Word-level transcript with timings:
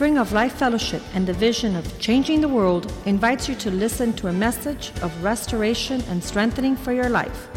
Spring 0.00 0.16
of 0.16 0.32
Life 0.32 0.54
Fellowship 0.54 1.02
and 1.12 1.26
the 1.26 1.34
vision 1.34 1.76
of 1.76 1.98
changing 1.98 2.40
the 2.40 2.48
world 2.48 2.90
invites 3.04 3.50
you 3.50 3.54
to 3.56 3.70
listen 3.70 4.14
to 4.14 4.28
a 4.28 4.32
message 4.32 4.92
of 5.02 5.12
restoration 5.22 6.00
and 6.08 6.24
strengthening 6.24 6.74
for 6.74 6.94
your 6.94 7.10
life. 7.10 7.48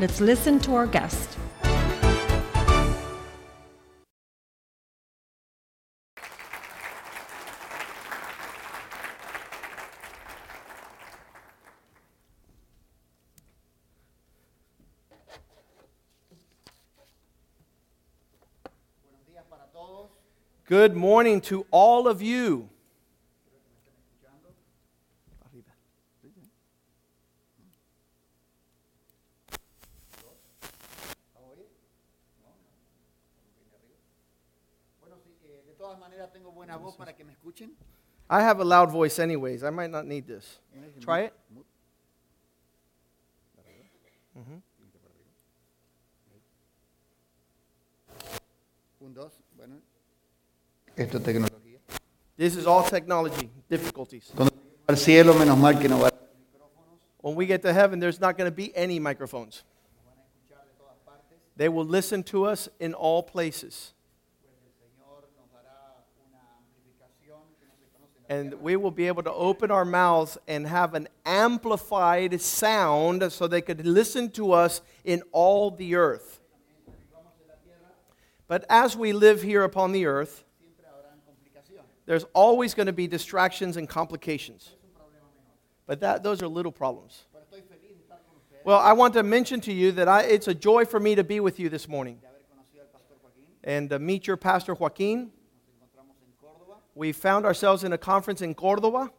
Let's 0.00 0.20
listen 0.20 0.58
to 0.66 0.74
our 0.74 0.88
guest. 0.88 1.38
Good 20.72 20.96
morning 20.96 21.42
to 21.42 21.66
all 21.70 22.08
of 22.08 22.22
you. 22.22 22.66
Bueno, 34.98 35.16
sí, 35.22 35.36
eh, 35.44 35.62
de 35.66 35.74
todas 35.74 35.98
maneras 35.98 36.32
tengo 36.32 36.50
buena 36.52 36.78
voz 36.78 36.96
para 36.96 37.14
que 37.14 37.22
me 37.22 37.32
escuchen. 37.32 37.76
I 38.30 38.40
have 38.40 38.58
a 38.58 38.64
loud 38.64 38.90
voice, 38.90 39.18
anyways. 39.18 39.62
I 39.62 39.68
might 39.68 39.90
not 39.90 40.06
need 40.06 40.26
this. 40.26 40.58
Try 41.02 41.24
it. 41.24 41.34
Un, 49.00 49.12
dos, 49.12 49.32
bueno. 49.34 49.41
Esto 50.96 51.18
es 51.18 51.24
tecnología. 51.24 51.78
This 52.36 52.56
is 52.56 52.66
all 52.66 52.82
technology 52.82 53.50
difficulties. 53.68 54.30
Cuando 54.34 54.52
lleguemos 54.54 54.88
al 54.88 54.96
cielo, 54.96 55.34
menos 55.34 55.58
mal 55.58 55.78
que 55.78 55.88
no 55.88 55.98
va 55.98 56.10
When 57.22 57.36
we 57.36 57.46
get 57.46 57.62
to 57.62 57.72
heaven, 57.72 58.00
there's 58.00 58.20
not 58.20 58.36
going 58.36 58.50
to 58.50 58.54
be 58.54 58.76
any 58.76 58.98
microphones. 58.98 59.62
They 61.56 61.68
will 61.68 61.84
listen 61.84 62.24
to 62.24 62.46
us 62.46 62.68
in 62.80 62.94
all 62.94 63.22
places. 63.22 63.94
And 68.28 68.54
we 68.62 68.76
will 68.76 68.90
be 68.90 69.06
able 69.06 69.22
to 69.24 69.32
open 69.32 69.70
our 69.70 69.84
mouths 69.84 70.38
and 70.48 70.66
have 70.66 70.94
an 70.94 71.06
amplified 71.26 72.40
sound 72.40 73.30
so 73.30 73.46
they 73.46 73.60
could 73.60 73.86
listen 73.86 74.30
to 74.30 74.52
us 74.52 74.80
in 75.04 75.22
all 75.32 75.70
the 75.70 75.94
earth. 75.94 76.40
But 78.48 78.64
as 78.68 78.96
we 78.96 79.12
live 79.12 79.42
here 79.42 79.62
upon 79.62 79.92
the 79.92 80.06
earth, 80.06 80.44
there's 82.06 82.24
always 82.32 82.74
going 82.74 82.86
to 82.86 82.92
be 82.92 83.06
distractions 83.06 83.76
and 83.76 83.88
complications. 83.88 84.70
But 85.86 86.00
that, 86.00 86.22
those 86.22 86.42
are 86.42 86.48
little 86.48 86.72
problems. 86.72 87.24
Well, 88.64 88.78
I 88.78 88.92
want 88.92 89.14
to 89.14 89.22
mention 89.22 89.60
to 89.62 89.72
you 89.72 89.90
that 89.92 90.08
I, 90.08 90.22
it's 90.22 90.46
a 90.46 90.54
joy 90.54 90.84
for 90.84 91.00
me 91.00 91.16
to 91.16 91.24
be 91.24 91.40
with 91.40 91.58
you 91.58 91.68
this 91.68 91.88
morning 91.88 92.18
and 93.64 93.92
uh, 93.92 93.98
meet 93.98 94.26
your 94.26 94.36
pastor, 94.36 94.74
Joaquin. 94.74 95.30
We 96.94 97.12
found 97.12 97.44
ourselves 97.44 97.84
in 97.84 97.92
a 97.92 97.98
conference 97.98 98.42
in 98.42 98.54
Cordoba, 98.54 99.10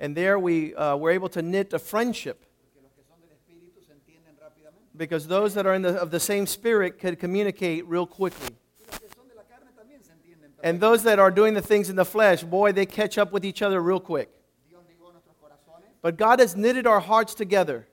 and 0.00 0.16
there 0.16 0.38
we 0.38 0.74
uh, 0.74 0.96
were 0.96 1.10
able 1.10 1.28
to 1.30 1.42
knit 1.42 1.72
a 1.72 1.78
friendship 1.78 2.44
because 4.96 5.26
those 5.26 5.54
that 5.54 5.66
are 5.66 5.78
the, 5.78 6.00
of 6.00 6.10
the 6.10 6.20
same 6.20 6.46
spirit 6.46 6.98
could 6.98 7.18
communicate 7.18 7.86
real 7.86 8.06
quickly. 8.06 8.56
And 10.66 10.80
those 10.80 11.04
that 11.04 11.20
are 11.20 11.30
doing 11.30 11.54
the 11.54 11.62
things 11.62 11.90
in 11.90 11.94
the 11.94 12.04
flesh, 12.04 12.42
boy, 12.42 12.72
they 12.72 12.86
catch 12.86 13.18
up 13.18 13.30
with 13.30 13.44
each 13.44 13.62
other 13.62 13.80
real 13.80 14.00
quick. 14.00 14.28
But 16.02 16.16
God 16.16 16.40
has 16.40 16.56
knitted 16.56 16.88
our 16.88 16.98
hearts 16.98 17.34
together. 17.34 17.86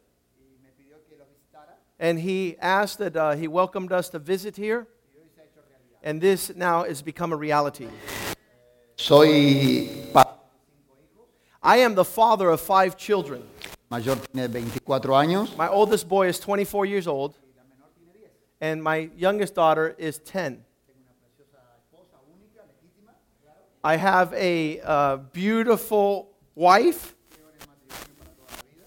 And 2.00 2.20
He 2.20 2.58
asked 2.58 2.98
that 2.98 3.16
uh, 3.16 3.34
He 3.34 3.48
welcomed 3.48 3.92
us 3.92 4.10
to 4.10 4.18
visit 4.18 4.56
here. 4.56 4.88
And 6.02 6.20
this 6.20 6.56
now 6.56 6.84
has 6.84 7.04
become 7.04 7.32
a 7.32 7.36
reality. 7.36 7.90
Soy 8.96 9.88
I 11.62 11.78
am 11.78 11.94
the 11.94 12.04
father 12.04 12.50
of 12.50 12.60
five 12.60 12.98
children. 12.98 13.44
mayor, 13.92 14.16
tiene 14.34 14.50
24 14.50 15.00
años. 15.12 15.56
My 15.56 15.68
oldest 15.70 16.10
boy 16.10 16.28
is 16.28 16.40
24 16.40 16.88
years 16.88 17.06
old, 17.06 17.38
and 18.60 18.82
my 18.82 19.12
youngest 19.16 19.54
daughter 19.54 19.94
is 20.00 20.18
10. 20.18 20.66
I 23.84 23.98
have 23.98 24.34
a 24.34 24.80
uh, 24.80 25.18
beautiful 25.34 26.32
wife. 26.56 27.16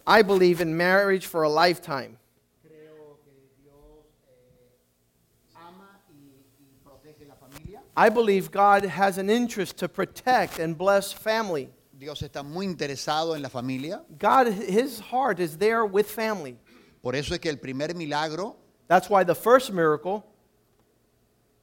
I 0.07 0.23
believe 0.23 0.61
in 0.61 0.77
marriage 0.77 1.27
for 1.27 1.43
a 1.43 1.49
lifetime. 1.49 2.19
I 7.99 8.11
believe 8.11 8.51
God 8.51 8.85
has 8.85 9.17
an 9.17 9.31
interest 9.31 9.79
to 9.79 9.89
protect 9.89 10.59
and 10.59 10.77
bless 10.77 11.13
family. 11.13 11.71
Dios 11.99 12.21
está 12.21 12.45
muy 12.45 12.67
interesado 12.67 13.35
en 13.35 13.43
la 13.43 13.49
familia. 13.49 14.03
God, 14.19 14.49
his 14.49 15.01
heart 15.01 15.41
is 15.41 15.57
there 15.57 15.87
with 15.87 16.07
family. 16.11 16.59
Por 17.03 17.15
eso 17.15 17.35
es 17.35 17.41
que 17.41 17.51
el 17.51 17.57
primer 17.57 17.95
milagro, 17.95 18.57
That's 18.89 19.11
why 19.11 19.25
the 19.25 19.35
first 19.35 19.73
miracle, 19.73 20.25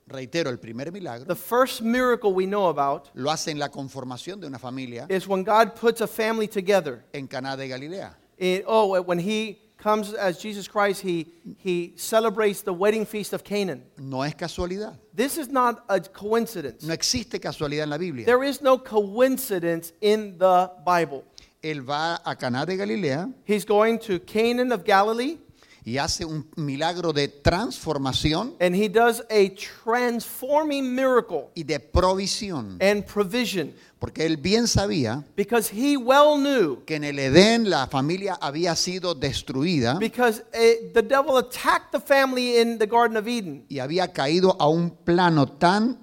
reitero, 0.07 0.49
el 0.49 0.57
primer 0.59 0.91
milagro, 0.91 1.25
the 1.25 1.35
first 1.35 1.81
miracle 1.81 2.33
we 2.33 2.45
know 2.45 2.67
about 2.67 3.09
lo 3.15 3.29
hace 3.31 3.49
en 3.51 3.59
la 3.59 3.69
conformación 3.69 4.39
de 4.39 4.47
una 4.47 4.59
familia 4.59 5.05
is 5.09 5.27
when 5.27 5.43
God 5.43 5.75
puts 5.75 6.01
a 6.01 6.07
family 6.07 6.47
together. 6.47 7.03
en 7.13 7.27
Caná 7.27 7.55
de 7.57 7.67
Galilea. 7.67 8.15
It- 8.37 8.63
oh, 8.67 8.99
when 9.03 9.19
he 9.19 9.59
comes 9.77 10.13
as 10.13 10.37
Jesus 10.41 10.67
Christ, 10.67 11.01
he, 11.01 11.27
he 11.57 11.93
celebrates 11.97 12.61
the 12.61 12.71
wedding 12.73 13.05
feast 13.05 13.33
of 13.33 13.43
Canaan. 13.43 13.83
No 13.97 14.21
es 14.21 14.33
casualidad. 14.33 14.97
This 15.13 15.37
is 15.37 15.49
not 15.49 15.83
a 15.89 15.99
coincidence. 15.99 16.83
No 16.85 16.93
existe 16.93 17.39
casualidad 17.39 17.83
en 17.83 17.89
la 17.89 17.97
Biblia. 17.97 18.25
There 18.25 18.43
is 18.43 18.61
no 18.61 18.77
coincidence 18.77 19.93
in 20.01 20.37
the 20.37 20.71
Bible. 20.85 21.23
Él 21.61 21.81
va 21.81 22.19
a 22.25 22.35
Caná 22.35 22.65
de 22.65 22.75
Galilea 22.75 23.29
He's 23.45 23.63
going 23.65 23.97
to 23.99 24.19
Canaan 24.19 24.71
of 24.73 24.83
Galilee, 24.83 25.37
y 25.85 25.97
hace 25.97 26.23
un 26.25 26.47
milagro 26.55 27.11
de 27.13 27.27
transformación 27.27 28.55
and 28.59 28.75
he 28.75 28.87
does 28.87 29.21
a 29.29 29.49
transforming 29.83 30.93
miracle 30.95 31.49
y 31.55 31.63
de 31.63 31.79
provisión. 31.79 32.77
and 32.81 33.05
provision 33.05 33.73
Porque 33.99 34.25
él 34.25 34.35
bien 34.37 34.67
sabía 34.67 35.23
because 35.35 35.69
he 35.69 35.95
well 35.95 36.37
knew 36.37 36.83
que 36.85 36.95
en 36.95 37.03
el 37.05 37.19
Edén 37.19 37.69
la 37.69 37.87
familia 37.87 38.37
había 38.41 38.75
sido 38.75 39.15
destruida 39.15 39.97
because 39.99 40.43
eh, 40.53 40.91
the 40.93 41.01
devil 41.01 41.37
attacked 41.37 41.91
the 41.91 41.99
family 42.01 42.57
in 42.59 42.77
the 42.77 42.85
Garden 42.87 43.15
of 43.17 43.27
Eden 43.27 43.65
y 43.69 43.79
había 43.79 44.11
caído 44.11 44.55
a 44.59 44.67
un 44.67 44.89
plano 44.89 45.47
tan, 45.47 45.97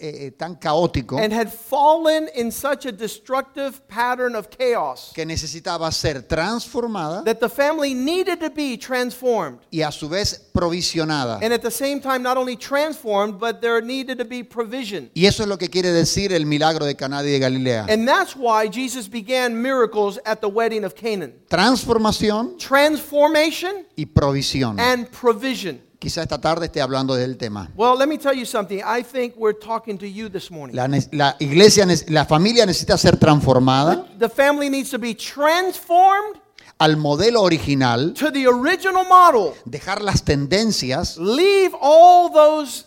eh, 0.00 0.26
eh, 0.26 0.30
tan 0.36 0.56
caótico 0.56 1.18
and 1.18 1.32
had 1.32 1.48
fallen 1.52 2.28
in 2.34 2.50
such 2.50 2.86
a 2.86 2.92
destructive 2.92 3.80
pattern 3.88 4.34
of 4.36 4.48
chaos 4.50 5.12
que 5.14 5.24
necesitaba 5.26 5.90
ser 5.92 6.22
transformada 6.22 7.22
that 7.24 7.40
the 7.40 7.48
family 7.48 7.94
needed 7.94 8.38
to 8.40 8.50
be 8.50 8.76
transformed. 8.76 9.58
y 9.70 9.82
a 9.82 9.90
su 9.92 10.08
vez 10.08 10.48
provisionada. 10.52 11.38
And 11.42 11.52
at 11.52 11.62
the 11.62 11.70
same 11.70 12.00
time, 12.00 12.22
not 12.22 12.36
only 12.36 12.56
transformed, 12.56 13.38
but 13.38 13.60
there 13.60 13.80
needed 13.82 14.18
to 14.18 14.24
be 14.24 14.42
provision. 14.42 15.10
Y 15.14 15.26
eso 15.26 15.42
es 15.42 15.48
lo 15.48 15.56
que 15.56 15.68
quiere 15.68 15.90
decir 15.92 16.32
el 16.32 16.46
milagro 16.46 16.84
de 16.86 16.94
Caná 16.94 17.22
de 17.22 17.38
Galilea. 17.38 17.86
And 17.88 18.06
that's 18.06 18.34
why 18.36 18.68
Jesus 18.68 19.08
began 19.08 19.60
miracles 19.60 20.18
at 20.24 20.40
the 20.40 20.48
wedding 20.48 20.84
of 20.84 20.94
Canaan 20.94 21.34
Transformación 21.48 22.56
transformation 22.58 23.86
y 23.96 24.04
provisión. 24.06 24.78
and 24.78 25.10
provision. 25.10 25.80
Quizá 25.98 26.22
esta 26.22 26.40
tarde 26.40 26.66
esté 26.66 26.80
hablando 26.80 27.14
del 27.16 27.36
tema. 27.36 27.70
Well, 27.76 27.96
let 27.98 28.06
me 28.06 28.18
tell 28.18 28.32
you 28.36 28.46
something. 28.46 28.78
I 28.84 29.02
think 29.02 29.34
we're 29.36 29.58
talking 29.58 29.98
to 29.98 30.06
you 30.06 30.28
this 30.30 30.48
morning. 30.48 30.76
La, 31.10 31.34
iglesia, 31.40 31.84
la 32.06 32.24
familia 32.24 32.64
necesita 32.64 32.96
ser 32.96 33.16
transformada 33.16 34.06
The 34.18 34.28
family 34.28 34.70
needs 34.70 34.90
to 34.90 34.98
be 34.98 35.14
transformed 35.14 36.40
al 36.78 36.96
modelo 36.96 37.42
original, 37.42 38.14
to 38.14 38.30
the 38.30 38.46
original 38.46 39.04
model. 39.08 39.54
dejar 39.64 40.00
las 40.00 40.22
tendencias. 40.22 41.16
Leave 41.18 41.72
all 41.80 42.30
those 42.32 42.84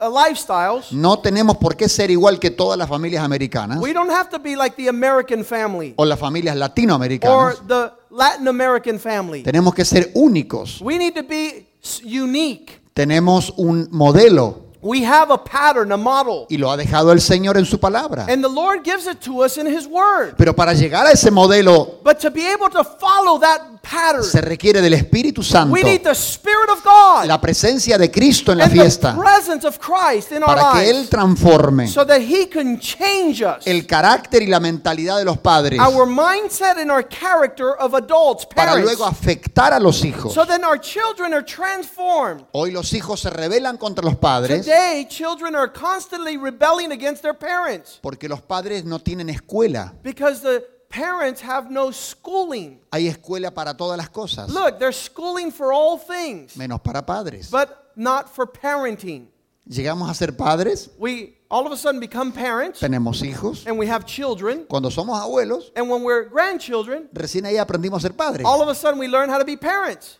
uh, 0.00 0.08
lifestyles. 0.08 0.92
No 0.92 1.18
tenemos 1.18 1.58
por 1.58 1.76
qué 1.76 1.90
ser 1.90 2.10
igual 2.10 2.38
que 2.40 2.50
todas 2.50 2.78
las 2.78 2.88
familias 2.88 3.22
americanas 3.22 3.80
We 3.82 3.92
don't 3.92 4.10
have 4.10 4.30
to 4.30 4.38
be 4.38 4.56
like 4.56 4.76
the 4.76 4.88
American 4.88 5.44
family 5.44 5.92
o 5.98 6.06
las 6.06 6.18
familias 6.18 6.54
or 6.54 6.60
latinoamericanas. 6.60 7.66
the 7.68 7.92
Latin 8.10 8.48
American 8.48 8.98
family. 8.98 9.42
Tenemos 9.42 9.74
que 9.74 9.84
ser 9.84 10.10
únicos. 10.14 10.80
We 10.80 10.96
need 10.96 11.14
to 11.14 11.22
be 11.22 11.65
unique. 12.04 12.80
Tenemos 12.94 13.52
un 13.56 13.88
modelo 13.90 14.65
We 14.82 15.04
have 15.04 15.32
a 15.32 15.38
pattern, 15.42 15.90
a 15.92 15.96
model. 15.96 16.46
y 16.48 16.56
lo 16.58 16.70
ha 16.70 16.76
dejado 16.76 17.12
el 17.12 17.20
Señor 17.20 17.56
en 17.56 17.64
su 17.64 17.78
palabra. 17.80 18.26
And 18.28 18.42
the 18.42 18.48
Lord 18.52 18.82
gives 18.84 19.06
it 19.06 19.18
to 19.24 19.42
us 19.44 19.56
in 19.56 19.66
His 19.66 19.86
Word. 19.86 20.34
Pero 20.36 20.54
para 20.54 20.74
llegar 20.74 21.06
a 21.06 21.12
ese 21.12 21.30
modelo 21.30 22.00
But 22.04 22.18
to 22.20 22.30
be 22.30 22.46
able 22.46 22.68
to 22.70 22.84
follow 22.84 23.38
that 23.40 23.60
pattern, 23.82 24.24
se 24.24 24.40
requiere 24.40 24.80
del 24.80 24.94
Espíritu 24.94 25.42
Santo, 25.42 25.72
we 25.72 25.82
need 25.82 26.02
the 26.02 26.10
Spirit 26.14 26.68
of 26.70 26.82
God 26.84 27.26
la 27.26 27.40
presencia 27.40 27.96
de 27.96 28.10
Cristo 28.10 28.50
en 28.52 28.58
la 28.58 28.64
and 28.64 28.72
the 28.74 28.80
fiesta, 28.80 29.16
presence 29.16 29.64
of 29.66 29.78
Christ 29.78 30.32
in 30.32 30.42
our 30.42 30.56
para 30.56 30.72
que 30.80 30.90
Él 30.90 30.96
lives 30.96 31.10
transforme 31.10 31.86
so 31.88 32.04
that 32.04 32.20
He 32.20 32.48
can 32.48 32.78
change 32.80 33.42
us. 33.42 33.64
el 33.66 33.86
carácter 33.86 34.42
y 34.42 34.46
la 34.46 34.58
mentalidad 34.60 35.18
de 35.18 35.24
los 35.24 35.38
padres 35.38 35.78
Our 35.80 36.06
mindset 36.06 36.78
and 36.78 36.90
our 36.90 37.06
character 37.08 37.74
of 37.78 37.94
adults, 37.94 38.44
para 38.46 38.72
parents. 38.72 38.84
luego 38.90 39.04
afectar 39.06 39.72
a 39.72 39.78
los 39.80 40.04
hijos. 40.04 40.32
So 40.34 40.44
then 40.44 40.64
our 40.64 40.78
children 40.80 41.32
are 41.32 41.44
transformed. 41.44 42.44
Hoy 42.52 42.72
los 42.72 42.92
hijos 42.92 43.20
se 43.20 43.30
rebelan 43.30 43.76
contra 43.78 44.04
los 44.04 44.16
padres 44.16 44.65
Today, 44.66 45.06
children 45.08 45.54
are 45.54 45.68
constantly 45.68 46.36
rebelling 46.36 46.90
against 46.90 47.22
their 47.22 47.34
parents 47.34 48.00
porque 48.02 48.28
los 48.28 48.40
padres 48.40 48.84
no 48.84 48.98
tienen 48.98 49.28
escuela. 49.28 49.92
because 50.02 50.40
the 50.42 50.64
parents 50.88 51.40
have 51.40 51.70
no 51.70 51.92
schooling. 51.92 52.80
Hay 52.92 53.06
escuela 53.06 53.54
para 53.54 53.74
todas 53.76 53.96
las 53.96 54.08
cosas, 54.08 54.50
Look, 54.50 54.80
they're 54.80 54.90
schooling 54.90 55.52
for 55.52 55.72
all 55.72 55.96
things, 55.96 56.56
menos 56.56 56.80
para 56.82 57.02
padres. 57.06 57.48
but 57.48 57.92
not 57.94 58.28
for 58.34 58.44
parenting. 58.44 59.28
Llegamos 59.68 60.10
a 60.10 60.14
ser 60.14 60.32
padres, 60.32 60.90
We 60.98 61.36
all 61.48 61.64
of 61.64 61.70
a 61.72 61.76
sudden 61.76 62.00
become 62.00 62.32
parents 62.32 62.80
tenemos 62.80 63.22
hijos. 63.22 63.64
and 63.68 63.78
we 63.78 63.86
have 63.86 64.04
children, 64.04 64.64
Cuando 64.68 64.90
somos 64.90 65.16
abuelos, 65.20 65.70
and 65.76 65.88
when 65.88 66.02
we're 66.02 66.24
grandchildren, 66.28 67.08
recién 67.12 67.46
ahí 67.46 67.56
aprendimos 67.56 67.98
a 67.98 68.08
ser 68.08 68.14
padres. 68.16 68.44
all 68.44 68.60
of 68.60 68.68
a 68.68 68.74
sudden 68.74 68.98
we 68.98 69.06
learn 69.06 69.30
how 69.30 69.38
to 69.38 69.44
be 69.44 69.56
parents. 69.56 70.18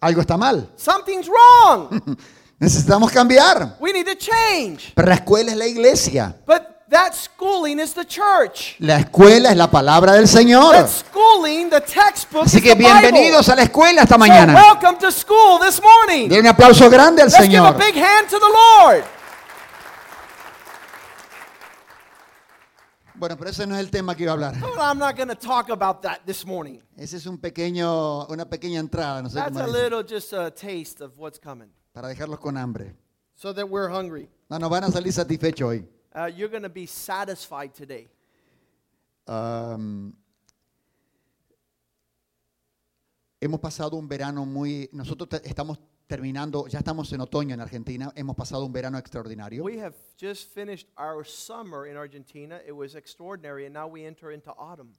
Algo 0.00 0.20
está 0.20 0.38
mal. 0.38 0.68
Something's 0.76 1.28
wrong. 1.28 2.16
Necesitamos 2.64 3.12
cambiar. 3.12 3.76
We 3.78 3.92
need 3.92 4.06
to 4.06 4.16
change. 4.16 4.92
Pero 4.94 5.08
la 5.08 5.16
escuela 5.16 5.52
es 5.52 5.58
la 5.58 5.66
iglesia. 5.66 6.34
But 6.46 6.62
that 6.88 7.12
schooling 7.12 7.78
is 7.78 7.92
the 7.92 8.06
church. 8.06 8.76
La 8.78 9.00
escuela 9.00 9.50
es 9.50 9.56
la 9.58 9.70
palabra 9.70 10.14
del 10.14 10.26
Señor. 10.26 10.72
That 10.72 10.88
schooling, 10.88 11.68
the 11.68 11.82
textbook 11.82 12.46
Así 12.46 12.56
is 12.56 12.62
que 12.62 12.74
bienvenidos 12.74 13.50
a 13.50 13.56
la 13.56 13.64
escuela 13.64 14.00
esta 14.04 14.14
So 14.14 14.18
mañana. 14.18 14.54
welcome 14.54 14.96
to 15.00 15.12
school 15.12 15.58
this 15.60 15.78
morning. 15.82 16.30
Den 16.30 16.40
un 16.40 16.46
aplauso 16.46 16.88
grande 16.88 17.20
al 17.20 17.28
Let's 17.28 17.36
give 17.46 17.54
a 17.58 17.72
Señor. 17.72 17.76
big 17.76 17.96
hand 18.02 18.30
to 18.30 18.38
the 18.38 18.48
Lord. 18.48 19.04
Bueno, 23.16 23.36
pero 23.36 23.50
ese 23.50 23.66
no 23.66 23.74
es 23.74 23.80
el 23.80 23.90
tema 23.90 24.14
que 24.14 24.22
iba 24.22 24.32
a 24.32 24.36
hablar. 24.36 24.54
I'm 24.80 24.98
not 24.98 25.16
going 25.16 25.28
to 25.28 25.34
talk 25.34 25.68
about 25.68 26.00
that 26.00 26.20
this 26.24 26.46
morning. 26.46 26.80
Ese 26.96 27.18
es 27.18 27.26
un 27.26 27.36
pequeño, 27.36 28.26
una 28.30 28.46
pequeña 28.46 28.80
entrada, 28.80 29.20
no 29.20 29.28
sé 29.28 29.34
That's 29.34 29.58
a 29.58 29.66
little 29.66 30.02
just 30.02 30.32
a 30.32 30.50
taste 30.50 31.02
of 31.02 31.12
what's 31.18 31.38
coming 31.38 31.68
para 31.94 32.08
dejarlos 32.08 32.40
con 32.40 32.56
hambre. 32.58 32.94
so 33.34 33.52
that 33.52 33.68
we're 33.68 33.88
hungry. 33.88 34.28
No, 34.50 34.58
nos 34.58 34.70
van 34.70 34.84
a 34.84 34.90
salir 34.90 35.12
satisfechos 35.12 35.66
hoy. 35.66 35.84
Uh, 36.14 36.26
you're 36.26 36.48
going 36.48 36.62
to 36.62 36.68
be 36.68 36.86
satisfied 36.86 37.72
today. 37.74 38.08
Um, 39.26 40.14
hemos 43.40 43.60
pasado 43.60 43.96
un 43.96 44.08
verano 44.08 44.44
muy... 44.44 44.88
Nosotros 44.92 45.40
estamos 45.44 45.78
terminando, 46.06 46.66
ya 46.68 46.78
estamos 46.80 47.12
en 47.12 47.20
otoño 47.20 47.54
en 47.54 47.60
Argentina, 47.60 48.12
hemos 48.14 48.36
pasado 48.36 48.64
un 48.66 48.72
verano 48.72 48.98
extraordinario. 48.98 49.64
We 49.64 49.78
have 49.78 49.94
just 50.16 50.52
finished 50.52 50.88
our 50.96 51.24
summer 51.24 51.86
in 51.86 51.96
Argentina. 51.96 52.60
It 52.66 52.72
was 52.72 52.94
extraordinary, 52.94 53.64
and 53.64 53.74
now 53.74 53.88
we 53.88 54.04
enter 54.04 54.30
into 54.30 54.52
autumn. 54.56 54.94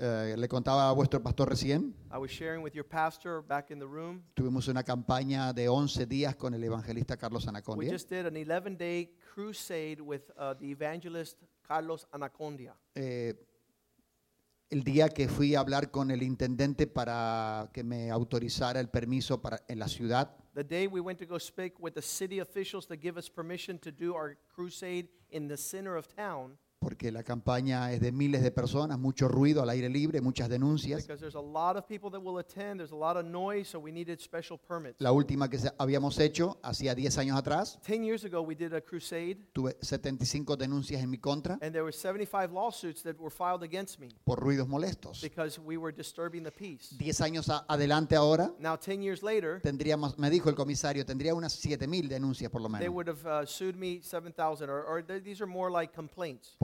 Eh, 0.00 0.36
le 0.38 0.46
contaba 0.48 0.88
a 0.88 0.92
vuestro 0.92 1.20
pastor 1.20 1.48
recién, 1.48 1.92
I 2.12 2.18
was 2.18 2.30
sharing 2.30 2.62
with 2.62 2.72
your 2.72 2.86
pastor 2.86 3.42
back 3.42 3.72
in 3.72 3.80
the 3.80 3.84
room. 3.86 4.22
tuvimos 4.34 4.68
una 4.68 4.84
campaña 4.84 5.52
de 5.52 5.68
11 5.68 6.06
días 6.06 6.36
con 6.36 6.54
el 6.54 6.62
evangelista 6.62 7.16
Carlos 7.16 7.44
We 7.46 7.48
Anacondia. 7.48 7.90
just 7.92 8.08
did 8.08 8.24
an 8.24 8.36
11 8.36 8.76
day 8.76 9.10
crusade 9.34 10.00
with 10.00 10.30
uh, 10.38 10.54
the 10.54 10.70
evangelist 10.70 11.42
Carlos 11.66 12.06
Anacondia. 12.12 12.76
Eh, 12.94 13.34
el 14.70 14.84
día 14.84 15.08
que 15.08 15.26
fui 15.28 15.56
a 15.56 15.60
hablar 15.60 15.90
con 15.90 16.12
el 16.12 16.22
intendente 16.22 16.86
para 16.86 17.68
que 17.72 17.82
me 17.82 18.10
autorizara 18.12 18.78
el 18.78 18.88
permiso 18.90 19.42
para, 19.42 19.64
en 19.66 19.80
la 19.80 19.88
ciudad, 19.88 20.30
The 20.54 20.62
day 20.64 20.86
we 20.86 21.00
went 21.00 21.18
to 21.20 21.26
go 21.26 21.38
speak 21.40 21.74
with 21.80 21.94
the 21.94 22.02
city 22.02 22.38
officials 22.40 22.86
to 22.86 22.94
give 22.96 23.16
us 23.18 23.28
permission 23.28 23.78
to 23.80 23.90
do 23.90 24.14
our 24.14 24.36
crusade 24.54 25.08
in 25.30 25.48
the 25.48 25.56
center 25.56 25.96
of 25.96 26.06
town, 26.08 26.56
porque 26.78 27.10
la 27.10 27.22
campaña 27.24 27.92
es 27.92 28.00
de 28.00 28.12
miles 28.12 28.42
de 28.42 28.50
personas, 28.50 28.98
mucho 28.98 29.26
ruido 29.28 29.62
al 29.62 29.70
aire 29.70 29.88
libre, 29.88 30.20
muchas 30.20 30.48
denuncias. 30.48 31.02
because 31.06 31.20
there's 31.20 31.34
a 31.34 31.40
lot 31.40 31.76
of 31.76 31.86
people 31.86 32.10
that 32.10 32.20
will 32.22 32.38
attend, 32.38 32.78
there's 32.78 32.92
a 32.92 32.96
lot 32.96 33.16
of 33.16 33.24
noise, 33.24 33.68
so 33.68 33.78
we 33.80 33.90
needed 33.90 34.20
special 34.20 34.56
permits. 34.58 35.00
La 35.00 35.10
última 35.12 35.48
que 35.50 35.58
habíamos 35.78 36.18
hecho, 36.20 36.58
hacía 36.62 36.94
10 36.94 37.18
años 37.18 37.36
atrás, 37.36 37.78
Ten 37.84 38.04
years 38.04 38.24
ago, 38.24 38.42
we 38.42 38.54
did 38.54 38.72
a 38.74 38.80
crusade, 38.80 39.36
tuve 39.52 39.76
75 39.80 40.56
denuncias 40.56 41.02
en 41.02 41.10
mi 41.10 41.18
contra 41.18 41.54
and 41.60 41.72
there 41.72 41.82
were 41.82 41.92
75 41.92 42.52
lawsuits 42.52 43.02
that 43.02 43.16
were 43.18 43.30
filed 43.34 43.62
against 43.64 43.98
me 43.98 44.08
por 44.24 44.38
ruidos 44.38 44.68
molestos. 44.68 45.20
because 45.20 45.60
we 45.60 45.76
were 45.76 45.92
disturbing 45.94 46.44
the 46.44 46.52
peace. 46.52 46.94
10 46.96 47.20
años 47.22 47.48
adelante 47.68 48.14
ahora, 48.14 48.52
Now, 48.60 48.76
10 48.76 49.02
years 49.02 49.22
later, 49.22 49.60
tendríamos, 49.62 50.16
me 50.16 50.30
dijo 50.30 50.48
el 50.48 50.54
comisario, 50.54 51.04
tendría 51.04 51.34
unas 51.34 51.52
7000 51.54 52.08
denuncias 52.08 52.50
por 52.50 52.62
lo 52.62 52.68
menos. 52.68 52.84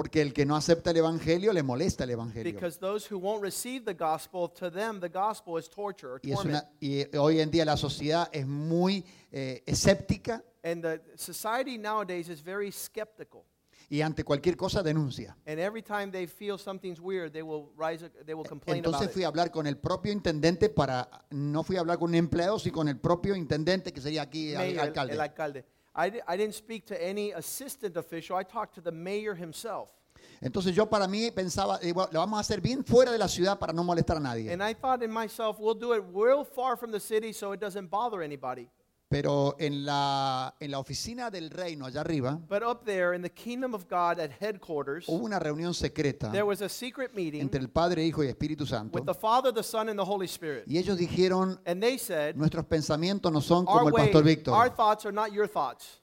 Would 0.05 0.13
have 0.13 0.13
sued 0.13 0.13
me 0.13 0.13
7,000, 0.13 0.13
or, 0.13 0.13
or 0.13 0.13
th- 0.13 0.13
these 0.13 0.13
are 0.13 0.13
more 0.13 0.13
like 0.13 0.13
complaints. 0.13 0.13
Porque 0.13 0.21
el 0.23 0.33
que 0.33 0.45
no 0.47 0.57
acepta 0.57 0.91
el 0.91 0.97
evangelio 0.99 1.53
le 1.53 1.63
molesta 1.63 2.05
el 2.05 2.11
evangelio. 2.11 2.53
Because 2.53 2.79
those 2.79 3.07
who 3.07 3.19
won't 3.19 3.43
receive 3.43 3.85
the 3.85 3.95
gospel, 3.95 4.49
to 4.51 4.71
them, 4.71 5.01
the 5.01 5.09
gospel 5.09 5.59
is 5.59 5.69
torture 5.69 6.13
or 6.15 6.21
Y, 6.23 6.31
es 6.33 6.37
torment. 6.37 6.63
una- 6.65 6.71
y 6.81 7.17
hoy 7.17 7.41
en 7.41 7.51
día 7.51 7.65
la 7.65 7.77
sociedad 7.77 8.29
es 8.33 8.47
muy 8.47 9.05
eh, 9.33 9.63
escéptica 9.67 10.43
And 10.63 10.83
the 10.83 11.01
society 11.17 11.77
nowadays 11.77 12.29
is 12.29 12.43
very 12.43 12.71
skeptical. 12.73 13.43
y 13.91 14.01
ante 14.01 14.25
cualquier 14.25 14.57
cosa 14.57 14.83
denuncia. 14.83 15.37
And 15.47 15.59
every 15.61 15.83
time 15.83 16.11
they 16.11 16.27
feel 16.27 16.59
something's 16.59 16.99
weird, 17.01 17.33
they 17.33 17.43
will 17.43 17.71
rise, 17.77 18.09
they 18.25 18.35
will 18.35 18.47
complain 18.49 18.79
Entonces 18.79 19.03
about 19.03 19.13
fui 19.13 19.23
it. 19.23 19.27
a 19.27 19.29
hablar 19.29 19.51
con 19.51 19.67
el 19.67 19.77
propio 19.77 20.11
intendente 20.11 20.71
para, 20.71 21.07
no 21.31 21.63
fui 21.63 21.77
a 21.77 21.81
hablar 21.81 21.99
con 21.99 22.09
un 22.09 22.15
empleado, 22.15 22.59
sino 22.59 22.75
con 22.77 22.89
el 22.89 22.99
propio 22.99 23.37
intendente 23.37 23.93
que 23.93 24.01
sería 24.01 24.23
aquí 24.23 24.53
el 24.53 24.57
Mayor, 24.59 24.73
el- 24.73 24.81
alcalde. 24.81 25.13
el 25.15 25.21
alcalde. 25.21 25.65
I, 25.95 26.21
I 26.27 26.37
didn't 26.37 26.55
speak 26.55 26.87
to 26.87 27.03
any 27.03 27.33
assistant 27.33 27.97
official. 27.97 28.37
I 28.37 28.43
talked 28.43 28.75
to 28.75 28.81
the 28.81 28.93
mayor 28.93 29.35
himself. 29.35 29.89
Entonces 30.41 30.75
yo 30.75 30.87
para 30.87 31.07
mí 31.07 31.31
pensaba, 31.31 31.79
eh, 31.83 31.93
bueno, 31.93 32.11
lo 32.13 32.21
vamos 32.21 32.39
a 32.39 32.41
hacer 32.41 32.61
bien 32.61 32.85
fuera 32.85 33.13
de 33.13 33.19
la 33.19 33.29
ciudad 33.29 33.59
para 33.59 33.73
no 33.73 33.85
molestar 33.85 34.17
a 34.17 34.21
nadie. 34.21 34.53
And 34.53 34.63
I 34.63 34.75
thought 34.75 35.03
in 35.03 35.13
myself, 35.13 35.59
we'll 35.59 35.79
do 35.79 35.93
it 35.93 36.03
real 36.13 36.45
far 36.45 36.77
from 36.77 36.91
the 36.91 37.01
city 37.01 37.33
so 37.33 37.53
it 37.53 37.61
doesn't 37.61 37.89
bother 37.91 38.23
anybody. 38.23 38.69
Pero 39.15 39.55
en 39.61 39.85
la, 39.87 40.57
en 40.59 40.73
la 40.73 40.81
oficina 40.81 41.31
del 41.31 41.49
reino 41.51 41.87
allá 41.87 42.01
arriba 42.01 42.37
But 42.49 42.65
up 42.65 42.85
there 42.85 43.15
in 43.15 43.23
the 43.23 43.31
kingdom 43.31 43.73
of 43.73 43.85
God 43.89 44.19
at 44.19 44.33
headquarters, 44.41 45.07
hubo 45.07 45.25
una 45.25 45.39
reunión 45.39 45.73
secreta 45.73 46.33
there 46.33 46.43
was 46.45 46.61
a 46.63 46.69
secret 46.69 47.15
meeting 47.15 47.41
entre 47.41 47.61
el 47.61 47.69
Padre, 47.69 48.05
Hijo 48.05 48.25
y 48.25 48.27
Espíritu 48.27 48.67
Santo. 48.67 48.99
with 48.99 49.07
the 49.07 49.15
Father, 49.15 49.53
the 49.55 49.63
Son, 49.63 49.89
and 49.89 49.97
the 49.97 50.05
Holy 50.05 50.27
Spirit. 50.27 50.65
Y 50.67 50.79
ellos 50.79 50.99
dijeron, 50.99 51.61
And 51.65 51.81
they 51.81 51.97
said, 51.97 52.35
nuestros 52.35 52.65
pensamientos 52.67 53.31
no 53.33 53.41
son 53.41 53.67
our, 53.69 53.85
como 53.85 53.89
el 53.91 53.93
way, 53.95 54.03
pastor 54.07 54.19
our 54.19 54.25
Víctor. 54.25 54.75
thoughts 54.77 55.07
are 55.07 55.13
not 55.15 55.31
your 55.33 55.47
thoughts. 55.47 56.01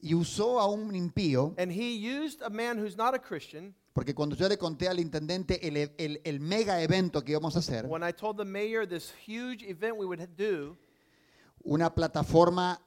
Y 0.00 0.14
usó 0.14 0.60
a 0.60 0.66
un 0.66 0.94
impío, 0.94 1.54
And 1.58 1.70
he 1.70 1.92
used 1.94 2.40
a 2.40 2.48
man 2.48 2.78
who's 2.78 2.96
not 2.96 3.14
a 3.14 3.18
Christian. 3.18 3.74
porque 3.92 4.14
cuando 4.14 4.34
yo 4.34 4.48
le 4.48 4.56
conté 4.56 4.88
al 4.88 4.98
intendente 4.98 5.58
el, 5.66 5.76
el- 5.98 6.20
el 6.24 6.40
mega 6.40 6.80
evento 6.80 7.22
que 7.22 7.32
íbamos 7.32 7.54
a 7.56 7.58
hacer, 7.58 7.84
When 7.86 8.02
I 8.02 8.12
told 8.12 8.38
the 8.38 8.46
mayor 8.46 8.86
this 8.86 9.12
huge 9.26 9.62
event 9.68 9.98
we 9.98 10.06
would 10.06 10.20
do, 10.36 10.78
una 11.70 11.94
plataforma 11.94 12.80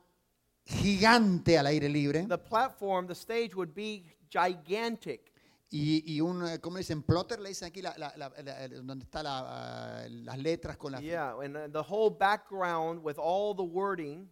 gigante 0.63 1.57
al 1.57 1.65
aire 1.67 1.88
libre 1.89 2.25
the 2.27 2.38
platform, 2.38 3.07
the 3.07 3.13
stage 3.15 3.53
would 3.55 3.73
be 3.73 4.03
gigantic. 4.29 5.31
y, 5.69 6.03
y 6.15 6.19
un, 6.21 6.45
eh, 6.45 6.59
¿cómo 6.59 6.75
le 6.77 6.81
dicen? 6.81 7.01
Plotter, 7.01 7.39
le 7.39 7.50
dicen 7.50 7.67
aquí 7.69 7.81
la, 7.81 7.93
la- 7.97 8.13
la- 8.17 8.67
donde 8.83 9.05
están 9.05 9.23
las 9.23 10.38
letras 10.38 10.75
con 10.77 10.91
la... 10.91 11.00
Yeah, 11.00 11.33
and 11.41 11.55
uh, 11.55 11.67
the 11.71 11.81
whole 11.81 12.09
background 12.09 13.01
with 13.03 13.17
all 13.17 13.55
the 13.55 13.63
wording, 13.63 14.27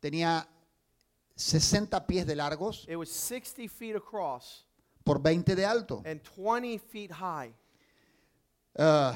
Tenía 0.00 0.46
60 1.34 2.06
pies 2.06 2.26
de 2.26 2.34
largos 2.36 2.84
it 2.88 2.96
was 2.96 3.10
60 3.10 3.66
feet 3.68 3.96
across 3.96 4.64
por 5.04 5.18
20 5.18 5.54
de 5.54 5.64
alto. 5.64 6.02
and 6.04 6.20
20 6.22 6.78
feet 6.78 7.10
high. 7.12 7.52
Ah, 8.78 9.14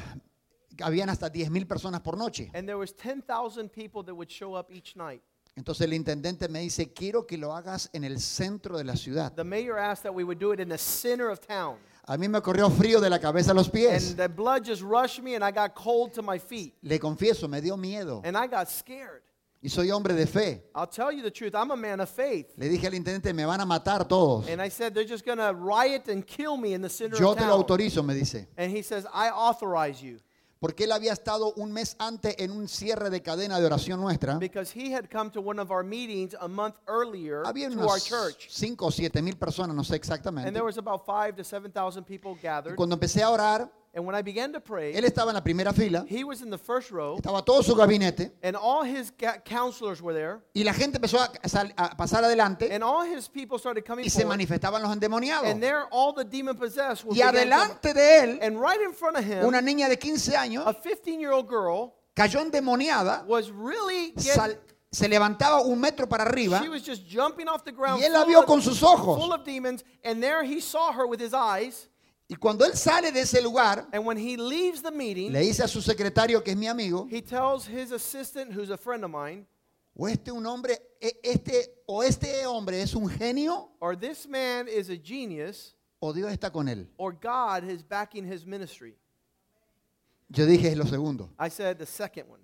habían 0.82 1.08
hasta 1.08 1.30
10.000 1.30 1.66
personas 1.66 2.00
por 2.00 2.16
noche. 2.16 2.50
And 2.54 2.66
there 2.66 2.78
was 2.78 2.92
10,000 2.94 3.70
people 3.70 4.02
that 4.04 4.14
would 4.14 4.30
show 4.30 4.54
up 4.54 4.70
each 4.70 4.96
night. 4.96 5.22
Entonces 5.56 5.82
el 5.86 5.92
intendente 5.94 6.48
me 6.48 6.60
dice, 6.60 6.92
quiero 6.92 7.26
que 7.26 7.36
lo 7.36 7.52
hagas 7.54 7.90
en 7.92 8.04
el 8.04 8.20
centro 8.20 8.78
de 8.78 8.84
la 8.84 8.94
ciudad. 8.94 9.34
The 9.34 9.44
mayor 9.44 9.78
asked 9.78 10.04
that 10.04 10.14
we 10.14 10.24
would 10.24 10.38
do 10.38 10.52
it 10.52 10.60
in 10.60 10.68
the 10.68 10.78
center 10.78 11.28
of 11.28 11.40
town. 11.40 11.76
A 12.06 12.16
mí 12.16 12.28
me 12.28 12.40
corrió 12.40 12.70
frío 12.70 13.00
de 13.00 13.10
la 13.10 13.18
cabeza 13.18 13.50
a 13.50 13.54
los 13.54 13.68
pies. 13.68 14.10
And 14.10 14.16
the 14.16 14.28
blood 14.28 14.64
just 14.64 14.82
rushed 14.82 15.22
me 15.22 15.34
and 15.34 15.44
I 15.44 15.50
got 15.50 15.74
cold 15.74 16.12
to 16.14 16.22
my 16.22 16.38
feet. 16.38 16.74
Le 16.82 16.98
confieso, 16.98 17.48
me 17.48 17.60
dio 17.60 17.76
miedo. 17.76 18.22
And 18.24 18.36
I 18.36 18.46
got 18.46 18.68
scared. 18.68 19.22
Y 19.62 19.68
soy 19.68 19.90
hombre 19.90 20.14
de 20.14 20.26
fe. 20.26 20.62
I'll 20.74 20.86
tell 20.86 21.12
you 21.12 21.22
the 21.22 21.30
truth, 21.30 21.54
I'm 21.54 21.70
a 21.70 21.76
man 21.76 22.00
of 22.00 22.08
faith. 22.08 22.46
Le 22.56 22.66
dije 22.68 22.86
al 22.86 22.94
intendente, 22.94 23.34
me 23.34 23.44
van 23.44 23.60
a 23.60 23.66
matar 23.66 24.08
todos. 24.08 24.48
And 24.48 24.62
I 24.62 24.70
said, 24.70 24.94
they're 24.94 25.04
just 25.04 25.26
going 25.26 25.36
to 25.36 25.52
riot 25.52 26.08
and 26.08 26.26
kill 26.26 26.56
me 26.56 26.72
in 26.72 26.80
the 26.80 26.88
center 26.88 27.18
Yo 27.18 27.32
of 27.32 27.36
te 27.38 27.44
lo 27.44 27.50
town. 27.62 27.64
autorizo, 27.64 28.02
me 28.02 28.14
dice. 28.14 28.46
And 28.56 28.70
he 28.74 28.80
says, 28.80 29.04
I 29.12 29.28
authorize 29.28 30.02
you. 30.02 30.18
Porque 30.60 30.84
él 30.84 30.92
había 30.92 31.12
estado 31.14 31.54
un 31.54 31.72
mes 31.72 31.96
antes 31.98 32.34
en 32.38 32.50
un 32.50 32.68
cierre 32.68 33.08
de 33.08 33.22
cadena 33.22 33.58
de 33.58 33.64
oración 33.66 33.98
nuestra. 34.00 34.38
because 34.38 34.70
he 34.78 34.94
had 34.94 35.08
come 35.10 35.30
to 35.30 35.40
one 35.40 35.58
of 35.60 35.70
our 35.70 35.82
meetings 35.82 36.36
a 36.38 36.46
month 36.46 36.76
earlier 36.86 37.42
Había 37.46 37.70
to 37.70 37.78
our 37.80 37.86
unas 37.92 38.04
church. 38.04 38.46
5 38.50 38.76
o 38.84 38.90
7 38.90 39.22
mil 39.22 39.36
personas, 39.38 39.74
no 39.74 39.82
sé 39.82 39.94
And 39.94 39.98
exactamente. 40.04 40.52
there 40.52 40.62
was 40.64 40.76
about 40.76 41.04
five 41.06 41.34
to 41.34 41.42
7,000 41.42 42.04
people 42.04 42.32
Y 42.38 42.42
gathered. 42.42 42.76
cuando 42.76 42.94
empecé 42.94 43.22
a 43.22 43.30
orar, 43.30 43.72
And 43.92 44.06
when 44.06 44.14
I 44.14 44.22
began 44.22 44.52
to 44.52 44.60
pray, 44.60 44.94
él 44.94 45.04
estaba 45.04 45.30
en 45.30 45.34
la 45.34 45.40
primera 45.42 45.72
fila, 45.72 46.04
he 46.08 46.22
was 46.22 46.42
in 46.42 46.50
the 46.50 46.56
first 46.58 46.92
row, 46.92 47.16
estaba 47.16 47.44
todo 47.44 47.60
su 47.62 47.74
gabinete, 47.74 48.30
and 48.40 48.54
all 48.56 48.84
his 48.84 49.12
counselors 49.44 50.00
were 50.00 50.14
there, 50.14 50.40
y 50.54 50.62
la 50.62 50.72
gente 50.72 50.98
empezó 50.98 51.18
a, 51.18 51.48
sal- 51.48 51.72
a 51.76 51.96
pasar 51.96 52.22
adelante 52.22 52.72
and 52.72 52.84
all 52.84 53.04
his 53.04 53.28
people 53.28 53.58
started 53.58 53.84
coming 53.84 54.04
y 54.04 54.08
se 54.08 54.20
forward. 54.20 54.36
manifestaban 54.38 54.80
los 54.80 54.92
endemoniados. 54.92 55.50
And 55.50 55.60
there, 55.60 55.86
all 55.90 56.12
the 56.14 56.22
demon 56.24 56.56
possessed 56.56 57.04
were 57.04 57.16
Y 57.16 57.20
adelante 57.20 57.92
de 57.92 58.18
él, 58.22 58.38
And 58.42 58.60
right 58.60 58.80
in 58.80 58.92
front 58.92 59.16
of 59.18 59.24
him, 59.24 59.44
una 59.44 59.60
niña 59.60 59.88
de 59.88 59.96
15 59.98 60.36
años 60.36 60.64
a 60.68 60.72
15-year-old 60.72 61.48
girl 61.48 61.92
cayó 62.14 62.40
endemoniada, 62.40 63.24
was 63.26 63.50
really 63.50 64.12
sal- 64.16 64.56
se 64.92 65.08
levantaba 65.08 65.62
un 65.62 65.80
metro 65.80 66.08
para 66.08 66.22
arriba 66.24 66.60
she 66.62 66.68
was 66.68 66.82
just 66.84 67.04
jumping 67.08 67.48
off 67.48 67.64
the 67.64 67.72
ground 67.72 68.00
y 68.00 68.04
él 68.06 68.12
la 68.12 68.24
vio 68.24 68.44
con 68.44 68.62
sus 68.62 68.80
ojos. 68.84 69.18
full 69.20 69.32
of 69.32 69.42
demons, 69.44 69.82
and 70.04 70.22
there 70.22 70.44
he 70.44 70.60
saw 70.60 70.92
her 70.92 71.08
with 71.08 71.20
his 71.20 71.34
eyes. 71.34 71.88
Y 72.30 72.36
cuando 72.36 72.64
él 72.64 72.74
sale 72.76 73.10
de 73.10 73.22
ese 73.22 73.42
lugar, 73.42 73.88
And 73.92 74.06
when 74.06 74.16
he 74.16 74.36
leaves 74.36 74.80
the 74.82 74.92
meeting, 74.92 75.32
le 75.32 75.40
dice 75.40 75.64
a 75.64 75.68
su 75.68 75.80
secretario, 75.82 76.42
que 76.44 76.52
es 76.52 76.56
mi 76.56 76.68
amigo, 76.68 77.08
he 77.10 77.20
tells 77.20 77.66
his 77.66 77.90
assistant, 77.90 78.52
who's 78.52 78.70
a 78.70 78.76
friend 78.76 79.04
of 79.04 79.10
mine, 79.10 79.46
o 79.96 80.06
este 80.06 80.30
un 80.30 80.46
hombre, 80.46 80.78
e- 81.00 81.18
este 81.24 81.72
o 81.86 82.02
este 82.02 82.46
hombre 82.46 82.80
es 82.82 82.94
un 82.94 83.08
genio 83.08 83.72
or 83.80 83.96
this 83.96 84.28
man 84.28 84.68
is 84.68 84.88
a 84.90 84.96
genius, 84.96 85.74
o 86.00 86.12
Dios 86.12 86.30
está 86.30 86.52
con 86.52 86.68
él. 86.68 86.86
or 86.98 87.12
God 87.12 87.64
is 87.68 87.82
backing 87.82 88.24
his 88.24 88.46
ministry. 88.46 88.94
Yo 90.32 90.46
dije 90.46 90.66
es 90.70 90.76
lo 90.76 90.84
segundo. 90.84 91.28
I 91.36 91.48
said 91.50 91.78
the 91.78 91.86
second 91.86 92.28
one. 92.30 92.38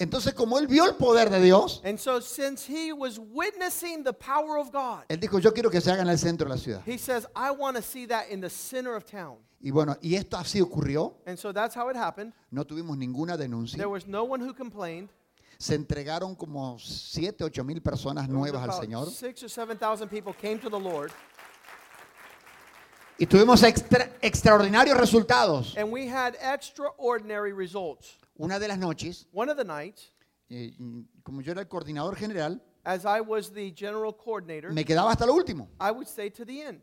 Entonces, 0.00 0.32
como 0.32 0.58
él 0.60 0.68
vio 0.68 0.84
el 0.84 0.94
poder 0.94 1.28
de 1.28 1.40
Dios, 1.40 1.80
And 1.84 1.98
so, 1.98 2.20
since 2.20 2.64
he 2.64 2.92
was 2.92 3.18
witnessing 3.18 4.04
the 4.04 4.12
power 4.12 4.56
of 4.58 4.70
God, 4.70 5.04
él 5.08 5.18
dijo, 5.18 5.40
yo 5.40 5.52
quiero 5.52 5.70
que 5.70 5.80
se 5.80 5.90
haga 5.90 6.02
en 6.02 6.08
el 6.08 6.18
centro 6.18 6.48
de 6.48 6.54
la 6.54 6.60
ciudad. 6.60 6.82
he 6.86 6.96
says, 6.96 7.26
I 7.34 7.50
want 7.50 7.76
to 7.76 7.82
see 7.82 8.06
that 8.06 8.28
in 8.30 8.40
the 8.40 8.48
center 8.50 8.94
of 8.94 9.04
town. 9.04 9.38
Y 9.60 9.72
bueno, 9.72 9.96
y 10.00 10.14
esto 10.14 10.36
así 10.36 10.60
ocurrió. 10.60 11.14
And 11.26 11.36
so 11.36 11.52
that's 11.52 11.74
how 11.74 11.90
it 11.90 11.96
happened. 11.96 12.32
No 12.52 12.64
tuvimos 12.64 12.96
ninguna 12.96 13.36
denuncia. 13.36 13.76
There 13.76 13.88
was 13.88 14.06
no 14.06 14.22
one 14.22 14.40
who 14.40 14.54
complained. 14.54 15.08
Se 15.58 15.74
entregaron 15.74 16.36
como 16.36 16.78
7, 16.78 17.42
8 17.42 17.64
mil 17.64 17.80
personas 17.82 18.28
There 18.28 18.38
was 18.38 18.52
nuevas 18.52 18.62
al 18.62 18.70
about 18.70 18.84
Señor. 18.84 19.10
Six 19.10 19.42
or 19.42 19.48
seven 19.48 19.76
thousand 19.76 20.08
people 20.08 20.32
came 20.32 20.60
to 20.60 20.70
the 20.70 20.78
Lord, 20.78 21.10
Y 23.18 23.26
tuvimos 23.26 23.64
extra- 23.64 24.08
extraordinarios 24.22 24.96
resultados. 24.96 25.74
and 25.76 25.90
we 25.90 26.06
had 26.08 26.36
extraordinary 26.40 27.52
results. 27.52 28.16
Una 28.38 28.58
de 28.58 28.68
las 28.68 28.78
noches, 28.78 29.26
One 29.32 29.50
of 29.50 29.58
the 29.58 29.64
nights, 29.64 30.12
eh, 30.48 30.72
mm, 30.78 31.00
como 31.22 31.40
yo 31.42 31.52
era 31.52 31.60
el 31.60 31.68
coordinador 31.68 32.16
general, 32.16 32.62
as 32.84 33.04
I 33.04 33.20
was 33.20 33.52
the 33.52 33.72
general 33.76 34.16
coordinator, 34.16 34.72
me 34.72 34.84
quedaba 34.84 35.10
hasta 35.10 35.26
lo 35.26 35.34
último. 35.34 35.68
I 35.80 35.90
would 35.90 36.06
stay 36.06 36.30
to 36.30 36.44
the 36.46 36.62
end. 36.68 36.82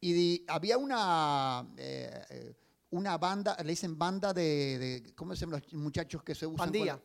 Y 0.00 0.12
di- 0.12 0.44
había 0.48 0.76
una, 0.78 1.66
eh, 1.76 2.22
eh, 2.30 2.54
una 2.90 3.16
banda, 3.18 3.56
le 3.62 3.70
dicen 3.70 3.96
banda 3.98 4.32
de, 4.32 4.78
de- 4.78 5.14
¿cómo 5.14 5.34
se 5.36 5.40
llaman 5.46 5.62
los 5.62 5.72
muchachos 5.74 6.22
que 6.22 6.34
se 6.34 6.46
usan? 6.46 6.58
Pandilla. 6.66 7.00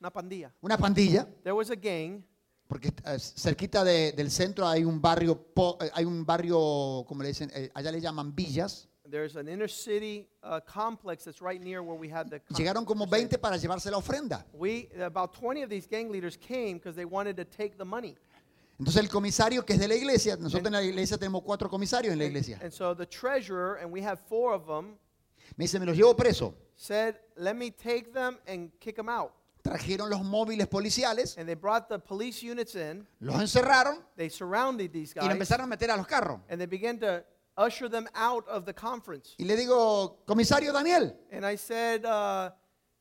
Una 0.00 0.10
pandilla. 0.10 0.54
Una 0.62 0.78
pandilla, 0.78 1.24
There 1.42 1.52
was 1.52 1.70
a 1.70 1.74
gang, 1.76 2.22
porque 2.66 2.88
eh, 3.04 3.18
cerquita 3.18 3.84
de- 3.84 4.12
del 4.12 4.30
centro 4.30 4.66
hay 4.66 4.84
un 4.84 5.00
barrio, 5.02 5.36
po- 5.52 5.76
eh, 5.82 5.90
hay 5.92 6.04
un 6.06 6.24
barrio, 6.24 7.04
como 7.06 7.22
le 7.22 7.28
dicen, 7.28 7.50
eh, 7.52 7.70
allá 7.74 7.92
le 7.92 8.00
llaman 8.00 8.34
villas. 8.34 8.88
There's 9.10 9.36
an 9.36 9.48
inner 9.48 9.68
city 9.68 10.28
complex 10.66 11.24
that's 11.24 11.40
right 11.42 11.60
near 11.60 11.82
where 11.82 11.96
we 11.98 12.08
had 12.08 12.30
the. 12.30 12.40
con- 12.40 12.56
Llegaron 12.56 12.84
como 12.84 13.06
20 13.06 13.38
para 13.38 13.56
llevarse 13.56 13.90
la 13.90 13.98
ofrenda. 13.98 14.44
We 14.52 14.88
about 15.00 15.32
20 15.34 15.62
of 15.62 15.70
these 15.70 15.86
gang 15.86 16.10
leaders 16.10 16.36
came 16.36 16.74
because 16.78 16.94
they 16.96 17.04
wanted 17.04 17.36
to 17.36 17.44
take 17.44 17.76
the 17.76 17.84
money. 17.84 18.16
Entonces 18.78 19.02
el 19.02 19.08
comisario 19.10 19.64
que 19.66 19.74
es 19.74 19.80
de 19.80 19.88
la 19.88 19.94
iglesia, 19.94 20.36
nosotros 20.36 20.66
en 20.68 20.72
la 20.72 20.82
iglesia 20.82 21.18
tenemos 21.18 21.42
cuatro 21.42 21.68
comisarios 21.68 22.12
en 22.14 22.18
la 22.18 22.24
iglesia, 22.24 22.58
And 22.62 22.72
so 22.72 22.94
the 22.94 23.04
treasurer, 23.04 23.76
and 23.82 23.92
we 23.92 24.00
have 24.02 24.18
four 24.28 24.54
of 24.54 24.66
them, 24.66 24.96
me 25.58 25.64
dice, 25.66 25.78
me 25.78 25.84
los 25.84 25.96
llevo 25.96 26.16
preso. 26.16 26.54
said, 26.76 27.16
"Let 27.36 27.56
me 27.56 27.70
take 27.70 28.12
them 28.14 28.38
and 28.46 28.70
kick 28.80 28.96
them 28.96 29.08
out." 29.10 29.32
Trajeron 29.62 30.08
los 30.08 30.22
móviles 30.22 30.66
policiales, 30.68 31.36
And 31.36 31.46
they 31.46 31.54
brought 31.54 31.88
the 31.90 31.98
police 31.98 32.42
units 32.42 32.74
in. 32.74 33.06
los 33.20 33.34
encerraron 33.38 34.02
They 34.16 34.30
surrounded 34.30 34.90
these 34.90 35.12
y 35.14 35.20
guys, 35.20 35.30
empezaron 35.32 35.64
a 35.64 35.66
meter 35.66 35.90
a 35.90 35.96
los 35.98 36.06
carros. 36.06 36.40
and 36.48 36.58
they 36.58 36.66
began 36.66 36.98
to 37.00 37.22
usher 37.60 37.88
them 37.88 38.08
out 38.14 38.48
of 38.48 38.64
the 38.64 38.72
conference. 38.72 39.36
Y 39.38 39.44
le 39.44 39.56
digo, 39.56 40.16
comisario 40.26 40.72
Daniel, 40.72 41.14
And 41.30 41.44
I 41.44 41.56
said, 41.56 42.04
uh, 42.04 42.50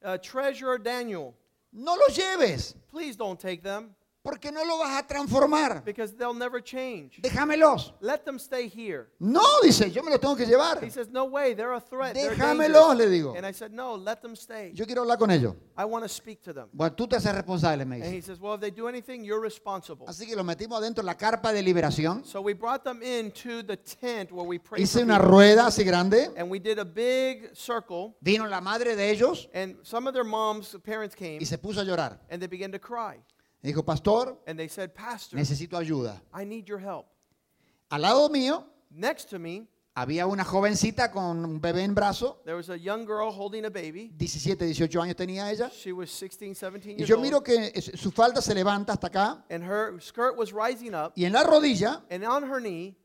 uh, 0.03 0.17
"Treasurer 0.17 0.77
Daniel, 0.77 1.33
no 1.71 1.95
los 1.95 2.17
lleves, 2.17 2.75
please 2.91 3.15
don't 3.15 3.39
take 3.39 3.63
them 3.63 3.95
porque 4.21 4.51
no 4.51 4.65
lo 4.65 4.77
vas 4.77 4.99
a 5.01 5.07
transformar. 5.07 5.83
because 5.85 6.13
they'll 6.15 6.33
never 6.37 6.61
change. 6.61 7.21
Déjamelos. 7.21 7.93
Let 8.01 8.19
them 8.25 8.37
stay 8.37 8.67
here." 8.69 9.07
No, 9.19 9.41
dice, 9.63 9.89
yo 9.91 10.03
me 10.03 10.11
los 10.11 10.19
tengo 10.19 10.35
que 10.35 10.45
llevar. 10.45 10.83
He 10.83 10.89
says, 10.89 11.09
"No 11.09 11.25
way, 11.25 11.55
they're 11.55 11.73
a 11.73 11.79
threat. 11.81 12.13
Déjamelos, 12.15 12.89
dangerous." 12.89 12.97
le 12.97 13.09
digo. 13.09 13.33
And 13.35 13.45
I 13.45 13.53
said, 13.53 13.71
"No, 13.71 13.95
let 13.95 14.17
them 14.21 14.35
stay. 14.35 14.71
Yo 14.73 14.85
quiero 14.85 15.01
hablar 15.03 15.17
con 15.17 15.31
ellos. 15.31 15.55
I 15.77 15.85
want 15.85 16.03
to 16.03 16.09
speak 16.09 16.41
to 16.43 16.53
them." 16.53 16.67
Bueno, 16.73 16.93
tú 16.95 17.07
te 17.07 17.15
haces 17.15 17.33
responsable, 17.33 17.85
me 17.85 17.95
And 17.97 18.05
he 18.05 18.17
dice. 18.17 18.25
says, 18.27 18.39
"Well, 18.39 18.55
if 18.55 18.61
they 18.61 18.71
do 18.71 18.87
anything, 18.87 19.23
you're 19.23 19.41
responsible." 19.41 20.05
Así 20.07 20.25
que 20.27 20.35
los 20.35 20.45
metimos 20.45 20.77
adentro 20.79 21.01
de 21.01 21.05
la 21.05 21.15
carpa 21.15 21.53
de 21.53 21.61
liberación. 21.63 22.25
So 22.25 22.41
we 22.41 22.53
brought 22.53 22.83
them 22.83 23.01
into 23.01 23.63
the 23.63 23.77
tent 23.77 24.31
where 24.31 24.47
we 24.47 24.59
prayed 24.59 24.81
Hice 24.83 25.01
una 25.01 25.17
rueda 25.17 25.67
así 25.67 25.83
grande. 25.85 26.29
and 26.35 26.49
we 26.51 26.59
did 26.59 26.77
a 26.79 26.83
big 26.85 27.49
circle. 27.55 28.15
Vino 28.21 28.45
la 28.47 28.59
madre 28.61 28.95
de 28.95 29.09
ellos 29.09 29.47
And 29.53 29.77
some 29.83 30.07
of 30.07 30.13
their 30.13 30.25
moms, 30.25 30.77
parents 30.83 31.15
came, 31.15 31.37
y 31.41 31.45
se 31.45 31.57
puso 31.57 31.81
a 31.81 31.83
llorar. 31.83 32.19
and 32.29 32.41
they 32.41 32.47
began 32.47 32.71
to 32.71 32.79
cry. 32.79 33.17
Dijo, 33.63 33.83
pastor, 33.85 34.37
And 34.47 34.57
they 34.57 34.69
said, 34.69 34.93
Pastor, 34.93 35.37
necesito 35.37 35.77
ayuda. 35.77 36.21
I 36.33 36.45
need 36.45 36.65
your 36.65 36.79
help. 36.79 37.07
Al 37.91 38.01
lado 38.01 38.29
mío 38.29 38.65
Next 38.91 39.29
to 39.29 39.37
me, 39.39 39.67
había 39.95 40.25
una 40.27 40.43
jovencita 40.45 41.11
con 41.11 41.43
un 41.45 41.59
bebé 41.61 41.83
en 41.83 41.93
brazo. 41.93 42.41
there 42.45 42.55
was 42.55 42.69
a 42.69 42.77
young 42.77 43.05
girl 43.05 43.31
holding 43.31 43.65
a 43.65 43.69
baby. 43.69 44.11
17, 44.17 44.65
18 44.65 45.01
años 45.01 45.15
tenía 45.15 45.51
ella. 45.51 45.69
She 45.71 45.91
was 45.91 46.09
16, 46.09 46.55
17 46.55 46.93
Y 46.95 46.97
years 46.99 47.09
yo 47.09 47.15
old. 47.17 47.23
miro 47.23 47.41
que 47.43 47.79
su 47.81 48.11
falda 48.11 48.41
se 48.41 48.55
levanta 48.55 48.93
hasta 48.93 49.07
acá. 49.07 49.43
And 49.49 49.63
her 49.63 49.99
skirt 49.99 50.37
was 50.37 50.51
rising 50.53 50.93
up. 50.95 51.11
Y 51.15 51.25
en 51.25 51.33
la 51.33 51.43
rodilla 51.43 52.01
And 52.09 52.23
on 52.23 52.43
her 52.49 52.61
knee 52.61 52.95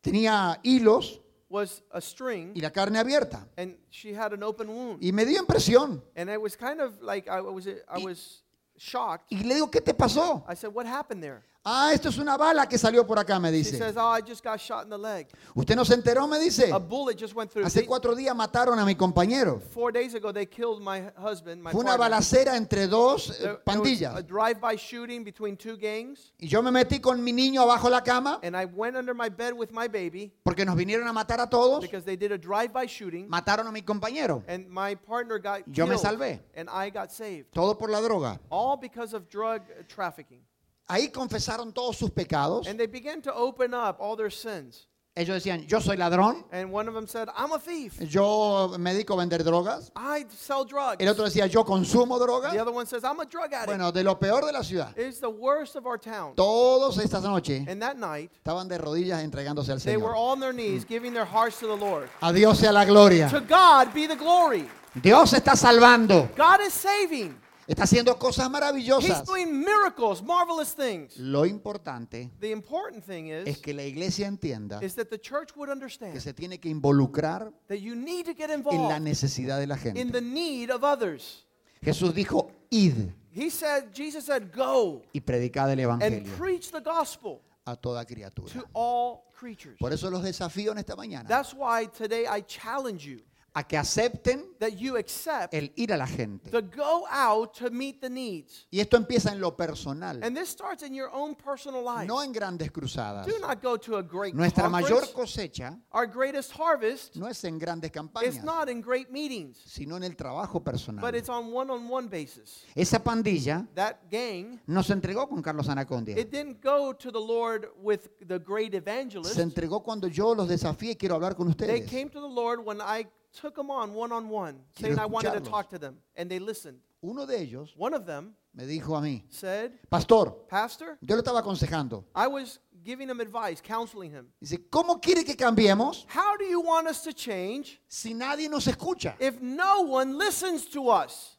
tenía 0.00 0.58
hilos 0.62 1.20
was 1.48 1.82
a 1.90 2.00
string. 2.00 2.52
y 2.54 2.60
la 2.60 2.70
carne 2.70 2.98
abierta. 2.98 3.46
And 3.56 3.76
she 3.90 4.14
had 4.14 4.32
an 4.32 4.42
open 4.44 4.68
wound. 4.68 5.02
Y 5.02 5.10
me 5.12 5.24
dio 5.24 5.40
impresión. 5.42 6.02
And 6.16 6.30
I 6.30 6.36
was 6.38 6.56
kind 6.56 6.80
of 6.80 7.02
like, 7.02 7.28
I 7.28 7.40
was, 7.40 7.66
I 7.88 7.98
was 7.98 8.43
shocked. 8.84 9.26
Y 9.30 9.42
le 9.44 9.54
digo, 9.54 9.70
¿qué 9.70 9.80
te 9.80 9.94
pasó? 9.94 10.44
I 10.48 10.54
said, 10.54 10.72
What 10.72 10.86
happened 10.86 11.22
there? 11.22 11.42
Ah, 11.66 11.92
esto 11.94 12.10
es 12.10 12.18
una 12.18 12.36
bala 12.36 12.66
que 12.68 12.76
salió 12.76 13.06
por 13.06 13.18
acá, 13.18 13.40
me 13.40 13.50
dice. 13.50 13.78
says, 13.78 13.96
Oh, 13.96 14.10
I 14.14 14.20
just 14.20 14.44
got 14.44 14.60
shot 14.60 14.84
in 14.84 14.90
the 14.90 14.98
leg. 14.98 15.28
¿Usted 15.54 15.74
no 15.74 15.82
se 15.86 15.94
enteró? 15.94 16.28
Me 16.28 16.38
dice. 16.38 16.70
A 16.70 16.78
bullet 16.78 17.16
just 17.18 17.34
went 17.34 17.50
through. 17.50 17.64
Hace 17.64 17.80
They- 17.80 17.86
cuatro 17.86 18.14
días 18.14 18.36
mataron 18.36 18.78
a 18.78 18.84
mi 18.84 18.94
compañero. 18.94 19.62
Four 19.72 19.90
days 19.92 20.14
ago, 20.14 20.30
they 20.30 20.44
killed 20.44 20.82
my 20.82 21.10
husband, 21.16 21.62
my 21.62 21.70
Fue 21.72 21.80
una 21.80 21.96
partner. 21.96 22.10
balacera 22.20 22.56
entre 22.56 22.86
dos 22.86 23.30
eh, 23.30 23.32
There- 23.32 23.38
there 23.38 23.52
was 23.52 23.60
a 23.60 23.64
pandillas. 23.64 24.26
drive-by 24.28 24.76
shooting 24.76 25.24
between 25.24 25.56
two 25.56 25.78
gangs, 25.78 26.32
Y 26.38 26.48
yo 26.48 26.60
me 26.60 26.70
metí 26.70 27.00
con 27.00 27.24
mi 27.24 27.32
niño 27.32 27.62
abajo 27.62 27.88
la 27.88 28.02
cama 28.02 28.40
and 28.42 28.54
I 28.54 28.66
went 28.66 28.94
under 28.94 29.14
my 29.14 29.30
bed 29.30 29.54
with 29.54 29.70
my 29.72 29.88
baby 29.88 30.34
porque 30.44 30.66
nos 30.66 30.76
vinieron 30.76 31.06
a 31.08 31.14
matar 31.14 31.40
a 31.40 31.46
todos. 31.48 31.80
because 31.80 32.04
they 32.04 32.16
did 32.16 32.30
a 32.30 32.36
drive-by 32.36 32.84
shooting, 32.86 33.26
Mataron 33.30 33.66
a 33.68 33.72
mi 33.72 33.80
compañero. 33.80 34.42
and 34.48 34.68
my 34.68 34.94
partner 34.94 35.38
got 35.38 35.62
Yo 35.72 35.86
me 35.86 35.92
killed, 35.96 36.04
salvé. 36.04 36.40
and 36.54 36.68
I 36.68 36.90
got 36.90 37.10
saved, 37.10 37.52
Todo 37.54 37.74
por 37.78 37.88
la 37.88 38.02
droga. 38.02 38.38
all 38.50 38.76
because 38.76 39.14
of 39.14 39.30
drug 39.30 39.62
trafficking. 39.88 40.40
Ahí 40.88 41.10
confesaron 41.10 41.72
todos 41.72 41.96
sus 41.96 42.10
pecados. 42.10 42.66
And 42.66 42.78
they 42.78 42.86
began 42.86 43.22
to 43.22 43.32
open 43.34 43.72
up 43.74 43.96
all 44.00 44.16
their 44.16 44.30
sins. 44.30 44.86
Ellos 45.16 45.36
decían, 45.36 45.64
yo 45.68 45.78
soy 45.80 45.96
ladrón. 45.96 46.44
And 46.50 46.72
one 46.72 46.88
of 46.88 46.94
them 46.94 47.06
said, 47.06 47.28
"I'm 47.36 47.52
a 47.52 47.58
thief. 47.60 48.00
Yo 48.00 48.74
me 48.80 48.92
dedico 48.92 49.14
a 49.14 49.18
vender 49.18 49.44
drogas. 49.44 49.92
I 49.94 50.26
sell 50.36 50.64
drugs." 50.64 50.96
El 50.98 51.08
otro 51.08 51.24
decía, 51.24 51.46
yo 51.46 51.62
consumo 51.64 52.18
The 52.18 52.24
drogas. 52.26 52.58
other 52.60 52.72
one 52.74 52.84
says, 52.84 53.04
"I'm 53.04 53.20
a 53.20 53.24
drug 53.24 53.52
addict." 53.54 53.66
Bueno, 53.68 53.92
de 53.92 54.02
lo 54.02 54.18
peor 54.18 54.44
de 54.44 54.50
la 54.52 54.62
ciudad. 54.64 54.92
It's 54.98 55.20
the 55.20 55.30
worst 55.30 55.76
of 55.76 55.86
our 55.86 55.98
town. 55.98 56.34
Todos 56.34 56.98
esta 56.98 57.20
noche 57.20 57.64
And 57.68 57.80
that 57.80 57.96
night, 57.96 58.32
estaban 58.42 58.66
de 58.68 58.76
rodillas 58.76 59.22
entregándose 59.22 59.70
al 59.70 59.78
they 59.78 59.96
were 59.96 60.12
Señor. 60.12 60.16
all 60.16 60.32
on 60.32 60.40
their 60.40 60.52
knees, 60.52 60.84
giving 60.84 61.14
their 61.14 61.24
hearts 61.24 61.60
to 61.60 61.68
the 61.68 61.76
Lord. 61.76 62.08
A 62.20 62.32
Dios 62.32 62.58
sea 62.58 62.72
la 62.72 62.84
gloria. 62.84 63.28
To 63.30 63.40
God 63.40 63.94
be 63.94 64.08
the 64.08 64.16
glory. 64.16 64.68
Dios 65.00 65.32
está 65.32 65.54
salvando. 65.54 66.28
God 66.36 66.60
is 66.66 66.72
saving. 66.74 67.36
Está 67.66 67.84
haciendo 67.84 68.18
cosas 68.18 68.46
He's 68.46 68.52
maravillosas. 68.52 69.24
doing 69.24 69.46
miracles, 69.60 70.22
marvelous 70.22 70.74
things. 70.74 71.16
Lo 71.16 71.46
importante 71.46 72.30
The 72.40 72.50
important 72.50 73.04
thing 73.04 73.30
es 73.30 73.46
is, 73.48 73.58
que 73.58 73.72
la 73.72 73.82
iglesia 73.84 74.26
entienda 74.26 74.82
is 74.82 74.94
that 74.96 75.06
the 75.08 75.18
church 75.18 75.54
would 75.56 75.68
que 75.68 75.72
understand 75.72 76.20
se 76.20 76.32
tiene 76.34 76.58
que 76.60 76.68
involucrar 76.68 77.52
that 77.68 77.78
you 77.80 77.94
need 77.94 78.26
to 78.26 78.34
get 78.34 78.50
en 78.50 78.62
la 78.64 78.70
involved 78.72 79.00
necesidad 79.02 79.58
de 79.58 79.66
la 79.66 79.76
in 79.76 79.80
gente. 79.94 80.12
the 80.12 80.20
need 80.20 80.70
of 80.70 80.84
others. 80.84 81.46
Jesús 81.82 82.12
dijo, 82.14 82.50
id 82.70 83.12
He 83.32 83.50
said, 83.50 83.92
Jesus 83.92 84.26
said, 84.26 84.52
go 84.54 85.02
y 85.12 85.20
predicad 85.20 85.66
el 85.70 85.72
and 85.72 85.80
evangelio 85.80 86.36
preach 86.36 86.70
the 86.70 86.80
gospel 86.80 87.40
a 87.66 87.74
toda 87.76 88.04
criatura. 88.04 88.52
to 88.52 88.64
all 88.74 89.24
creatures. 89.32 89.76
Por 89.80 89.92
eso 89.92 90.08
los 90.10 90.22
desafío 90.22 90.72
en 90.72 90.78
esta 90.78 90.94
mañana 90.94 91.26
That's 91.28 91.52
why 91.54 91.86
today 91.86 92.26
I 92.26 92.42
challenge 92.42 93.04
you 93.06 93.22
a 93.56 93.62
que 93.62 93.76
acepten 93.76 94.56
that 94.58 94.70
you 94.70 94.96
accept 94.96 95.54
el 95.54 95.72
ir 95.76 95.92
a 95.92 95.96
la 95.96 96.06
gente. 96.08 96.50
go 96.76 97.06
out 97.08 97.54
to 97.56 97.70
meet 97.70 98.00
the 98.00 98.10
needs. 98.10 98.66
Y 98.70 98.80
esto 98.80 98.96
empieza 98.96 99.30
en 99.30 99.40
lo 99.40 99.56
personal, 99.56 100.22
And 100.24 100.36
this 100.36 100.48
starts 100.48 100.82
in 100.82 100.92
your 100.92 101.08
own 101.12 101.36
personal 101.36 101.84
life. 101.84 102.06
no 102.06 102.20
en 102.20 102.32
grandes 102.32 102.72
cruzadas. 102.72 103.26
Do 103.26 103.38
not 103.38 103.62
go 103.62 103.76
to 103.78 103.96
a 103.96 104.02
great 104.02 104.34
Nuestra 104.34 104.68
mayor 104.68 105.04
cosecha 105.12 105.78
Our 105.92 106.06
greatest 106.06 106.52
harvest 106.58 107.14
no 107.14 107.28
es 107.28 107.44
en 107.44 107.58
grandes 107.58 107.90
is 107.90 107.94
campañas, 107.94 108.42
not 108.44 108.68
in 108.68 108.80
great 108.80 109.10
meetings, 109.10 109.58
sino 109.64 109.96
en 109.96 110.02
el 110.02 110.16
trabajo 110.16 110.54
but 110.58 110.72
personal. 110.72 111.14
it's 111.14 111.28
on 111.28 111.52
one-on-one 111.52 112.08
basis. 112.08 112.64
Esa 112.74 112.98
pandilla 112.98 113.68
That 113.76 113.98
gang, 114.10 114.60
nos 114.66 114.90
entregó 114.90 115.28
con 115.28 115.40
Carlos 115.42 115.68
Anacondia. 115.68 116.18
it 116.18 116.32
didn't 116.32 116.60
go 116.60 116.92
to 116.92 117.12
the 117.12 117.20
Lord 117.20 117.68
with 117.80 118.08
the 118.26 118.40
great 118.40 118.74
evangelist. 118.74 119.36
Se 119.36 119.42
entregó 119.42 119.80
cuando 119.84 120.08
yo 120.08 120.34
los 120.34 120.48
desafié 120.48 120.92
y 120.92 120.96
quiero 120.96 121.14
hablar 121.14 121.36
con 121.36 121.46
They 121.54 121.66
ustedes. 121.82 121.88
came 121.90 122.10
to 122.10 122.20
the 122.20 122.28
Lord 122.28 122.58
when 122.64 122.80
I 122.80 123.06
took 123.34 123.56
them 123.56 123.70
on 123.70 123.92
one-on-one, 123.94 124.60
saying 124.80 124.98
I 124.98 125.06
wanted 125.06 125.34
to 125.34 125.40
talk 125.40 125.68
to 125.70 125.78
them, 125.78 125.96
and 126.16 126.30
they 126.30 126.38
listened. 126.38 126.78
Uno 127.02 127.26
de 127.26 127.38
ellos 127.38 127.74
One 127.76 127.92
of 127.92 128.06
them 128.06 128.34
me 128.54 128.64
dijo 128.66 128.96
a 128.96 129.00
mí, 129.00 129.24
said, 129.28 129.72
pastor, 129.90 130.32
Pastor, 130.48 130.96
yo 131.02 131.16
le 131.16 131.22
estaba 131.22 131.40
aconsejando. 131.42 132.04
I 132.14 132.28
was 132.28 132.60
giving 132.84 133.08
him 133.10 133.20
advice, 133.20 133.60
counseling 133.60 134.10
him. 134.12 134.26
Dice, 134.40 134.58
¿cómo 134.70 135.00
quiere 135.02 135.24
que 135.24 135.34
cambiemos 135.36 136.06
How 136.08 136.36
do 136.36 136.44
you 136.44 136.60
want 136.60 136.86
us 136.86 137.02
to 137.02 137.12
change 137.12 137.80
si 137.88 138.14
nadie 138.14 138.48
nos 138.48 138.66
escucha? 138.66 139.14
if 139.18 139.40
no 139.40 139.82
one 139.82 140.16
listens 140.16 140.66
to 140.66 140.88
us? 140.88 141.36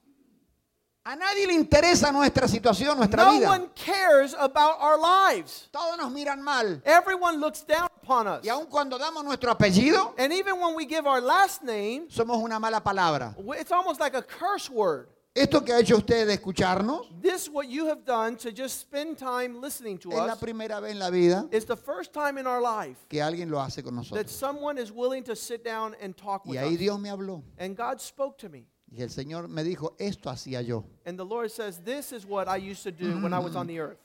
A 1.08 1.16
nadie 1.16 1.46
le 1.46 1.54
interesa 1.54 2.12
nuestra 2.12 2.48
situación, 2.48 2.98
nuestra 2.98 3.24
No 3.24 3.34
vida. 3.34 3.48
one 3.48 3.70
cares 3.76 4.34
about 4.34 4.78
our 4.82 4.98
lives. 5.00 5.70
Todos 5.72 5.98
nos 6.00 6.12
miran 6.12 6.42
mal. 6.44 6.82
Everyone 6.84 7.40
looks 7.40 7.64
down 7.64 7.88
upon 8.06 8.28
us. 8.28 8.44
Y 8.46 8.50
aun 8.50 8.66
cuando 8.68 8.98
damos 8.98 9.24
nuestro 9.24 9.52
apellido, 9.52 10.14
And 10.18 10.32
even 10.32 10.60
when 10.60 10.76
we 10.76 10.86
give 10.86 11.08
our 11.08 11.22
last 11.22 11.64
name, 11.64 12.08
somos 12.10 12.38
una 12.38 12.60
mala 12.60 12.82
palabra. 12.82 13.36
it's 13.60 13.72
almost 13.72 14.00
like 14.00 14.14
a 14.16 14.22
curse 14.22 14.70
word. 14.70 15.08
Esto 15.38 15.60
que 15.66 15.74
ha 15.74 15.80
hecho 15.80 15.98
usted 15.98 16.26
de 16.28 16.38
escucharnos 16.38 17.08
This, 17.22 17.50
what 17.50 17.68
you 17.68 17.88
have 17.88 18.06
done 18.06 18.38
to 18.38 18.54
just 18.54 18.80
spend 18.80 19.18
time 19.18 19.60
listening 19.60 19.98
to 19.98 20.10
es 20.12 20.18
la 20.18 20.34
us, 20.34 20.40
primera 20.40 20.80
vez 20.80 20.92
en 20.92 21.00
la 21.00 21.10
vida 21.10 21.46
is 21.52 21.66
the 21.66 21.76
first 21.76 22.14
time 22.14 22.38
in 22.38 22.48
our 22.48 22.62
life 22.62 22.96
que 23.10 23.20
alguien 23.22 23.50
lo 23.50 23.60
hace 23.60 23.84
con 23.84 23.94
that 23.96 24.02
nosotros. 24.04 24.32
someone 24.32 24.78
is 24.78 24.94
willing 24.94 25.24
to 25.26 25.36
sit 25.36 25.62
down 25.62 25.94
and 26.02 26.16
talk 26.16 26.46
Y 26.46 26.52
with 26.52 26.60
ahí 26.60 26.74
us. 26.76 26.80
Dios 26.80 26.98
me 27.00 27.10
habló. 27.10 27.44
And 27.58 27.76
God 27.76 28.00
spoke 28.00 28.38
to 28.38 28.50
me. 28.50 28.66
Y 28.90 29.02
el 29.02 29.10
Señor 29.10 29.50
me 29.50 29.64
dijo, 29.66 29.94
esto 30.00 30.30
hacía 30.30 30.62
yo. 30.66 30.86
And 31.06 31.20
the 31.20 31.26
Lord 31.26 31.52
says, 31.52 31.80
This 31.84 32.14
is 32.14 32.26
what 32.26 32.48
I 32.48 32.56
used 32.56 32.84
to 32.84 32.92
do 32.94 33.20
when 33.22 33.34
I 33.34 33.40
was 33.40 33.58
on 33.58 33.68
the 33.68 33.80
earth. 33.82 33.98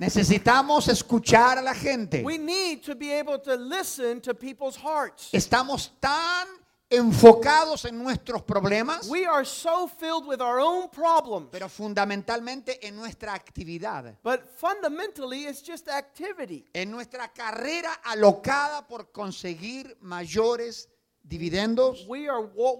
Necesitamos 0.00 0.88
escuchar 0.88 1.58
a 1.58 1.62
la 1.62 1.74
gente. 1.74 2.22
We 2.24 2.38
need 2.38 2.82
to 2.86 2.94
be 2.94 3.12
able 3.12 3.38
to 3.40 3.54
listen 3.54 4.18
to 4.22 4.32
people's 4.32 4.74
hearts. 4.74 5.28
Estamos 5.30 5.90
tan 6.00 6.48
enfocados 6.88 7.84
en 7.84 7.98
nuestros 8.02 8.40
problemas, 8.42 9.10
We 9.10 9.26
are 9.26 9.44
so 9.44 9.86
filled 9.86 10.26
with 10.26 10.40
our 10.40 10.58
own 10.58 10.88
problems. 10.88 11.48
pero 11.52 11.68
fundamentalmente 11.68 12.78
en 12.84 12.96
nuestra 12.96 13.34
actividad, 13.34 14.16
But 14.22 14.48
fundamentally, 14.56 15.44
it's 15.44 15.60
just 15.62 15.86
activity. 15.88 16.64
en 16.72 16.90
nuestra 16.90 17.28
carrera 17.28 17.92
alocada 18.02 18.88
por 18.88 19.12
conseguir 19.12 19.98
mayores 20.00 20.88
dividendos, 21.22 22.06
We 22.08 22.26
are 22.26 22.40
wa- 22.40 22.78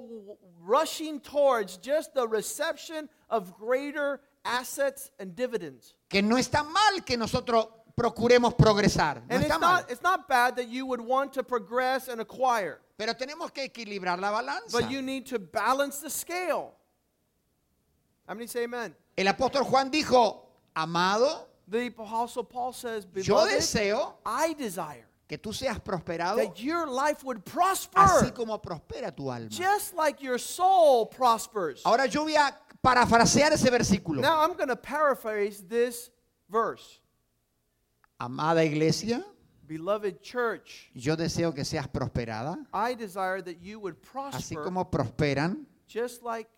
rushing 0.65 1.21
towards 1.21 1.77
just 1.77 2.15
the 2.15 2.27
reception 2.27 3.11
of 3.29 3.53
greater 3.59 4.23
assets 4.45 5.11
and 5.19 5.35
dividends. 5.37 5.95
que 6.09 6.23
no 6.23 6.37
está 6.37 6.63
mal 6.65 7.05
que 7.05 7.17
nosotros 7.17 7.67
procuremos 7.97 8.55
progresar, 8.55 9.17
no 9.29 9.35
And 9.37 9.45
está 9.45 9.55
it's 9.55 9.61
mal, 9.61 9.73
not, 9.83 9.91
it's 9.91 10.03
not 10.03 10.29
bad 10.29 10.57
that 10.57 10.69
you 10.69 10.87
would 10.87 11.01
want 11.01 11.33
to 11.35 11.43
progress 11.43 12.09
and 12.09 12.21
acquire, 12.21 12.79
pero 12.97 13.13
tenemos 13.15 13.53
que 13.53 13.63
equilibrar 13.69 14.19
la 14.21 14.31
balanza. 14.33 14.73
but 14.73 14.91
you 14.91 15.03
need 15.03 15.27
to 15.27 15.39
balance 15.39 15.99
the 16.01 16.11
scale. 16.11 16.75
How 18.27 18.35
many 18.35 18.47
say 18.47 18.65
amen? 18.65 18.95
El 19.17 19.27
apóstol 19.27 19.65
Juan 19.65 19.91
dijo, 19.91 20.41
amado, 20.75 21.47
The 21.69 21.87
Apostle 21.87 22.45
Paul 22.45 22.73
says, 22.73 23.07
yo 23.15 23.35
Beloved, 23.35 23.51
deseo 23.53 24.15
I 24.25 24.55
desire 24.55 25.05
que 25.29 25.37
tú 25.39 25.53
seas 25.53 25.79
prosperado 25.79 26.37
that 26.37 26.59
your 26.61 26.87
life 26.87 27.23
would 27.23 27.45
prosper 27.45 28.01
así 28.01 28.35
como 28.35 28.59
prospera 28.61 29.15
tu 29.15 29.31
alma. 29.31 29.49
just 29.51 29.95
like 29.95 30.21
your 30.23 30.39
soul 30.39 31.07
prospers. 31.07 31.83
Ahora 31.85 32.07
yo 32.09 32.25
voy 32.25 32.35
a 32.35 32.53
parafrasear 32.81 33.53
ese 33.53 33.71
versículo. 33.71 34.21
Now 34.21 34.43
I'm 34.43 34.55
going 34.55 34.69
to 34.69 34.77
paraphrase 34.77 35.63
this 35.67 36.11
verse. 36.49 37.01
Amada 38.21 38.63
iglesia, 38.65 39.25
Beloved 39.67 40.21
church, 40.21 40.91
yo 40.95 41.15
deseo 41.15 41.55
que 41.55 41.65
seas 41.65 41.87
prosperada, 41.87 42.59
I 42.75 42.95
desire 42.95 43.41
that 43.41 43.61
you 43.63 43.79
would 43.79 43.97
así 44.03 44.55
prosper 44.57 44.65
como 44.65 44.91
prosperan 44.91 45.65
just 45.87 46.25
like 46.25 46.51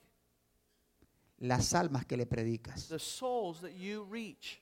las 1.39 1.75
almas 1.75 2.07
que 2.07 2.17
le 2.17 2.25
predicas. 2.25 2.89
the 2.89 2.99
souls 2.99 3.61
that 3.61 3.75
you 3.75 4.05
reach. 4.09 4.62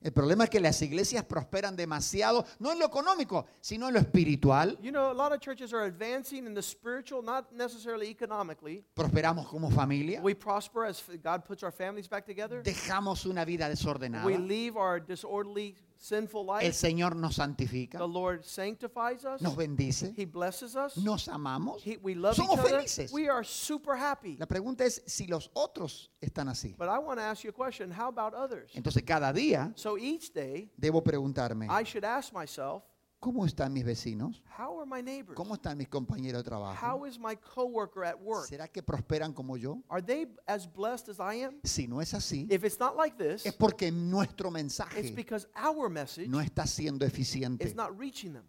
El 0.00 0.12
problema 0.12 0.44
es 0.44 0.50
que 0.50 0.60
las 0.60 0.80
iglesias 0.80 1.24
prosperan 1.24 1.74
demasiado, 1.74 2.44
no 2.60 2.70
en 2.70 2.78
lo 2.78 2.86
económico, 2.86 3.46
sino 3.60 3.88
en 3.88 3.94
lo 3.94 4.00
espiritual. 4.00 4.78
You 4.80 4.92
know, 4.92 5.10
a 5.10 5.12
lot 5.14 5.32
of 5.32 5.40
churches 5.40 5.72
are 5.72 5.84
advancing 5.86 6.46
in 6.46 6.54
the 6.54 6.62
spiritual, 6.62 7.20
not 7.20 7.50
necessarily 7.52 8.08
economically. 8.08 8.84
Prosperamos 8.94 9.48
como 9.48 9.70
familia, 9.70 10.20
We 10.22 10.34
prosper 10.36 10.84
as 10.84 11.02
God 11.22 11.44
puts 11.44 11.64
our 11.64 11.72
families 11.72 12.08
back 12.08 12.24
together. 12.26 12.62
dejamos 12.62 13.26
una 13.26 13.44
vida 13.44 13.68
desordenada. 13.68 14.24
We 14.24 14.38
leave 14.38 14.76
our 14.76 15.00
disorderly, 15.00 15.74
sinful 15.98 16.46
El 16.60 16.66
life. 16.66 16.72
Señor 16.72 17.16
nos 17.16 17.34
santifica, 17.36 17.98
The 17.98 18.06
Lord 18.08 18.44
sanctifies 18.44 19.24
us. 19.24 19.42
nos 19.42 19.56
bendice, 19.56 20.14
He 20.16 20.24
blesses 20.26 20.74
us. 20.76 20.96
nos 20.96 21.28
amamos. 21.28 21.82
He, 21.84 21.96
we 22.02 22.14
love 22.14 22.34
Somos 22.36 22.54
each 22.54 22.58
other. 22.60 22.70
felices. 22.76 23.12
We 23.12 23.28
are 23.28 23.44
super 23.44 23.96
happy. 23.96 24.36
La 24.38 24.46
pregunta 24.46 24.84
es 24.84 25.02
si 25.06 25.26
los 25.26 25.50
otros 25.54 26.10
están 26.20 26.48
así. 26.48 26.74
But 26.78 26.88
I 26.88 26.98
want 26.98 27.18
to 27.18 27.24
ask 27.24 27.42
you 27.44 27.50
a 27.50 27.52
question. 27.52 27.90
How 27.90 28.08
about 28.08 28.32
others? 28.34 28.70
Entonces 28.74 29.02
cada 29.04 29.32
día 29.32 29.72
So 29.76 29.98
each 29.98 30.32
day, 30.32 30.70
debo 30.76 31.02
preguntarme, 31.02 31.66
I 31.68 31.84
should 31.84 32.04
ask 32.04 32.32
myself, 32.32 32.84
¿cómo 33.20 33.44
están 33.46 33.72
mis 33.72 33.84
vecinos? 33.84 34.42
how 34.58 34.78
are 34.80 34.86
my 34.86 35.02
neighbors? 35.02 35.36
¿Cómo 35.36 35.54
están 35.54 35.76
mis 35.76 35.88
compañeros 35.88 36.42
de 36.42 36.48
trabajo? 36.48 36.78
How 36.80 37.04
is 37.06 37.18
my 37.18 37.36
coworker 37.36 38.04
at 38.04 38.20
work? 38.20 38.46
¿Será 38.48 38.68
que 38.68 38.82
prosperan 38.82 39.32
como 39.32 39.56
yo? 39.56 39.82
Are 39.88 40.02
they 40.02 40.26
as 40.46 40.66
blessed 40.66 41.08
as 41.08 41.18
I 41.18 41.44
am? 41.44 41.60
Si 41.64 41.86
no 41.86 42.00
es 42.00 42.14
así, 42.14 42.46
If 42.50 42.64
it's 42.64 42.78
not 42.78 42.96
like 42.96 43.16
this, 43.16 43.44
es 43.46 43.54
porque 43.54 43.90
nuestro 43.90 44.48
it's 44.48 44.54
mensaje 44.54 45.14
because 45.14 45.46
our 45.56 45.88
message 45.88 46.28
no 46.28 46.40
está 46.40 46.66
siendo 46.66 47.04
eficiente. 47.04 47.64
is 47.64 47.74
not 47.74 47.98
reaching 47.98 48.32
them. 48.32 48.44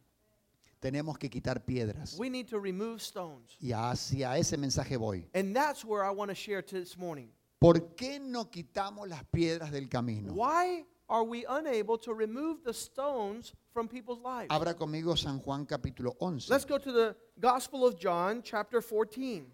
Tenemos 0.80 1.18
que 1.18 1.30
quitar 1.30 1.66
piedras. 1.66 2.18
We 2.18 2.30
need 2.30 2.48
to 2.48 2.60
remove 2.60 3.02
stones. 3.02 3.58
Y 3.60 3.74
hacia 3.74 4.38
ese 4.38 4.58
mensaje 4.58 4.98
voy. 4.98 5.28
And 5.34 5.54
that's 5.54 5.84
where 5.84 6.04
I 6.04 6.12
want 6.12 6.30
to 6.30 6.36
share 6.36 6.62
this 6.62 6.98
morning. 6.98 7.30
¿Por 7.60 7.96
qué 7.96 8.20
no 8.22 8.50
quitamos 8.50 9.10
las 9.10 9.26
piedras 9.26 9.72
del 9.72 9.90
camino? 9.90 10.34
Why 10.34 10.86
are 11.10 11.24
we 11.24 11.44
unable 11.50 11.98
to 11.98 12.14
remove 12.14 12.64
the 12.64 12.74
stones 12.74 13.54
from 13.80 13.88
people's 13.88 14.20
lives? 14.20 14.48
Abra 14.50 14.74
conmigo 14.74 15.18
San 15.18 15.40
Juan 15.40 15.66
capítulo 15.66 16.14
11. 16.20 16.50
Let's 16.50 16.66
go 16.66 16.78
to 16.78 16.92
the 16.92 17.16
Gospel 17.40 17.86
of 17.88 17.98
John, 17.98 18.42
chapter 18.44 18.82
14. 18.82 19.46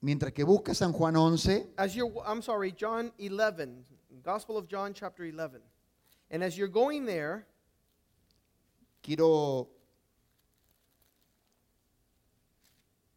Mientras 0.00 0.32
que 0.32 0.42
busca 0.42 0.74
San 0.74 0.92
Juan 0.92 1.16
11, 1.16 1.66
As 1.76 1.94
you're, 1.94 2.10
I'm 2.24 2.40
sorry, 2.40 2.72
John 2.72 3.12
11, 3.18 3.84
Gospel 4.22 4.56
of 4.56 4.66
John, 4.66 4.94
chapter 4.94 5.26
11. 5.26 5.60
And 6.30 6.42
as 6.42 6.56
you're 6.56 6.68
going 6.68 7.04
there, 7.04 7.46
quiero 9.02 9.68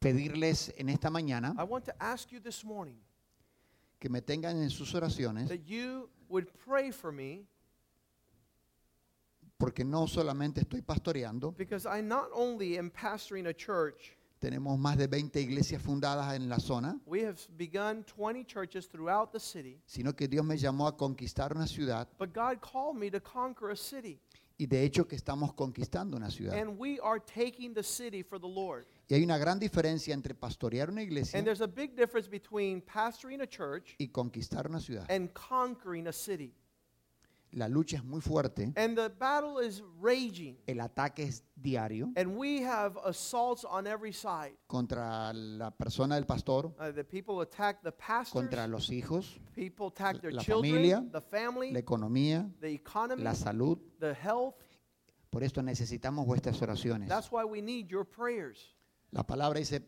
pedirles 0.01 0.73
en 0.77 0.89
esta 0.89 1.09
mañana 1.09 1.55
I 1.57 1.63
want 1.63 1.85
to 1.85 1.93
ask 2.03 2.29
you 2.31 2.41
this 2.41 2.65
morning 2.65 2.97
que 4.01 4.09
me 4.09 4.23
tengan 4.23 4.59
en 4.61 4.71
sus 4.71 4.95
oraciones, 4.95 5.47
that 5.47 5.63
you 5.67 6.09
would 6.27 6.47
pray 6.65 6.91
for 6.91 7.13
me 7.13 7.45
porque 9.59 9.85
no 9.85 10.07
solamente 10.07 10.61
estoy 10.61 10.81
pastoreando, 10.81 11.55
because 11.55 11.85
I 11.85 12.01
not 12.01 12.29
only 12.33 12.79
am 12.79 12.89
pastoring 12.89 13.45
a 13.45 13.53
church, 13.53 14.17
tenemos 14.39 14.79
más 14.79 14.97
de 14.97 15.05
20 15.05 15.39
iglesias 15.39 15.83
fundadas 15.83 16.33
en 16.33 16.49
la 16.49 16.57
zona, 16.59 16.99
we 17.05 17.23
have 17.23 17.37
begun 17.57 18.03
20 18.03 18.43
churches 18.43 18.89
throughout 18.89 19.31
the 19.31 19.39
city, 19.39 19.79
sino 19.85 20.13
que 20.13 20.27
Dios 20.27 20.43
me 20.43 20.57
llamó 20.57 20.87
a 20.87 20.97
conquistar 20.97 21.55
una 21.55 21.67
ciudad 21.67 22.07
but 22.17 22.33
God 22.33 22.59
called 22.59 22.97
me 22.97 23.11
to 23.11 23.21
conquer 23.21 23.69
a 23.69 23.75
city. 23.75 24.19
y 24.57 24.65
de 24.65 24.83
hecho 24.83 25.07
que 25.07 25.15
estamos 25.15 25.53
conquistando 25.53 26.17
una 26.17 26.31
ciudad. 26.31 26.55
And 26.55 26.79
we 26.79 26.99
are 27.03 27.19
taking 27.19 27.75
the 27.75 27.83
city 27.83 28.23
for 28.23 28.39
the 28.39 28.47
Lord. 28.47 28.85
Y 29.11 29.13
hay 29.13 29.23
una 29.25 29.37
gran 29.37 29.59
diferencia 29.59 30.13
entre 30.13 30.33
pastorear 30.33 30.89
una 30.89 31.01
iglesia 31.01 31.37
And 31.37 31.45
there's 31.45 31.59
a 31.59 31.67
big 31.67 31.97
difference 31.97 32.29
between 32.29 32.81
pastoring 32.81 33.41
a 33.41 33.45
church 33.45 33.93
y 33.99 34.07
conquistar 34.07 34.69
una 34.69 34.79
ciudad. 34.79 35.05
and 35.11 35.29
conquering 35.33 36.07
a 36.07 36.13
city. 36.13 36.55
la 37.51 37.67
lucha 37.67 37.97
es 37.97 38.05
muy 38.05 38.21
fuerte, 38.21 38.71
and 38.77 38.95
the 38.95 39.09
battle 39.09 39.59
is 39.59 39.83
raging, 39.99 40.55
el 40.65 40.79
ataque 40.79 41.23
es 41.23 41.43
diario 41.61 42.09
and 42.15 42.37
we 42.37 42.61
have 42.63 42.97
assaults 43.03 43.65
on 43.65 43.85
every 43.85 44.13
side. 44.13 44.53
contra 44.67 45.33
la 45.33 45.71
persona 45.71 46.15
del 46.15 46.25
pastor, 46.25 46.73
Uh, 46.79 46.93
the 46.93 47.03
people 47.03 47.41
attack 47.41 47.81
the 47.83 47.91
pastors, 47.91 48.31
contra 48.31 48.65
los 48.65 48.89
hijos, 48.89 49.37
people 49.53 49.87
attack 49.87 50.21
their 50.21 50.31
la 50.31 50.41
children, 50.41 50.71
familia, 50.75 51.03
the 51.11 51.19
family, 51.19 51.73
la 51.73 51.79
economía, 51.79 52.49
the 52.61 52.71
economy, 52.71 53.21
la 53.21 53.33
salud. 53.35 53.77
the 53.99 54.13
health. 54.13 54.55
Por 55.29 55.43
esto 55.43 55.61
necesitamos 55.61 56.25
vuestras 56.25 56.61
oraciones. 56.61 57.09
That's 57.09 57.29
why 57.29 57.43
we 57.43 57.61
need 57.61 57.89
your 57.89 58.05
prayers. 58.05 58.73
La 59.11 59.23
palabra 59.23 59.59
dice, 59.59 59.81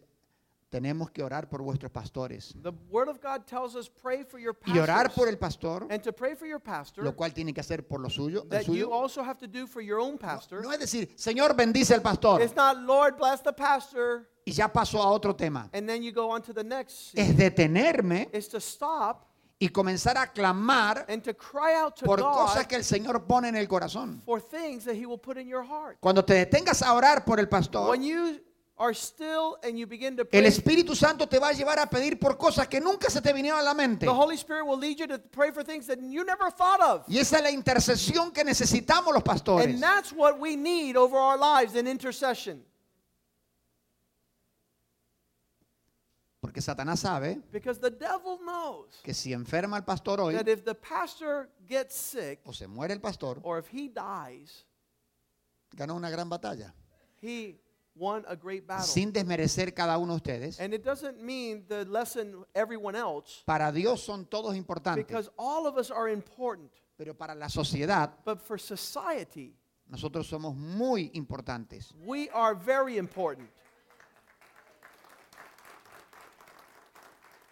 tenemos 0.70 1.12
que 1.12 1.22
orar 1.24 1.48
por 1.50 1.62
vuestros 1.62 1.92
pastores. 1.92 2.56
The 2.62 2.72
Word 2.90 3.08
of 3.08 3.20
God 3.22 3.46
tells 3.46 3.76
us 3.76 3.90
pray 3.90 4.24
for 4.24 4.40
your 4.40 4.56
Y 4.66 4.78
orar 4.80 5.14
por 5.14 5.28
el 5.28 5.38
pastor, 5.38 5.86
and 5.90 6.02
to 6.02 6.12
pray 6.12 6.36
for 6.36 6.48
your 6.48 6.60
pastor, 6.60 7.04
lo 7.04 7.16
cual 7.16 7.32
tiene 7.34 7.54
que 7.54 7.62
hacer 7.62 7.88
por 7.88 8.00
lo 8.00 8.10
suyo. 8.10 8.44
you 8.68 8.92
also 8.92 9.22
have 9.24 9.38
to 9.38 9.48
do 9.48 9.68
for 9.68 9.82
your 9.82 10.00
own 10.00 10.18
pastor. 10.18 10.62
No 10.64 10.72
es 10.72 10.80
decir, 10.80 11.14
Señor, 11.16 11.56
bendice 11.56 11.94
al 11.94 12.02
pastor. 12.02 12.42
It's 12.42 12.56
not 12.56 12.78
Lord 12.78 13.18
bless 13.18 13.42
the 13.42 13.54
pastor, 13.54 14.28
Y 14.46 14.52
ya 14.52 14.68
pasó 14.68 15.02
a 15.02 15.08
otro 15.12 15.36
tema. 15.36 15.70
and 15.74 15.88
then 15.88 16.02
you 16.02 16.12
go 16.12 16.32
on 16.32 16.42
to 16.42 16.54
the 16.54 16.64
next. 16.64 17.18
Es 17.18 17.38
detenerme 17.38 18.30
It's 18.34 18.50
to 18.50 18.60
stop 18.60 19.28
y 19.60 19.70
comenzar 19.70 20.18
a 20.18 20.26
clamar 20.34 21.06
and 21.08 21.22
to 21.24 21.34
cry 21.36 21.76
out 21.76 21.96
to 21.98 22.06
por 22.06 22.20
cosas 22.20 22.66
que 22.68 22.76
el 22.76 22.84
Señor 22.84 23.26
pone 23.28 23.48
en 23.48 23.56
el 23.56 23.68
corazón. 23.68 24.24
for 24.26 24.42
things 24.42 24.84
that 24.86 24.96
He 24.96 25.06
will 25.06 25.20
put 25.20 25.38
in 25.38 25.48
your 25.48 25.64
heart. 25.64 25.98
Cuando 26.02 26.26
te 26.26 26.34
detengas 26.34 26.82
a 26.82 26.94
orar 26.94 27.24
por 27.24 27.40
el 27.40 27.48
pastor, 27.48 27.92
When 27.92 28.02
you 28.02 28.42
are 28.78 28.94
still 28.94 29.58
and 29.64 29.78
you 29.78 29.86
begin 29.86 30.16
to 30.16 30.24
el 30.24 30.28
pray, 30.28 30.46
Espíritu 30.46 30.96
Santo 30.96 31.28
te 31.28 31.40
va 31.40 31.50
a 31.50 31.54
llevar 31.54 31.80
a 31.80 31.86
pedir 31.86 32.20
por 32.20 32.38
cosas 32.38 32.68
que 32.68 32.80
nunca 32.80 33.10
se 33.10 33.22
te 33.22 33.32
vinieron 33.32 33.60
a 33.60 33.64
la 33.64 33.74
mente. 33.74 34.06
the 34.06 34.14
Holy 34.14 34.36
Spirit 34.36 34.66
will 34.66 34.80
lead 34.80 35.00
you 35.00 35.08
to 35.08 35.20
pray 35.20 35.52
for 35.52 35.64
things 35.64 35.86
that 35.88 36.00
you 36.00 36.24
never 36.24 36.50
thought 36.50 36.82
of. 36.82 37.04
Y 37.08 37.20
esa 37.20 37.38
es 37.38 37.44
la 37.44 37.52
intercesión 37.52 38.34
que 38.34 38.44
necesitamos 38.44 39.14
los 39.14 39.24
pastores. 39.24 39.66
And 39.66 39.82
that's 39.82 40.12
what 40.12 40.40
we 40.40 40.56
need 40.56 40.96
over 40.98 41.18
our 41.18 41.38
lives 41.38 41.76
in 41.76 41.88
intercession. 41.88 42.64
Porque 46.42 46.62
Satanás 46.62 47.00
sabe 47.00 47.42
Because 47.54 47.80
the 47.80 47.90
devil 47.90 48.38
knows 48.44 49.00
que 49.02 49.14
si 49.14 49.32
enferma 49.32 49.78
el 49.78 49.84
pastor 49.84 50.20
hoy, 50.20 50.34
that 50.34 50.50
if 50.50 50.66
the 50.66 50.76
pastor 50.76 51.50
gets 51.66 51.96
sick 51.96 52.42
o 52.46 52.52
se 52.52 52.68
muere 52.68 52.92
el 52.92 53.00
pastor, 53.00 53.40
or 53.44 53.60
if 53.60 53.68
he 53.68 53.88
dies, 53.88 54.66
ganó 55.74 55.96
una 55.96 56.10
gran 56.10 56.30
batalla. 56.30 56.74
he 57.22 57.56
won 57.96 58.24
a 58.28 58.36
great 58.36 58.66
battle. 58.68 58.86
Sin 58.86 59.12
desmerecer 59.12 59.74
cada 59.74 59.98
uno 59.98 60.14
de 60.14 60.18
ustedes. 60.18 60.60
And 60.60 60.74
it 60.74 60.84
doesn't 60.84 61.22
mean 61.22 61.66
the 61.68 61.86
lesson 61.86 62.44
everyone 62.56 62.96
else, 62.96 63.44
Para 63.46 63.72
Dios 63.72 64.04
son 64.04 64.26
todos 64.26 64.56
importantes. 64.56 65.06
because 65.08 65.30
all 65.38 65.68
of 65.68 65.78
us 65.78 65.92
are 65.92 66.10
important. 66.10 66.72
Pero 66.98 67.14
para 67.14 67.36
la 67.36 67.48
sociedad, 67.48 68.12
But 68.26 68.42
for 68.42 68.58
society, 68.60 69.56
nosotros 69.90 70.28
somos 70.28 70.56
muy 70.56 71.12
importantes. 71.14 71.94
we 72.06 72.30
are 72.30 72.56
very 72.56 72.98
important. 72.98 73.50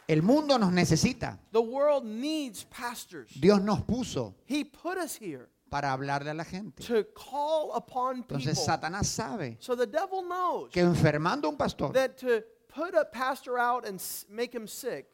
El 0.07 0.23
mundo 0.23 0.57
nos 0.57 0.73
necesita. 0.73 1.39
The 1.51 1.61
world 1.61 2.03
needs 2.05 2.65
pastors. 2.65 3.31
Dios 3.39 3.61
nos 3.61 3.81
puso 3.81 4.35
He 4.45 4.63
put 4.65 4.97
us 4.97 5.15
here 5.15 5.47
para 5.71 5.93
hablarle 5.93 6.29
a 6.29 6.33
la 6.33 6.43
gente. 6.43 6.83
to 6.83 7.05
call 7.13 7.71
upon 7.73 8.17
people. 8.23 8.37
Entonces 8.37 8.59
Satanás 8.63 9.07
sabe 9.07 9.55
So 9.61 9.75
the 9.75 9.87
devil 9.87 10.21
knows 10.27 10.69
que 10.69 10.81
enfermando 10.81 11.47
a 11.47 11.51
un 11.51 11.57
pastor 11.57 11.91
that 11.93 12.17
to 12.17 12.43
put 12.67 12.93
a 12.93 13.05
pastor 13.05 13.57
out 13.57 13.87
and 13.87 13.99
make 14.29 14.53
him 14.53 14.67
sick, 14.67 15.07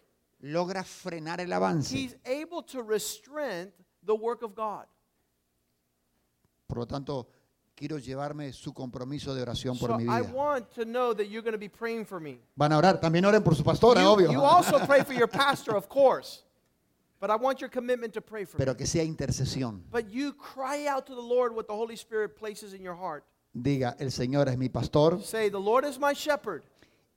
logra 0.44 0.84
frenar 0.84 1.40
el 1.40 1.54
avance. 1.54 1.90
he's 1.92 2.16
able 2.26 2.64
to 2.64 2.82
restrain 2.82 3.72
the 4.04 4.16
work 4.16 4.42
of 4.42 4.56
God. 4.56 4.86
Por 6.68 6.80
lo 6.80 6.86
tanto, 6.88 7.28
quiero 7.76 7.98
llevarme 8.00 8.52
su 8.52 8.74
compromiso 8.74 9.34
de 9.36 9.42
oración 9.44 9.76
So 9.78 9.88
por 9.88 9.98
mi 9.98 10.04
I 10.06 10.22
vida. 10.22 10.34
want 10.34 10.70
to 10.74 10.84
know 10.86 11.14
that 11.14 11.28
you're 11.30 11.44
going 11.44 11.54
to 11.54 11.60
be 11.60 11.70
praying 11.70 12.06
for 12.06 12.20
me. 12.20 12.40
Van 12.56 12.72
a 12.74 12.78
orar, 12.78 13.00
también 13.00 13.26
oren 13.26 13.44
por 13.44 13.56
su 13.56 13.64
pastora, 13.64 14.02
You, 14.02 14.08
obvio. 14.10 14.32
you 14.32 14.42
also 14.42 14.80
pray 14.86 15.04
for 15.04 15.14
your 15.14 15.28
pastor, 15.30 15.76
of 15.76 15.88
course. 15.88 16.44
But 17.20 17.32
I 17.32 17.36
want 17.36 17.60
your 17.62 17.70
commitment 17.70 18.14
to 18.14 18.22
pray 18.22 18.46
for 18.46 18.58
me. 18.58 18.66
Pero 18.66 18.76
que 18.76 18.86
sea 18.86 19.04
intercesión. 19.04 19.82
But 19.92 20.12
you 20.12 20.34
cry 20.34 20.86
out 20.88 21.08
to 21.08 21.16
the 21.16 21.22
Lord 21.22 21.56
what 21.56 21.68
the 21.68 21.74
Holy 21.76 21.96
Spirit 21.96 22.36
places 22.38 22.74
in 22.74 22.84
your 22.84 22.96
heart. 22.96 23.24
Diga, 23.56 23.96
el 24.00 24.12
Señor 24.12 24.48
es 24.50 24.58
mi 24.58 24.70
pastor 24.70 25.20
Say, 25.24 25.50
The 25.50 25.60
Lord 25.60 25.86
is 25.86 25.98
my 25.98 26.14
shepherd, 26.14 26.62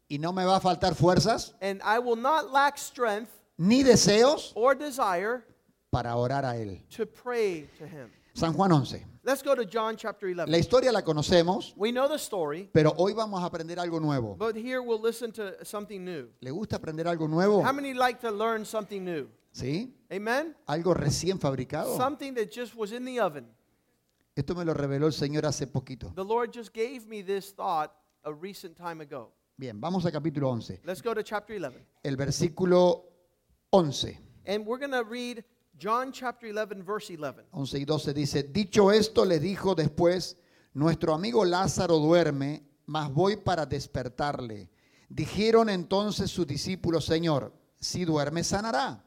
y 0.08 0.16
no 0.18 0.32
me 0.32 0.44
va 0.44 0.56
a 0.56 0.60
faltar 0.60 0.94
fuerzas 0.94 1.52
and 1.60 1.82
I 1.84 1.98
will 1.98 2.16
not 2.16 2.50
lack 2.50 2.78
strength 2.78 3.30
ni 3.58 3.82
deseos 3.82 4.52
or 4.54 4.74
desire 4.74 5.44
para 5.92 6.16
orar 6.16 6.44
a 6.46 6.56
Él. 6.56 6.80
to 6.96 7.04
pray 7.04 7.68
to 7.78 7.86
him. 7.86 8.10
San 8.32 8.54
Juan 8.54 8.70
11. 8.72 9.04
Let's 9.22 9.42
go 9.42 9.54
to 9.54 9.66
John 9.66 9.96
chapter 9.98 10.28
La 10.34 10.44
11. 10.44 10.58
historia 10.58 10.92
la 10.92 11.02
conocemos, 11.02 11.74
We 11.76 11.90
know 11.92 12.08
the 12.08 12.18
story, 12.18 12.70
pero 12.72 12.94
hoy 12.96 13.12
vamos 13.12 13.42
a 13.42 13.46
aprender 13.46 13.78
algo 13.78 14.00
nuevo. 14.00 14.34
but 14.38 14.56
here 14.56 14.80
we'll 14.80 15.00
listen 15.02 15.30
to 15.32 15.62
something 15.62 16.02
new. 16.02 16.28
¿Le 16.40 16.50
gusta 16.52 16.76
aprender 16.76 17.06
algo 17.06 17.28
nuevo? 17.28 17.60
How 17.62 17.72
many 17.72 17.92
like 17.92 18.18
to 18.20 18.30
learn 18.30 18.64
something 18.64 19.04
new? 19.04 19.28
¿Sí? 19.52 19.96
Amen? 20.10 20.56
Algo 20.66 20.94
recién 20.94 21.38
fabricado. 21.38 21.96
Something 21.96 22.34
that 22.34 22.50
just 22.50 22.74
was 22.74 22.92
in 22.92 23.04
the 23.04 23.20
oven. 23.20 23.46
Esto 24.34 24.54
me 24.54 24.64
lo 24.64 24.74
reveló 24.74 25.06
el 25.06 25.12
Señor 25.12 25.44
hace 25.44 25.66
poquito. 25.66 26.12
The 26.14 26.24
Lord 26.24 26.52
just 26.52 26.72
gave 26.72 27.06
me 27.06 27.22
this 27.22 27.52
thought 27.52 27.92
a 28.24 28.32
recent 28.32 28.76
time 28.76 29.02
ago. 29.02 29.32
Bien, 29.56 29.80
vamos 29.80 30.06
a 30.06 30.12
capítulo 30.12 30.48
11. 30.50 30.80
Let's 30.84 31.02
go 31.02 31.12
to 31.14 31.22
chapter 31.22 31.56
11. 31.56 31.84
El 32.02 32.16
versículo 32.16 33.04
11. 33.70 34.18
And 34.46 34.64
we're 34.66 34.78
going 34.78 34.92
to 34.92 35.04
read 35.04 35.44
John 35.78 36.12
chapter 36.12 36.52
11, 36.52 36.82
verse 36.82 37.10
11. 37.10 37.44
11 37.52 37.78
y 37.78 37.84
12 37.84 38.14
dice, 38.14 38.42
dicho 38.44 38.90
esto 38.90 39.24
le 39.24 39.38
dijo 39.38 39.74
después, 39.74 40.36
nuestro 40.74 41.12
amigo 41.12 41.44
Lázaro 41.44 41.98
duerme, 41.98 42.62
mas 42.86 43.12
voy 43.12 43.36
para 43.36 43.66
despertarle. 43.66 44.70
Dijeron 45.08 45.68
entonces 45.68 46.30
sus 46.30 46.46
discípulos, 46.46 47.04
Señor, 47.04 47.52
si 47.78 48.04
duerme 48.04 48.44
sanará. 48.44 49.04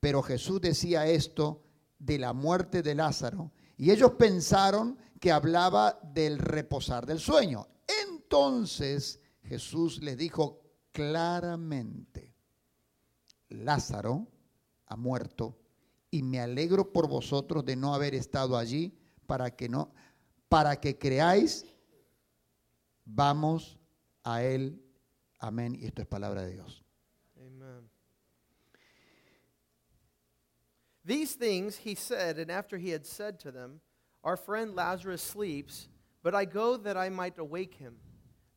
Pero 0.00 0.22
Jesús 0.22 0.60
decía 0.60 1.06
esto 1.06 1.62
de 1.98 2.18
la 2.18 2.32
muerte 2.32 2.82
de 2.82 2.94
Lázaro, 2.94 3.52
y 3.76 3.90
ellos 3.90 4.12
pensaron 4.12 4.98
que 5.20 5.32
hablaba 5.32 5.98
del 6.02 6.38
reposar 6.38 7.06
del 7.06 7.18
sueño. 7.18 7.66
Entonces 8.08 9.20
Jesús 9.42 10.02
les 10.02 10.16
dijo 10.16 10.60
claramente, 10.92 12.34
Lázaro 13.48 14.28
ha 14.86 14.96
muerto 14.96 15.58
y 16.10 16.22
me 16.22 16.40
alegro 16.40 16.92
por 16.92 17.08
vosotros 17.08 17.64
de 17.64 17.76
no 17.76 17.94
haber 17.94 18.14
estado 18.14 18.56
allí 18.56 18.98
para 19.26 19.54
que 19.54 19.68
no 19.68 19.92
para 20.48 20.80
que 20.80 20.98
creáis 20.98 21.66
vamos 23.04 23.78
a 24.22 24.42
él 24.42 24.82
amén 25.38 25.74
y 25.74 25.86
esto 25.86 26.02
es 26.02 26.08
palabra 26.08 26.42
de 26.42 26.52
Dios 26.54 26.84
These 31.08 31.36
things 31.36 31.78
he 31.78 31.94
said, 31.94 32.38
and 32.38 32.50
after 32.50 32.76
he 32.76 32.90
had 32.90 33.06
said 33.06 33.40
to 33.40 33.50
them, 33.50 33.80
Our 34.22 34.36
friend 34.36 34.74
Lazarus 34.74 35.22
sleeps, 35.22 35.88
but 36.22 36.34
I 36.34 36.44
go 36.44 36.76
that 36.76 36.98
I 36.98 37.08
might 37.08 37.38
awake 37.38 37.76
him. 37.76 37.94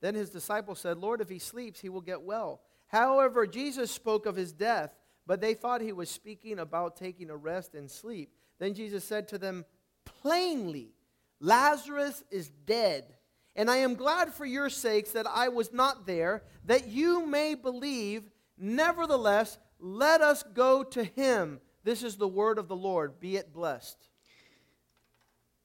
Then 0.02 0.16
his 0.16 0.30
disciples 0.30 0.82
said, 0.82 0.98
Lord, 0.98 1.22
if 1.22 1.30
he 1.30 1.40
sleeps, 1.40 1.80
he 1.80 1.88
will 1.88 2.02
get 2.02 2.24
well. 2.24 2.60
However, 2.88 3.48
Jesus 3.48 3.90
spoke 3.90 4.26
of 4.26 4.36
his 4.36 4.52
death, 4.52 4.94
but 5.26 5.40
they 5.40 5.54
thought 5.54 5.80
he 5.80 5.94
was 5.94 6.10
speaking 6.10 6.60
about 6.60 6.98
taking 6.98 7.30
a 7.30 7.38
rest 7.38 7.74
and 7.74 7.90
sleep. 7.90 8.34
Then 8.60 8.74
Jesus 8.74 9.06
said 9.06 9.30
to 9.30 9.38
them 9.38 9.64
plainly, 10.04 10.92
Lazarus 11.40 12.22
is 12.32 12.50
dead. 12.50 13.16
And 13.56 13.72
I 13.72 13.78
am 13.78 13.96
glad 13.96 14.34
for 14.34 14.46
your 14.46 14.70
sakes 14.70 15.12
that 15.12 15.26
I 15.26 15.48
was 15.48 15.72
not 15.72 16.06
there, 16.06 16.44
that 16.66 16.90
you 16.90 17.26
may 17.26 17.56
believe. 17.56 18.24
Nevertheless, 18.58 19.58
let 19.80 20.20
us 20.20 20.44
go 20.54 20.84
to 20.84 21.06
him. 21.06 21.62
This 21.84 22.04
is 22.04 22.16
the 22.18 22.28
word 22.28 22.58
of 22.60 22.68
the 22.68 22.76
Lord. 22.76 23.20
Be 23.20 23.38
it 23.38 23.52
blessed. 23.54 23.98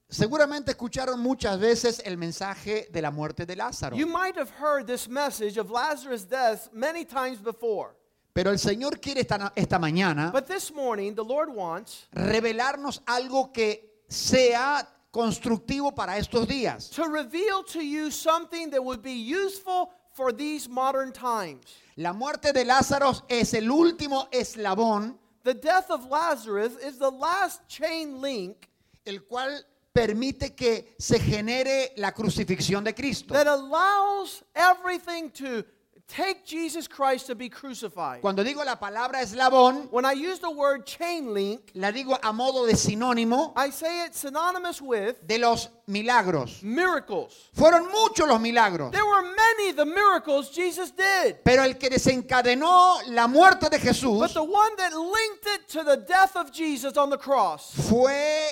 seguramente 0.09 0.71
escucharon 0.71 1.19
muchas 1.19 1.59
veces 1.59 2.01
el 2.05 2.15
mensaje 2.17 2.87
de 2.91 3.01
la 3.01 3.11
muerte 3.11 3.45
de 3.45 3.55
Lázaro 3.55 3.95
You 3.97 4.07
might 4.07 4.37
have 4.37 4.49
heard 4.51 4.87
this 4.87 5.07
message 5.09 5.57
of 5.57 5.69
Lazarus' 5.69 6.23
death 6.23 6.69
many 6.71 7.03
times 7.03 7.39
before. 7.39 7.93
pero 8.33 8.51
el 8.51 8.57
Señor 8.57 9.01
quiere 9.01 9.19
esta, 9.21 9.51
esta 9.55 9.77
mañana 9.77 10.31
But 10.31 10.47
this 10.47 10.71
morning, 10.73 11.13
the 11.15 11.23
Lord 11.25 11.49
wants 11.53 12.07
revelarnos 12.13 13.01
algo 13.05 13.51
que 13.53 14.01
sea 14.07 14.87
constructivo 15.11 15.93
para 15.93 16.17
estos 16.17 16.47
días 16.47 16.89
to 16.91 17.03
reveal 17.09 17.63
to 17.63 17.81
you 17.81 18.09
something 18.09 18.69
that 18.69 18.81
would 18.81 19.01
be 19.01 19.11
useful 19.13 19.89
for 20.13 20.31
these 20.31 20.69
modern 20.69 21.11
times. 21.11 21.65
la 21.97 22.13
muerte 22.13 22.53
de 22.53 22.63
Lázaro 22.63 23.13
es 23.27 23.53
el 23.53 23.69
último 23.69 24.29
eslabón 24.31 25.17
The 25.47 25.53
death 25.53 25.89
of 25.89 26.05
Lazarus 26.09 26.75
is 26.75 26.97
the 26.97 27.09
last 27.09 27.65
chain 27.69 28.19
link 28.19 28.67
el 29.05 29.19
cual 29.19 29.63
permite 29.93 30.53
que 30.53 30.93
se 30.99 31.19
genere 31.19 31.93
la 31.95 32.11
crucifixión 32.11 32.83
de 32.83 32.91
Cristo. 32.91 33.33
that 33.33 33.47
allows 33.47 34.43
everything 34.53 35.29
to, 35.31 35.63
take 36.07 36.45
Jesus 36.45 36.87
Christ 36.87 37.27
to 37.27 37.35
be 37.35 37.49
crucified. 37.49 38.21
Cuando 38.21 38.43
digo 38.43 38.63
la 38.63 38.77
palabra 38.79 39.21
eslabón, 39.21 39.89
When 39.91 40.05
I 40.05 40.13
use 40.13 40.39
the 40.39 40.49
word 40.49 40.85
chain 40.85 41.33
link, 41.33 41.71
la 41.75 41.91
digo 41.91 42.17
a 42.23 42.31
modo 42.31 42.65
de 42.65 42.73
sinónimo 42.73 43.53
I 43.55 43.69
say 43.71 44.05
it 44.05 44.15
synonymous 44.15 44.81
with 44.81 45.15
de 45.27 45.37
los 45.37 45.69
milagros. 45.87 46.63
miracles. 46.63 47.49
Fueron 47.53 47.91
muchos 47.91 48.27
los 48.27 48.39
milagros. 48.39 48.91
There 48.91 49.05
were 49.05 49.21
many 49.35 49.73
the 49.73 49.85
miracles 49.85 50.49
Jesus 50.49 50.91
did. 50.91 51.43
Pero 51.43 51.63
el 51.63 51.73
que 51.77 51.89
desencadenó 51.89 52.99
la 53.07 53.27
muerte 53.27 53.69
de 53.69 53.77
But 53.77 53.81
Jesús 53.87 54.33
the 54.33 54.43
one 54.43 54.75
that 54.77 54.93
linked 54.93 55.45
it 55.45 55.67
to 55.69 55.83
the 55.83 55.97
death 55.97 56.35
of 56.35 56.51
Jesus 56.51 56.95
on 56.97 57.09
the 57.09 57.17
cross 57.17 57.71
fue 57.89 58.47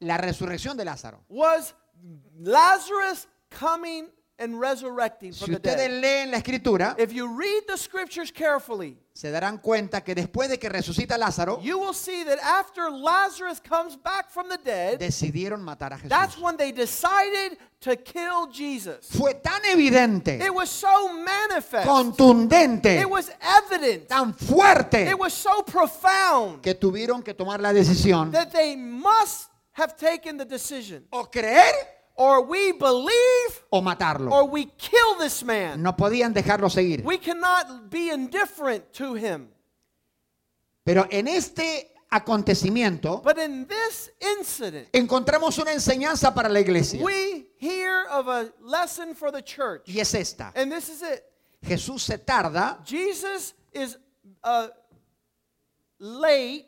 la 0.00 0.16
resurrección 0.16 0.76
de 0.76 0.84
Lázaro. 0.84 1.18
was 1.28 1.74
Lazarus 2.38 3.26
coming 3.50 4.08
and 4.40 4.58
resurrecting 4.58 5.32
Si 5.32 5.44
from 5.44 5.52
the 5.52 5.56
ustedes 5.58 5.76
dead. 5.76 6.00
leen 6.00 6.30
la 6.30 6.38
escritura, 6.38 6.94
If 6.98 7.12
you 7.12 7.28
read 7.38 7.64
the 7.68 7.76
scriptures 7.76 8.32
carefully, 8.32 8.96
se 9.12 9.30
darán 9.30 9.58
cuenta 9.58 10.02
que 10.02 10.14
después 10.14 10.48
de 10.48 10.58
que 10.58 10.68
resucita 10.70 11.18
Lázaro, 11.18 11.60
you 11.62 11.78
will 11.78 11.92
see 11.94 12.24
that 12.24 12.38
after 12.42 12.90
Lazarus 12.90 13.60
comes 13.60 13.96
back 13.96 14.30
from 14.30 14.48
the 14.48 14.56
dead, 14.58 14.98
decidieron 14.98 15.60
matar 15.62 15.92
a 15.92 16.08
that's 16.08 16.36
Jesús. 16.36 16.42
when 16.42 16.56
they 16.56 16.72
decided 16.72 17.58
to 17.80 17.96
kill 17.96 18.46
Jesus. 18.50 19.06
Fue 19.10 19.34
tan 19.34 19.60
evidente, 19.70 20.38
It 20.42 20.52
was 20.54 20.70
so 20.70 21.12
manifest. 21.12 21.86
contundente, 21.86 22.98
It 23.00 23.08
was 23.10 23.30
evident. 23.40 24.08
tan 24.08 24.32
fuerte, 24.34 25.08
It 25.10 25.18
was 25.18 25.34
so 25.34 25.62
profound 25.62 26.62
que 26.62 26.74
tuvieron 26.74 27.22
que 27.22 27.34
tomar 27.34 27.60
la 27.60 27.72
decisión 27.72 28.30
that 28.32 28.50
they 28.52 28.74
must 28.76 29.50
have 29.72 29.96
taken 29.96 30.36
the 30.38 30.44
decision. 30.46 31.06
o 31.10 31.24
creer 31.30 31.74
Or 32.22 32.42
we 32.42 32.72
believe 32.72 33.64
o 33.70 33.80
matarlo. 33.80 34.30
or 34.30 34.44
we 34.44 34.66
kill 34.76 35.16
this 35.18 35.42
man. 35.42 35.82
No 35.82 35.96
podían 35.96 36.34
dejarlo 36.34 36.68
seguir. 36.68 37.02
We 37.02 37.16
cannot 37.16 37.88
be 37.88 38.10
indifferent 38.10 38.92
to 38.98 39.14
him. 39.14 39.48
Pero 40.84 41.06
en 41.10 41.28
este 41.28 41.90
acontecimiento 42.10 43.22
But 43.22 43.38
in 43.38 43.66
this 43.66 44.10
incident, 44.38 44.88
encontramos 44.92 45.56
una 45.58 45.72
enseñanza 45.72 46.34
para 46.34 46.50
la 46.50 46.60
iglesia. 46.60 47.02
we 47.02 47.46
hear 47.58 48.06
of 48.10 48.28
a 48.28 48.52
lesson 48.60 49.14
for 49.14 49.32
the 49.32 49.42
church. 49.42 49.88
Y 49.88 49.98
es 50.00 50.12
esta. 50.12 50.52
And 50.54 50.70
this 50.70 50.90
is 50.90 51.00
it. 51.02 51.24
Jesús 51.62 52.02
se 52.02 52.18
tarda 52.18 52.84
Jesus 52.84 53.54
is 53.72 53.96
uh, 54.44 54.68
late. 55.98 56.66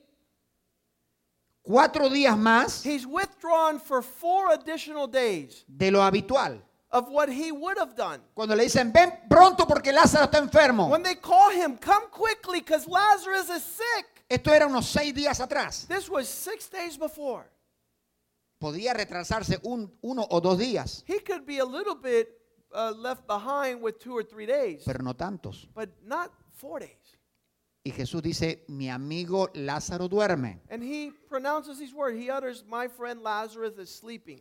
Cuatro 1.62 2.09
días 2.09 2.37
más 2.37 2.85
He's 2.85 3.07
withdrawn 3.07 3.79
for 3.81 4.03
four 4.03 4.53
additional 4.53 5.07
days 5.07 5.64
de 5.68 5.90
lo 5.90 6.01
habitual. 6.03 6.61
of 6.90 7.09
what 7.09 7.29
he 7.31 7.51
would 7.53 7.79
have 7.79 7.94
done. 7.96 8.20
Cuando 8.35 8.55
le 8.55 8.64
dicen, 8.64 8.92
ven 8.92 9.11
pronto 9.29 9.66
porque 9.66 9.92
Lázaro 9.92 10.25
está 10.27 10.38
enfermo. 10.38 10.88
When 10.90 11.03
they 11.03 11.14
call 11.14 11.51
him, 11.51 11.79
come 11.79 12.07
quickly 12.11 12.61
because 12.61 12.87
Lazarus 12.87 13.48
is 13.48 13.62
sick. 13.62 14.07
Esto 14.29 14.53
era 14.53 14.66
unos 14.66 14.87
seis 14.87 15.14
días 15.14 15.40
atrás. 15.40 15.87
This 15.88 16.09
was 16.11 16.29
six 16.29 16.68
days 16.68 16.98
before. 16.98 17.44
Podía 18.59 18.92
retrasarse 18.94 19.59
un, 19.64 19.90
uno 20.03 20.27
o 20.31 20.40
dos 20.40 20.59
días, 20.59 21.03
He 21.07 21.18
could 21.20 21.44
be 21.44 21.59
a 21.59 21.64
little 21.64 21.96
bit 21.96 22.29
uh, 22.72 22.92
left 22.96 23.27
behind 23.27 23.83
with 23.83 23.98
two 23.98 24.14
or 24.16 24.22
three 24.22 24.46
days, 24.46 24.83
pero 24.85 25.03
no 25.03 25.14
tantos. 25.14 25.66
but 25.75 25.88
not 26.07 26.31
four 26.55 26.79
days. 26.79 26.90
Y 27.85 27.90
Jesús 27.90 28.23
dice, 28.23 28.64
mi 28.68 28.88
amigo 28.88 29.51
Lázaro 29.55 30.09
duerme. 30.09 30.61
And 30.71 30.83
he 30.83 31.12
pronounces 31.29 31.79
these 31.79 31.92
words. 31.92 32.16
He 32.16 32.31
utters, 32.31 32.64
My 32.68 32.87
friend 32.88 33.23
Lazarus 33.23 33.77
is 33.79 33.90
sleeping. 33.92 34.40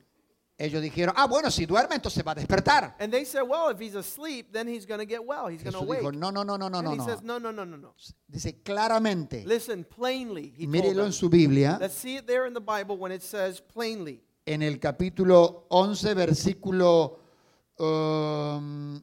Ellos 0.60 0.80
dijeron, 0.80 1.16
ah, 1.18 1.26
bueno, 1.26 1.50
si 1.50 1.66
duerme 1.66 1.96
entonces 1.96 2.24
va 2.24 2.34
a 2.34 2.36
despertar. 2.36 2.96
And 3.00 3.12
they 3.12 3.26
said, 3.26 3.42
Well, 3.42 3.70
if 3.70 3.80
he's 3.80 3.96
asleep, 3.96 4.52
then 4.52 4.68
he's 4.68 4.86
going 4.86 5.00
to 5.00 5.08
get 5.08 5.26
well. 5.26 5.48
He's 5.48 5.64
going 5.64 5.74
to 5.74 5.82
wake. 5.82 6.02
dijo, 6.02 6.14
no, 6.14 6.30
no, 6.30 6.44
no, 6.44 6.56
no, 6.56 6.68
no, 6.70 6.82
no. 6.82 6.92
he 6.92 6.98
no. 6.98 7.06
says, 7.08 7.24
No, 7.24 7.40
no, 7.40 7.50
no, 7.50 7.66
no, 7.66 7.78
no. 7.78 7.96
Dice 8.28 8.62
claramente, 8.64 9.44
Listen, 9.44 9.84
plainly, 9.86 10.54
he 10.56 10.68
mírelo 10.68 11.04
en 11.04 11.12
su 11.14 11.28
Biblia, 11.28 11.80
Let's 11.82 11.96
see 11.96 12.18
it 12.18 12.28
there 12.28 12.46
in 12.46 12.54
the 12.54 12.62
Bible 12.62 12.96
when 12.98 13.12
it 13.12 13.24
says 13.24 13.60
plainly. 13.60 14.22
en 14.46 14.62
el 14.62 14.78
capítulo 14.80 15.66
11, 15.70 16.14
versículo 16.14 17.18
um, 17.80 19.02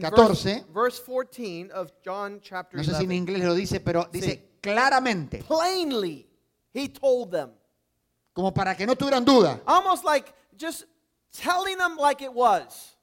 14. 0.00 0.64
verse, 0.64 0.64
verse 0.72 1.02
14 1.02 1.70
of 1.72 1.92
John 2.04 2.40
chapter 2.42 2.76
no 2.78 2.82
sé 2.84 2.90
si 2.96 3.04
en 3.04 3.10
11. 3.10 3.14
inglés 3.16 3.44
lo 3.44 3.54
dice, 3.54 3.80
pero 3.80 4.08
dice 4.12 4.30
Sí. 4.30 4.58
claramente, 4.60 5.42
Plainly, 5.44 6.28
he 6.72 6.88
told 6.88 7.30
them. 7.32 7.50
como 8.32 8.52
para 8.52 8.76
que 8.76 8.86
no 8.86 8.96
tuvieran 8.96 9.24
duda. 9.24 9.60
Almost 9.66 10.04
like 10.04 10.32
just 10.56 10.84
telling 11.32 11.78
them 11.78 11.96
like 11.96 12.22
it 12.24 12.32
was. 12.32 12.96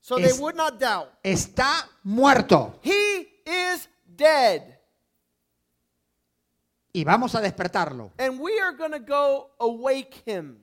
So 0.00 0.16
Es- 0.18 0.32
they 0.32 0.40
would 0.40 0.56
not 0.56 0.78
doubt. 0.80 1.08
Está 1.22 1.88
muerto 2.02 2.74
He 2.82 3.28
is 3.46 3.88
dead. 4.04 4.78
y 6.92 7.04
vamos 7.04 7.34
a 7.34 7.40
despertarlo. 7.40 8.12
And 8.18 8.38
we 8.40 8.58
are 8.60 8.72
going 8.76 8.92
to 8.92 8.98
go 9.00 9.50
awake 9.60 10.22
him. 10.26 10.58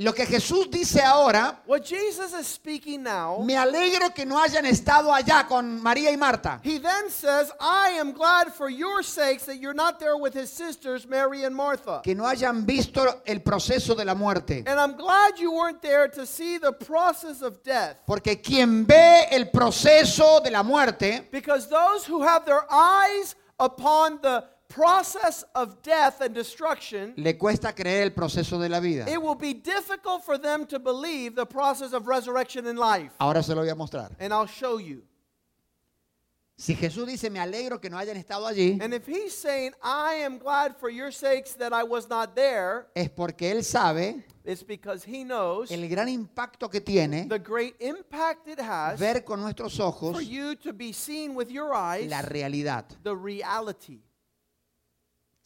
Lo 0.00 0.12
que 0.12 0.24
Jesús 0.26 0.70
dice 0.70 1.02
ahora, 1.02 1.60
What 1.66 1.82
Jesus 1.84 2.32
is 2.32 2.46
speaking 2.46 3.02
now, 3.02 3.42
me 3.42 3.56
alegro 3.56 4.14
que 4.14 4.24
no 4.24 4.38
hayan 4.38 4.64
estado 4.64 5.12
allá 5.12 5.48
con 5.48 5.82
María 5.82 6.12
y 6.12 6.16
Marta. 6.16 6.60
he 6.62 6.78
then 6.78 7.10
says, 7.10 7.50
I 7.60 7.96
am 7.98 8.12
glad 8.12 8.54
for 8.54 8.70
your 8.70 9.02
sakes 9.02 9.44
that 9.46 9.56
you're 9.56 9.74
not 9.74 9.98
there 9.98 10.16
with 10.16 10.34
his 10.34 10.52
sisters, 10.52 11.04
Mary 11.04 11.42
and 11.42 11.52
Martha. 11.52 12.00
que 12.04 12.14
no 12.14 12.22
hayan 12.24 12.64
visto 12.64 13.04
el 13.26 13.40
proceso 13.40 13.96
de 13.96 14.04
la 14.04 14.14
muerte. 14.14 14.62
And 14.68 14.78
I'm 14.78 14.96
glad 14.96 15.36
you 15.40 15.50
weren't 15.52 15.82
there 15.82 16.06
to 16.06 16.24
see 16.26 16.58
the 16.58 16.70
process 16.72 17.42
of 17.42 17.64
death. 17.64 17.96
Porque 18.06 18.40
quien 18.40 18.86
ve 18.86 19.26
el 19.32 19.46
proceso 19.46 20.38
de 20.44 20.52
la 20.52 20.62
muerte, 20.62 21.26
Because 21.32 21.68
those 21.68 22.04
who 22.06 22.22
have 22.22 22.44
their 22.44 22.62
eyes 22.70 23.34
upon 23.58 24.20
the 24.22 24.44
process 24.68 25.44
of 25.54 25.82
death 25.82 26.20
and 26.20 26.34
destruction, 26.34 27.14
le 27.16 27.34
cuesta 27.34 27.72
creer 27.72 28.02
el 28.04 28.10
proceso 28.10 28.58
de 28.58 28.68
la 28.68 28.80
vida. 28.80 29.06
it 29.08 29.20
will 29.20 29.34
be 29.34 29.54
difficult 29.54 30.24
for 30.24 30.38
them 30.38 30.66
to 30.66 30.78
believe 30.78 31.34
the 31.34 31.46
process 31.46 31.92
of 31.92 32.06
resurrection 32.06 32.66
in 32.66 32.76
life. 32.76 33.12
Ahora 33.18 33.42
se 33.42 33.54
lo 33.54 33.62
voy 33.62 33.70
a 33.70 33.74
mostrar. 33.74 34.10
And 34.20 34.32
I'll 34.32 34.46
show 34.46 34.78
you. 34.78 35.02
Si 36.60 36.74
Jesús 36.74 37.06
dice, 37.06 37.30
me 37.30 37.38
alegro 37.38 37.80
que 37.80 37.88
no 37.88 37.96
hayan 37.96 38.16
estado 38.16 38.44
allí, 38.44 38.80
And 38.80 38.92
if 38.92 39.06
he's 39.06 39.32
saying, 39.32 39.74
I 39.80 40.14
am 40.24 40.38
glad 40.38 40.76
for 40.76 40.90
your 40.90 41.12
sakes 41.12 41.54
that 41.54 41.72
I 41.72 41.84
was 41.84 42.08
not 42.08 42.34
there, 42.34 42.88
es 42.96 43.08
porque 43.10 43.52
Él 43.52 43.62
sabe 43.62 44.24
it's 44.44 44.64
because 44.64 45.04
he 45.04 45.24
knows 45.24 45.70
el 45.70 45.86
gran 45.88 46.08
impacto 46.08 46.68
que 46.68 46.80
tiene 46.80 47.28
the 47.28 47.38
great 47.38 47.76
impact 47.80 48.48
it 48.48 48.58
has 48.58 48.98
ver 48.98 49.22
con 49.22 49.40
nuestros 49.40 49.76
for 49.76 49.84
ojos 49.84 50.22
you 50.24 50.56
to 50.56 50.72
be 50.72 50.90
seen 50.90 51.34
with 51.36 51.50
your 51.50 51.74
eyes 51.74 52.10
la 52.10 52.22
realidad. 52.22 52.84
the 53.04 53.14
reality. 53.14 54.00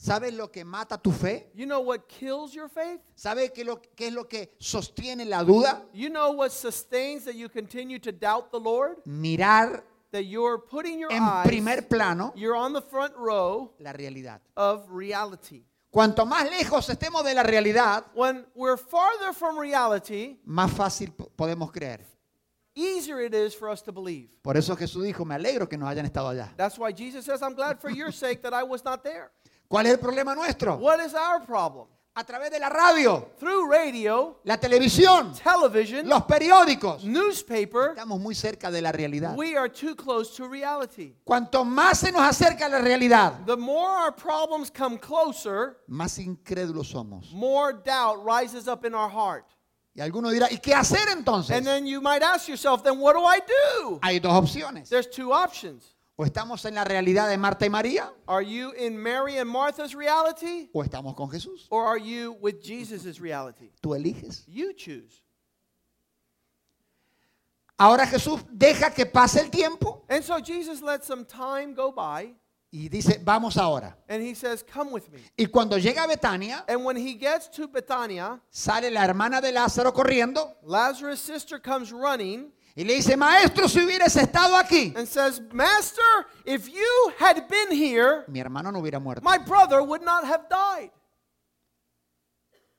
¿Sabes 0.02 0.34
lo 0.34 0.50
que 0.50 0.64
mata 0.64 0.98
tu 0.98 1.12
fe? 1.12 1.48
You 1.54 1.64
know 1.64 1.78
what 1.80 2.08
kills 2.08 2.52
your 2.52 2.68
faith? 2.68 3.00
¿Sabes 3.14 3.52
qué, 3.52 3.64
lo- 3.64 3.80
qué 3.94 4.08
es 4.08 4.12
lo 4.12 4.24
que 4.26 4.50
sostiene 4.58 5.24
la 5.24 5.44
duda? 5.44 5.84
You 5.92 6.08
know 6.08 6.32
what 6.32 6.50
sustains 6.50 7.24
that 7.26 7.36
you 7.36 7.48
continue 7.48 8.00
to 8.00 8.10
doubt 8.10 8.50
the 8.50 8.58
Lord? 8.58 8.96
Mirar 9.06 9.84
That 10.10 10.24
you're 10.26 10.58
putting 10.58 10.98
your 10.98 11.12
en 11.12 11.22
eyes, 11.22 11.46
primer 11.46 11.82
plano 11.88 12.32
you're 12.34 12.56
on 12.56 12.72
the 12.72 12.82
front 12.82 13.14
row 13.16 13.72
la 13.78 13.92
realidad. 13.92 14.40
of 14.56 14.84
reality. 14.90 15.64
Cuanto 15.92 16.26
más 16.26 16.50
lejos 16.50 16.88
estemos 16.90 17.22
de 17.22 17.34
la 17.34 17.44
realidad, 17.44 18.04
When 18.14 18.44
we're 18.56 18.76
farther 18.76 19.32
from 19.32 19.56
reality, 19.56 20.40
más 20.44 20.72
fácil 20.72 21.12
po- 21.16 21.30
podemos 21.36 21.70
creer. 21.70 22.00
easier 22.74 23.20
it 23.20 23.34
is 23.34 23.54
for 23.54 23.68
us 23.68 23.82
to 23.82 23.92
believe. 23.92 24.28
Por 24.42 24.56
eso 24.56 24.74
Jesús 24.74 25.04
dijo, 25.04 25.24
me 25.24 25.34
alegro 25.36 25.68
que 25.68 25.76
no 25.78 25.86
hayan 25.86 26.06
estado 26.06 26.28
allá. 26.30 26.50
That's 26.56 26.76
why 26.78 26.90
Jesus 26.92 27.24
says, 27.24 27.40
I'm 27.42 27.54
glad 27.54 27.78
for 27.80 27.90
your 27.90 28.10
sake 28.10 28.42
that 28.42 28.52
I 28.52 28.64
was 28.64 28.82
not 28.84 29.04
there. 29.04 29.30
¿Cuál 29.72 29.86
es 29.86 29.92
el 29.92 29.98
problema 29.98 30.34
nuestro? 30.34 30.76
What 30.76 31.00
is 31.02 31.14
our 31.14 31.42
problem? 31.46 31.86
A 32.14 32.24
través 32.24 32.50
de 32.50 32.58
la 32.58 32.68
radio, 32.68 33.30
Through 33.40 33.70
radio, 33.72 34.38
la 34.44 34.58
televisión, 34.58 35.32
television, 35.32 36.06
los 36.06 36.24
periódicos. 36.24 37.02
newspaper, 37.04 37.92
Estamos 37.92 38.20
muy 38.20 38.34
cerca 38.34 38.70
de 38.70 38.82
la 38.82 38.92
realidad. 38.92 39.34
we 39.34 39.56
are 39.56 39.70
too 39.70 39.96
close 39.96 40.36
to 40.36 40.46
reality. 40.46 41.16
Cuanto 41.24 41.64
más 41.64 42.00
se 42.00 42.12
nos 42.12 42.20
acerca 42.20 42.66
a 42.66 42.68
la 42.68 42.80
realidad, 42.80 43.46
The 43.46 43.56
more 43.56 43.88
our 44.04 44.14
problems 44.14 44.70
come 44.70 44.98
closer, 44.98 45.78
más 45.88 46.18
incrédulos 46.18 46.88
somos. 46.90 47.32
more 47.32 47.72
doubt 47.72 48.18
rises 48.26 48.68
up 48.68 48.84
in 48.84 48.94
our 48.94 49.08
heart. 49.10 49.46
Y 49.94 50.02
alguno 50.02 50.28
dirá, 50.30 50.48
¿y 50.52 50.58
qué 50.58 50.74
hacer 50.74 51.08
entonces? 51.16 51.56
And 51.56 51.64
then 51.66 51.86
you 51.86 52.02
might 52.02 52.22
ask 52.22 52.46
yourself, 52.46 52.82
then 52.82 52.98
what 53.00 53.14
do 53.14 53.24
I 53.24 53.38
do? 53.40 53.98
Hay 54.02 54.18
dos 54.20 54.34
opciones. 54.34 54.90
There's 54.90 55.08
two 55.08 55.32
options. 55.32 55.94
O 56.22 56.24
estamos 56.24 56.64
en 56.66 56.76
la 56.76 56.84
realidad 56.84 57.28
de 57.28 57.36
Marta 57.36 57.66
y 57.66 57.68
María, 57.68 58.12
Are 58.28 58.46
you 58.46 58.72
in 58.78 58.96
Mary 58.96 59.38
and 59.38 59.50
Martha's 59.50 59.92
reality? 59.92 60.70
o 60.72 60.84
estamos 60.84 61.16
con 61.16 61.28
Jesús. 61.28 61.66
Or 61.68 61.84
are 61.84 61.98
you 61.98 62.36
with 62.40 62.62
Jesus' 62.62 63.18
reality? 63.20 63.72
Tú 63.80 63.92
eliges. 63.92 64.44
You 64.46 64.72
choose. 64.72 65.20
Ahora 67.76 68.06
Jesús 68.06 68.40
deja 68.52 68.90
que 68.94 69.04
pase 69.04 69.40
el 69.40 69.50
tiempo 69.50 70.04
And 70.08 70.22
so 70.22 70.38
Jesus 70.38 70.80
let 70.80 71.02
some 71.02 71.24
time 71.24 71.74
go 71.74 71.90
by 71.90 72.32
y 72.70 72.88
dice, 72.88 73.18
vamos 73.24 73.56
ahora. 73.56 73.96
and 74.08 74.22
he 74.22 74.34
says, 74.34 74.62
Come 74.62 74.92
with 74.92 75.10
me. 75.10 75.18
Y 75.36 75.46
cuando 75.46 75.76
llega 75.76 76.04
a 76.04 76.06
Betania, 76.06 76.64
And 76.68 76.84
when 76.84 76.96
he 76.96 77.14
gets 77.14 77.48
to 77.56 77.66
Bethania, 77.66 78.40
sale 78.48 78.92
la 78.92 79.02
hermana 79.04 79.40
de 79.40 79.50
Lázaro 79.50 79.92
corriendo 79.92 80.54
Lazarus' 80.62 81.18
sister 81.20 81.58
comes 81.58 81.90
running 81.92 82.52
Y 82.74 82.84
le 82.84 82.94
dice, 82.94 83.16
maestro, 83.16 83.68
si 83.68 83.80
hubieras 83.80 84.16
estado 84.16 84.56
aquí, 84.56 84.94
and 84.96 85.06
says, 85.06 85.42
Master, 85.52 86.02
if 86.46 86.66
you 86.68 87.12
had 87.18 87.46
been 87.48 87.70
here, 87.70 88.24
mi 88.28 88.40
hermano 88.40 88.70
no 88.70 88.80
hubiera 88.80 88.98
muerto. 88.98 89.22
my 89.22 89.36
brother 89.38 89.82
would 89.82 90.02
not 90.02 90.24
have 90.24 90.48
died. 90.48 90.90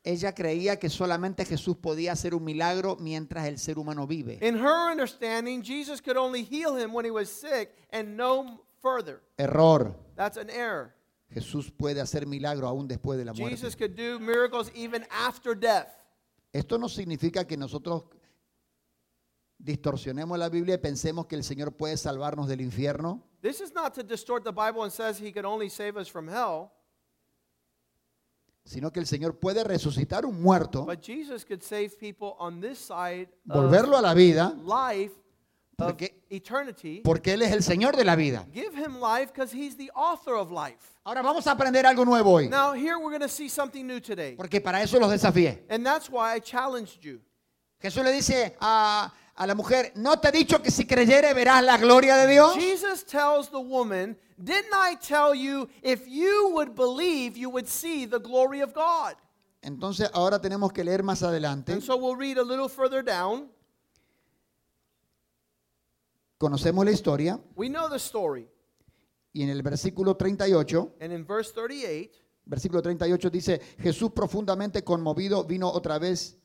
Ella 0.06 0.34
creía 0.34 0.78
que 0.80 0.90
solamente 0.90 1.46
Jesús 1.46 1.78
podía 1.78 2.12
hacer 2.12 2.34
un 2.36 2.44
milagro 2.44 2.98
mientras 3.00 3.46
el 3.48 3.58
ser 3.58 3.78
humano 3.80 4.06
vive. 4.06 4.38
In 4.42 4.56
her 4.56 4.92
understanding, 4.92 5.62
Jesus 5.64 6.02
could 6.02 6.18
only 6.18 6.44
heal 6.44 6.76
him 6.76 6.92
when 6.94 7.06
he 7.06 7.12
was 7.12 7.30
sick 7.30 7.70
and 7.92 8.18
no 8.18 8.66
further. 8.82 9.22
Error. 9.38 9.96
That's 10.18 10.38
an 10.38 10.50
error. 10.50 10.94
Jesús 11.30 11.72
puede 11.72 12.02
hacer 12.02 12.26
milagro 12.28 12.68
aún 12.68 12.88
después 12.88 13.18
de 13.18 13.26
la 13.26 13.34
Jesus 13.34 13.62
muerte. 13.62 13.78
could 13.78 13.96
do 13.96 14.20
miracles 14.20 14.70
even 14.76 15.06
after 15.10 15.56
death. 15.56 15.88
Esto 16.52 16.78
no 16.78 16.90
significa 16.90 17.48
que 17.48 17.56
nosotros 17.56 18.04
distorsionemos 19.64 20.38
la 20.38 20.50
Biblia 20.50 20.76
y 20.76 20.78
pensemos 20.78 21.26
que 21.26 21.36
el 21.36 21.44
Señor 21.44 21.72
puede 21.76 21.96
salvarnos 21.98 22.48
del 22.48 22.62
infierno. 22.62 23.24
This 23.42 23.62
is 23.62 23.74
not 23.74 23.94
to 23.96 24.04
distort 24.04 24.44
the 24.44 24.52
Bible 24.52 24.84
and 24.84 24.92
says 24.92 25.18
he 25.20 25.32
could 25.32 25.46
only 25.46 25.70
save 25.70 25.98
us 25.98 26.10
from 26.10 26.28
hell, 26.28 26.72
sino 28.66 28.92
que 28.92 29.00
el 29.00 29.06
Señor 29.08 29.40
puede 29.40 29.64
resucitar 29.64 30.26
un 30.26 30.42
muerto, 30.42 30.86
but 30.86 31.02
Jesus 31.02 31.44
could 31.46 31.62
save 31.62 31.98
people 32.00 32.36
on 32.40 32.62
this 32.62 32.78
side 32.80 33.28
volverlo 33.46 33.96
a 33.96 34.00
of 34.00 34.04
la 34.04 34.14
vida, 34.14 34.54
life 34.66 35.12
of 35.78 35.88
Porque- 35.88 36.24
eternity. 36.30 37.02
porque 37.04 37.34
Él 37.34 37.42
es 37.42 37.52
el 37.52 37.64
Señor 37.64 37.96
de 37.98 38.06
la 38.06 38.16
vida. 38.16 38.46
Give 38.54 38.74
him 38.74 39.00
life 39.02 39.32
because 39.34 39.52
he's 39.54 39.76
the 39.76 39.92
author 39.96 40.36
of 40.36 40.52
life. 40.52 40.92
Ahora 41.04 41.22
vamos 41.22 41.46
a 41.48 41.52
aprender 41.52 41.86
algo 41.86 42.06
nuevo 42.06 42.32
hoy, 42.32 42.48
Now, 42.48 42.74
here 42.74 42.98
we're 42.98 43.10
going 43.12 43.20
to 43.22 43.28
see 43.28 43.50
something 43.50 43.86
new 43.86 44.00
today. 44.00 44.36
porque 44.38 44.62
para 44.62 44.82
eso 44.82 44.98
los 45.00 45.12
desafié. 45.12 45.66
And 45.70 45.86
that's 45.86 46.10
why 46.10 46.34
I 46.36 46.40
challenged 46.40 47.02
you. 47.04 47.20
Jesús 47.82 48.02
le 48.04 48.14
dice 48.14 48.56
a, 48.62 49.12
a 49.36 49.48
la 49.48 49.56
mujer, 49.56 49.92
¿no 49.96 50.20
te 50.20 50.30
he 50.30 50.32
dicho 50.32 50.62
que 50.62 50.70
si 50.70 50.86
creyere 50.86 51.34
verás 51.34 51.64
la 51.64 51.78
gloria 51.78 52.16
de 52.18 52.28
Dios? 52.28 52.54
Jesus 52.56 53.04
tells 53.06 53.50
the 53.50 53.58
woman, 53.58 54.18
Didn't 54.38 54.74
I 54.74 54.96
tell 54.96 55.34
you 55.34 55.68
if 55.82 56.08
you 56.08 56.50
would 56.54 56.76
believe, 56.76 57.38
you 57.38 57.50
would 57.50 57.68
see 57.68 58.06
the 58.06 58.20
glory 58.20 58.62
of 58.62 58.74
God? 58.74 59.16
Entonces 59.62 60.10
ahora 60.14 60.40
tenemos 60.42 60.74
que 60.74 60.84
leer 60.84 61.04
más 61.04 61.24
adelante. 61.24 61.72
And 61.72 61.82
so 61.82 61.96
we'll 61.96 62.18
read 62.18 62.38
a 62.38 62.44
little 62.44 62.68
further 62.68 63.04
down. 63.04 63.50
Conocemos 66.38 66.84
la 66.84 66.92
historia 66.92 67.40
We 67.56 67.70
know 67.70 67.90
the 67.90 68.00
story. 68.00 68.50
y 69.32 69.44
en 69.44 69.50
el 69.50 69.64
versículo 69.64 70.16
38 70.16 70.96
And 71.00 71.14
in 71.14 71.26
verse 71.26 71.52
38, 71.54 72.12
Versículo 72.46 72.82
38 72.82 73.30
dice, 73.30 73.62
Jesús 73.80 74.12
profundamente 74.12 74.84
conmovido 74.84 75.46
vino 75.46 75.70
otra 75.72 75.98
vez, 75.98 76.38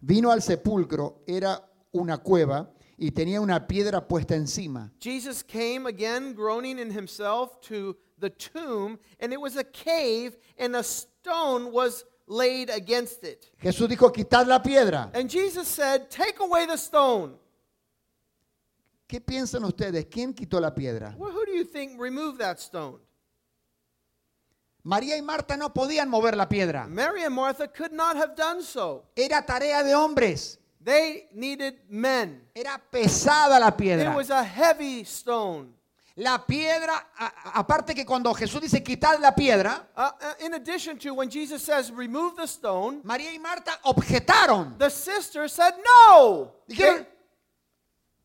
vino 0.00 0.32
al 0.32 0.42
sepulcro, 0.42 1.22
era 1.26 1.64
una 1.96 2.18
cueva 2.18 2.70
y 2.96 3.10
tenía 3.10 3.40
una 3.40 3.66
piedra 3.66 4.06
puesta 4.06 4.34
encima. 4.34 4.92
Jesus 5.00 5.42
came 5.42 5.86
again, 5.86 6.34
groaning 6.34 6.78
in 6.78 6.90
himself, 6.90 7.60
to 7.62 7.96
the 8.18 8.30
tomb, 8.30 8.98
and 9.20 9.32
it 9.32 9.40
was 9.40 9.56
a 9.56 9.64
cave, 9.64 10.36
and 10.58 10.74
a 10.74 10.82
stone 10.82 11.72
was 11.72 12.04
laid 12.26 12.70
against 12.70 13.24
it. 13.24 13.50
Jesús 13.62 13.88
dijo, 13.88 14.12
quitad 14.12 14.46
la 14.46 14.62
piedra. 14.62 15.10
And 15.14 15.30
Jesus 15.30 15.68
said, 15.68 16.10
Take 16.10 16.40
away 16.40 16.66
the 16.66 16.78
stone. 16.78 17.34
¿Qué 19.06 19.20
piensan 19.20 19.64
ustedes? 19.64 20.06
¿Quién 20.06 20.34
quitó 20.34 20.60
la 20.60 20.74
piedra? 20.74 21.14
Well, 21.16 21.30
who 21.30 21.44
do 21.44 21.52
you 21.52 21.64
think 21.64 22.00
removed 22.00 22.40
that 22.40 22.58
stone? 22.58 22.98
María 24.82 25.16
y 25.16 25.22
Marta 25.22 25.56
no 25.56 25.72
podían 25.72 26.08
mover 26.08 26.36
la 26.36 26.48
piedra. 26.48 26.86
Mary 26.88 27.24
and 27.24 27.34
Martha 27.34 27.68
could 27.68 27.92
not 27.92 28.16
have 28.16 28.36
done 28.36 28.62
so. 28.62 29.04
Era 29.16 29.44
tarea 29.44 29.82
de 29.82 29.94
hombres. 29.94 30.58
They 30.86 31.26
needed 31.32 31.80
men. 31.88 32.48
Era 32.54 32.80
pesada 32.90 33.58
la 33.58 33.68
It 33.70 33.74
piedra. 33.76 34.14
was 34.14 34.30
a 34.30 34.44
heavy 34.44 35.04
stone. 35.04 35.74
La 36.14 36.38
piedra, 36.46 37.08
a- 37.18 37.58
aparte 37.58 37.92
que 37.92 38.06
cuando 38.06 38.32
Jesús 38.32 38.60
dice 38.62 38.84
quitad 38.84 39.18
la 39.18 39.34
piedra, 39.34 39.88
Uh, 39.96 40.02
uh, 40.02 40.44
in 40.46 40.54
addition 40.54 40.96
to 40.96 41.12
when 41.12 41.28
Jesus 41.28 41.60
says, 41.60 41.90
remove 41.90 42.36
the 42.36 42.46
stone, 42.46 43.00
María 43.02 43.32
y 43.34 43.38
Marta 43.40 43.80
objetaron. 43.82 44.78
the 44.78 44.88
sister 44.88 45.48
said, 45.48 45.74
no. 45.84 46.52
Dijeron, 46.68 47.04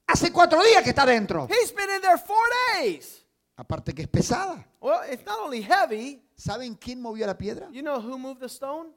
hace 0.08 0.32
cuatro 0.32 0.62
días 0.64 0.84
que 0.84 0.92
está 0.92 1.04
dentro. 1.06 1.48
He's 1.50 1.72
been 1.74 1.90
in 1.90 2.00
there 2.02 2.20
four 2.20 2.46
days. 2.78 3.26
Aparte 3.58 3.94
que 3.94 4.04
es 4.04 4.08
pesada. 4.08 4.64
Well, 4.80 5.02
it's 5.12 5.26
not 5.26 5.40
only 5.40 5.62
heavy. 5.64 6.22
¿Saben 6.38 6.76
quién 6.76 7.02
movió 7.02 7.26
la 7.26 7.38
piedra? 7.38 7.70
You 7.72 7.82
know 7.82 8.00
who 8.00 8.18
moved 8.20 8.40
the 8.40 8.50
stone? 8.50 8.90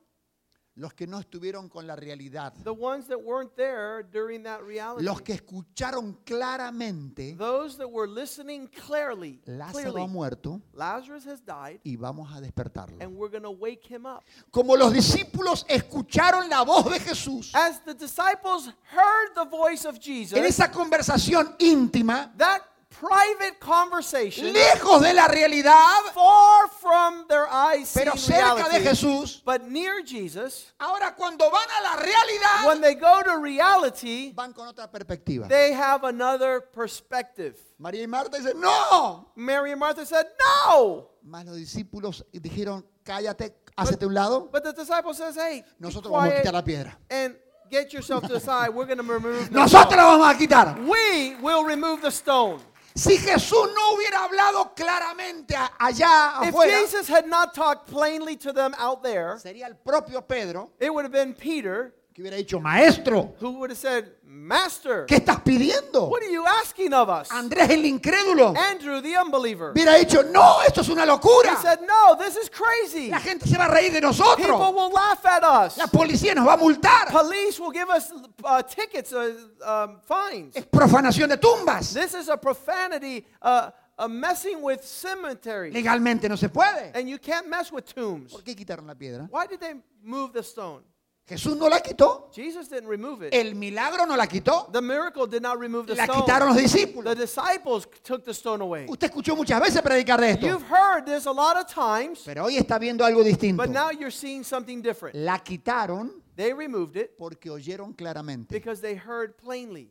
Los 0.77 0.93
que 0.93 1.07
no 1.07 1.21
estuvieron 1.21 1.69
con 1.69 1.87
la 1.87 1.95
realidad. 1.95 2.53
The 2.65 2.71
ones 2.71 3.07
that 3.07 3.19
weren't 3.19 3.55
there 3.55 4.03
during 4.03 4.43
that 4.43 4.61
reality. 4.61 5.05
Los 5.05 5.23
que 5.23 5.33
escucharon 5.35 6.19
claramente, 6.25 7.37
Those 7.37 7.77
that 7.79 7.89
were 7.89 8.09
listening 8.09 8.67
clearly. 8.69 9.41
Lázaro 9.47 10.03
ha 10.03 10.07
muerto 10.09 10.61
Lazarus 10.73 11.27
has 11.27 11.41
died, 11.45 11.81
y 11.85 11.95
vamos 11.97 12.33
a 12.35 12.41
despertarlo. 12.41 12.97
and 13.01 13.17
we're 13.17 13.31
going 13.31 13.45
to 13.45 13.53
wake 13.53 13.85
him 13.89 14.05
up. 14.05 14.25
Como 14.51 14.75
los 14.77 14.93
discípulos 14.93 15.65
escucharon 15.69 16.49
la 16.49 16.63
voz 16.63 16.91
de 16.91 16.99
Jesús 16.99 17.55
As 17.55 17.81
the 17.85 17.95
disciples 17.95 18.69
heard 18.91 19.35
the 19.37 19.45
voice 19.45 19.85
of 19.85 19.95
en 19.95 20.01
Jesus, 20.03 20.39
esa 20.39 20.71
conversación 20.73 21.55
íntima, 21.61 22.33
that 22.37 22.63
private 23.01 23.59
conversation, 23.61 24.53
lejos 24.53 25.01
de 25.03 25.13
la 25.13 25.27
realidad, 25.29 26.01
far 26.15 26.69
from 26.81 27.27
their 27.29 27.47
eyes 27.51 27.91
pero 27.95 28.13
cerca 28.17 28.69
de 28.71 28.81
Jesús, 28.81 29.43
but 29.45 29.63
near 29.69 30.03
Jesus, 30.05 30.73
ahora 30.79 31.15
cuando 31.17 31.51
van 31.51 31.67
a 31.79 31.83
la 31.83 31.97
realidad, 32.03 32.67
when 32.67 32.81
they 32.81 32.95
go 32.95 33.23
to 33.23 33.39
reality, 33.39 34.33
van 34.35 34.53
con 34.53 34.69
otra 34.69 34.91
perspectiva. 34.91 35.49
they 35.49 35.73
have 35.73 36.05
another 36.05 36.61
perspective. 36.73 37.57
María 37.79 38.03
y 38.03 38.07
Marta 38.07 38.39
dicen, 38.39 38.61
no. 38.61 39.31
Mary 39.37 39.73
and 39.73 39.81
Martha 39.81 40.07
said, 40.07 40.27
No. 40.67 41.11
Más 41.27 41.45
los 41.45 41.57
discípulos 41.57 42.25
dijeron, 42.33 42.87
cállate, 43.05 43.55
hácete 43.77 44.07
un 44.07 44.15
lado, 44.15 44.49
But 44.53 44.63
the 44.63 44.73
disciple 44.73 45.13
says, 45.15 45.35
Hey, 45.37 45.65
nosotros 45.79 46.13
vamos 46.13 46.33
a 46.33 46.37
quitar 46.41 46.53
la 46.53 46.63
piedra. 46.63 46.97
and 47.11 47.35
get 47.71 47.93
yourself 47.93 48.23
to 48.27 48.33
the 48.35 48.41
side. 48.41 48.71
We're 48.71 48.85
going 48.87 48.99
to 48.99 49.03
remove 49.03 49.49
the 49.51 49.55
Nosotros 49.59 49.95
stone. 49.95 50.21
vamos 50.21 50.35
a 50.35 50.39
quitar. 50.39 50.79
We 50.87 51.35
will 51.43 51.65
remove 51.65 52.01
the 52.03 52.11
stone. 52.13 52.61
Si 52.97 53.19
Jesús 53.19 53.71
no 53.75 53.97
hubiera 53.97 54.23
hablado 54.23 54.73
claramente 54.75 55.57
allá 55.81 56.39
If 56.43 56.55
afuera, 56.55 56.81
Jesus 56.81 57.09
had 57.09 57.27
not 57.27 57.53
talked 57.53 57.91
plainly 57.91 58.37
to 58.37 58.53
them 58.53 58.73
out 58.79 59.03
there, 59.03 59.37
sería 59.39 59.67
el 59.67 59.75
propio 59.75 60.21
Pedro 60.21 60.71
it 60.79 60.95
would 60.95 61.05
have 61.05 61.13
been 61.13 61.35
Peter 61.35 61.93
que 62.15 62.23
hubiera 62.23 62.37
dicho, 62.37 62.61
maestro, 62.61 63.35
who 63.41 63.59
would 63.59 63.71
have 63.71 63.79
said, 63.79 64.13
Master, 64.35 65.07
¿qué 65.07 65.17
estás 65.17 65.41
pidiendo? 65.43 66.09
what 66.11 66.21
are 66.23 66.31
you 66.31 66.45
asking 66.45 66.93
of 66.93 67.09
us? 67.09 67.31
Andrés 67.31 67.71
el 67.71 67.85
incrédulo 67.87 68.53
Andrew, 68.57 69.01
the 69.01 69.17
unbeliever. 69.17 69.73
hubiera 69.73 69.95
dicho, 69.95 70.23
no, 70.25 70.61
esto 70.67 70.81
es 70.81 70.89
una 70.89 71.05
He 71.05 71.07
locura. 71.07 71.57
said, 71.63 71.79
No, 71.87 72.17
this 72.17 72.37
is 72.37 72.51
crazy. 72.51 73.11
La 73.11 73.21
gente 73.21 73.47
se 73.47 73.57
va 73.57 73.67
a 73.67 73.69
reír 73.69 73.93
de 73.93 74.01
People 74.01 74.09
nosotros. 74.09 74.75
will 74.75 74.93
laugh 74.93 75.25
at 75.25 75.45
us. 75.45 75.77
La 75.79 75.87
policía 75.87 76.35
nos 76.35 76.47
va 76.47 76.55
a 76.55 76.57
multar. 76.57 77.11
Police 77.13 77.61
will 77.61 77.71
give 77.73 77.89
us 77.89 78.13
uh, 78.43 78.63
tickets, 78.63 79.13
uh, 79.13 79.33
um, 79.65 80.01
fines. 80.03 80.57
Es 80.57 80.67
profanación 80.67 81.29
de 81.29 81.37
tumbas. 81.37 81.95
This 81.95 82.15
is 82.15 82.29
a 82.29 82.37
profanity, 82.37 83.25
uh, 83.41 83.71
a 83.97 84.09
messing 84.09 84.61
with 84.63 84.83
cemeteries. 84.83 85.73
Legalmente 85.73 86.29
no 86.29 86.37
se 86.37 86.49
puede. 86.49 86.91
And 86.95 87.09
you 87.09 87.19
can't 87.19 87.49
mess 87.49 87.71
with 87.71 87.85
tombs. 87.95 88.33
¿Por 88.33 88.43
qué 88.43 88.57
quitaron 88.57 88.87
la 88.87 88.95
piedra? 88.95 89.29
Why 89.31 89.47
did 89.47 89.61
they 89.61 89.75
move 90.03 90.33
the 90.33 90.43
stone? 90.43 90.83
Jesús 91.27 91.57
no 91.57 91.69
la 91.71 91.81
quitó. 91.81 92.29
Jesus 92.35 92.69
didn't 92.69 92.87
remove 92.89 93.23
it. 93.27 93.33
El 93.33 93.55
milagro 93.55 94.05
no 94.07 94.15
la 94.15 94.27
quitó. 94.27 94.71
The 94.71 94.83
miracle 94.83 95.27
did 95.27 95.41
not 95.41 95.59
remove 95.59 95.87
the 95.87 95.95
La 95.95 96.05
stone. 96.05 96.21
quitaron 96.23 96.49
los 96.49 96.57
The 96.57 96.63
discípulos. 96.65 97.17
disciples 97.17 97.87
took 98.03 98.25
the 98.25 98.35
stone 98.35 98.61
away. 98.61 98.85
Usted 98.89 99.09
escuchó 99.11 99.35
muchas 99.35 99.59
veces 99.61 99.81
predicar 99.81 100.21
de 100.21 100.33
esto. 100.33 100.47
You've 100.47 100.67
heard 100.69 101.07
this 101.07 101.25
a 101.27 101.33
lot 101.33 101.57
of 101.57 101.67
times, 101.67 102.21
Pero 102.27 102.45
hoy 102.45 102.59
está 102.59 102.79
viendo 102.79 103.05
algo 103.07 103.23
distinto. 103.25 103.63
but 103.63 103.71
now 103.71 103.91
you're 103.91 104.11
seeing 104.11 104.45
something 104.45 104.83
different. 104.83 105.17
La 105.17 105.39
quitaron 105.39 106.23
They 106.37 106.53
removed 106.53 106.97
it 106.97 107.17
porque 107.17 107.49
oyeron 107.49 107.95
claramente. 107.95 108.49
because 108.53 108.83
they 108.83 108.95
heard 108.95 109.39
plainly. 109.39 109.91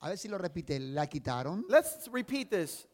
A 0.00 0.08
ver 0.10 0.18
si 0.18 0.28
lo 0.28 0.36
repite. 0.36 0.78
La 0.80 1.06
quitaron 1.06 1.64
Let's 1.66 2.08
repeat 2.12 2.50
this. 2.50 2.86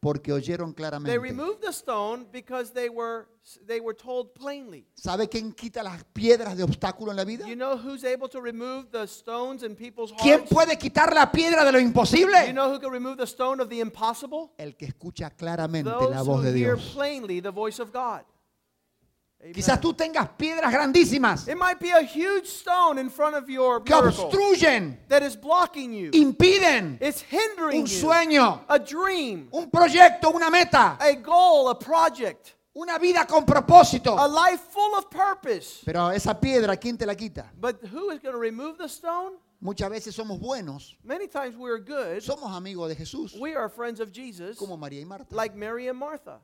Porque 0.00 0.32
oyeron 0.32 0.70
They 0.70 0.76
claramente. 0.76 1.18
removed 1.18 1.60
the 1.60 1.72
stone 1.72 2.26
because 2.32 2.72
they 2.72 2.88
were 2.88 3.26
they 3.66 3.80
were 3.80 3.94
told 3.94 4.32
plainly. 4.32 4.86
¿Sabe 4.94 5.28
quién 5.28 5.52
quita 5.52 5.82
las 5.82 6.02
piedras 6.12 6.56
de 6.56 6.62
obstáculo 6.62 7.10
en 7.10 7.16
la 7.18 7.24
vida? 7.24 7.46
You 7.46 7.54
know 7.54 7.76
who's 7.76 8.02
able 8.04 8.28
to 8.30 8.40
remove 8.40 8.88
the 8.90 9.04
stones 9.06 9.62
in 9.62 9.76
people's 9.76 10.12
¿Quién 10.22 10.40
hearts? 10.40 10.50
puede 10.54 10.78
quitar 10.78 11.14
la 11.14 11.30
piedra 11.30 11.64
de 11.64 11.72
lo 11.72 11.78
You 11.78 11.86
imposible? 11.86 12.52
know 12.52 12.72
who 12.72 12.80
can 12.80 12.90
remove 12.90 13.16
the 13.18 13.26
stone 13.26 13.60
of 13.62 13.68
the 13.68 13.80
impossible? 13.80 14.52
El 14.56 14.74
que 14.76 14.86
escucha 14.86 15.30
claramente 15.30 15.90
la 15.90 15.98
Those 15.98 16.24
voz 16.24 16.38
who 16.40 16.50
de 16.52 16.58
hear 16.58 16.76
Dios. 16.76 16.92
plainly 16.94 17.40
the 17.42 17.50
voice 17.50 17.80
of 17.80 17.92
God. 17.92 18.22
Amen. 19.42 19.54
Quizás 19.54 19.80
tú 19.80 19.94
tengas 19.94 20.28
piedras 20.36 20.70
grandísimas 20.70 21.48
It 21.48 21.56
might 21.56 21.78
be 21.80 21.90
a 21.92 22.02
huge 22.02 22.46
stone 22.46 22.98
in 23.00 23.08
front 23.08 23.34
of 23.34 23.48
your 23.48 23.82
que 23.82 23.94
miracle 23.94 24.24
obstruyen, 24.26 24.98
that 25.08 25.22
is 25.22 25.34
blocking 25.34 25.92
you. 25.94 26.10
impiden 26.12 26.98
It's 27.00 27.22
hindering 27.22 27.80
un 27.82 27.86
you. 27.86 28.00
sueño, 28.00 28.64
A 28.68 28.78
dream, 28.78 29.48
un 29.52 29.70
proyecto, 29.70 30.30
una 30.34 30.50
meta, 30.50 30.98
a 31.00 31.12
goal, 31.14 31.68
a 31.70 31.78
project, 31.78 32.50
una 32.74 32.98
vida 32.98 33.26
con 33.26 33.46
propósito. 33.46 34.14
a 34.18 34.28
life 34.28 34.60
full 34.70 34.94
of 34.98 35.08
purpose. 35.08 35.80
Pero 35.86 36.10
esa 36.10 36.38
piedra, 36.38 36.76
¿quién 36.76 36.98
te 36.98 37.06
la 37.06 37.14
quita? 37.14 37.50
But 37.58 37.82
who 37.90 38.10
is 38.10 38.20
going 38.20 38.34
to 38.34 38.38
remove 38.38 38.76
the 38.76 38.88
stone? 38.88 39.38
Muchas 39.62 39.88
veces 39.90 40.14
somos 40.14 40.38
buenos, 40.38 40.96
Many 41.02 41.28
times 41.28 41.56
we're 41.56 41.78
good. 41.80 42.20
somos 42.22 42.50
amigos 42.54 42.88
de 42.90 42.94
Jesús, 42.94 43.34
We 43.40 43.54
are 43.56 43.68
friends 43.70 44.00
of 44.00 44.10
Jesus, 44.12 44.58
como 44.58 44.76
María 44.76 45.00
y 45.00 45.04
Marta. 45.06 45.34
like 45.34 45.54
Mary 45.56 45.88
and 45.88 45.98
Martha. 45.98 46.40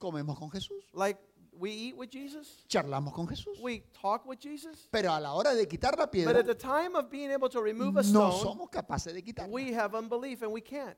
Comemos 0.00 0.38
con 0.38 0.50
Jesús, 0.50 0.84
Like 0.92 1.18
we 1.58 1.70
eat 1.70 1.96
with 1.96 2.10
Jesus, 2.10 2.64
charlamos 2.68 3.12
con 3.12 3.26
Jesús. 3.26 3.58
we 3.60 3.82
talk 4.00 4.26
with 4.26 4.38
Jesus. 4.38 4.88
Pero 4.90 5.12
a 5.12 5.20
la 5.20 5.32
hora 5.34 5.54
de 5.54 5.66
quitar 5.66 5.96
la 5.98 6.06
But 6.06 6.12
piedra, 6.12 6.38
at 6.38 6.46
the 6.46 6.54
time 6.54 6.94
of 6.96 7.10
being 7.10 7.30
able 7.30 7.48
to 7.48 7.60
remove 7.60 7.96
a 7.96 8.02
no 8.02 8.30
stone, 8.30 8.42
somos 8.42 8.70
capaces 8.70 9.12
de 9.14 9.22
quitarla. 9.22 9.48
we 9.50 9.72
have 9.72 9.94
unbelief 9.94 10.42
and 10.42 10.52
we 10.52 10.60
can't. 10.60 10.96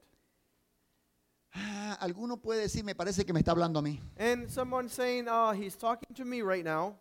Ah, 1.52 1.98
alguno 2.00 2.40
puede 2.40 2.60
decir, 2.62 2.84
me 2.84 2.94
parece 2.94 3.24
que 3.26 3.32
me 3.32 3.40
está 3.40 3.50
hablando 3.52 3.80
a 3.80 3.82
mí. 3.82 3.98
And 4.18 4.48
someone 4.48 4.88
saying, 4.88 5.26
oh, 5.28 5.50
he's 5.52 5.76
talking 5.76 6.14
to 6.14 6.24
me 6.24 6.42
right 6.42 6.64
now. 6.64 6.96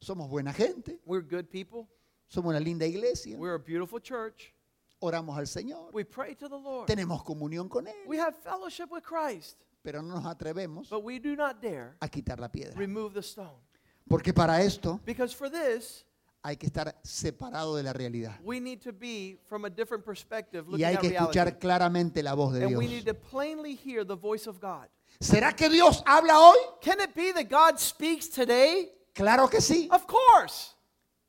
Somos 0.00 0.28
buena 0.28 0.52
gente, 0.52 0.98
We're 1.04 1.22
good 1.22 1.50
people. 1.50 1.88
somos 2.28 2.50
una 2.50 2.60
linda 2.60 2.86
iglesia, 2.86 3.36
We're 3.36 3.54
a 3.54 3.58
beautiful 3.58 3.98
church. 4.00 4.52
oramos 5.00 5.36
al 5.36 5.46
Señor, 5.46 5.92
We 5.92 6.04
pray 6.04 6.34
to 6.36 6.48
the 6.48 6.56
Lord. 6.58 6.86
tenemos 6.86 7.24
comunión 7.24 7.68
con 7.68 7.86
Él, 7.86 7.94
We 8.06 8.18
have 8.18 8.36
fellowship 8.36 8.90
with 8.90 9.02
Christ. 9.02 9.64
Pero 9.82 10.02
no 10.02 10.14
nos 10.14 10.26
atrevemos 10.26 10.88
But 10.88 11.02
we 11.04 11.18
do 11.18 11.34
not 11.36 11.60
dare 11.60 11.96
a 12.00 12.08
quitar 12.08 12.38
la 12.40 12.48
piedra. 12.48 12.74
remove 12.78 13.14
the 13.14 13.22
stone. 13.22 13.58
Porque 14.08 14.32
para 14.32 14.60
esto 14.62 15.00
Because 15.04 15.34
for 15.34 15.48
this, 15.50 16.04
hay 16.42 16.56
que 16.56 16.66
estar 16.66 16.94
separado 17.02 17.76
de 17.76 17.82
la 17.82 17.92
realidad. 17.92 18.38
we 18.44 18.60
need 18.60 18.80
to 18.80 18.92
be 18.92 19.38
from 19.48 19.64
a 19.64 19.70
different 19.70 20.04
perspective 20.04 20.64
Y 20.68 20.72
looking 20.72 20.84
hay 20.86 20.94
at 20.94 21.00
que 21.00 21.08
escuchar 21.10 21.46
reality. 21.46 21.58
claramente 21.60 22.22
la 22.22 22.34
voz 22.34 22.52
de 22.54 22.60
And 22.62 22.68
Dios. 22.70 22.78
we 22.78 22.86
need 22.88 23.04
to 23.06 23.14
plainly 23.14 23.74
hear 23.76 24.04
the 24.04 24.16
voice 24.16 24.46
of 24.48 24.60
God. 24.60 24.88
¿Será 25.20 25.54
que 25.54 25.68
Dios 25.68 26.02
habla 26.06 26.38
hoy? 26.38 26.58
Can 26.80 27.00
it 27.00 27.14
be 27.14 27.32
that 27.32 27.48
God 27.48 27.78
speaks 27.78 28.28
today? 28.28 28.90
Claro 29.14 29.46
que 29.48 29.60
sí. 29.60 29.88
Of 29.92 30.06
course. 30.06 30.74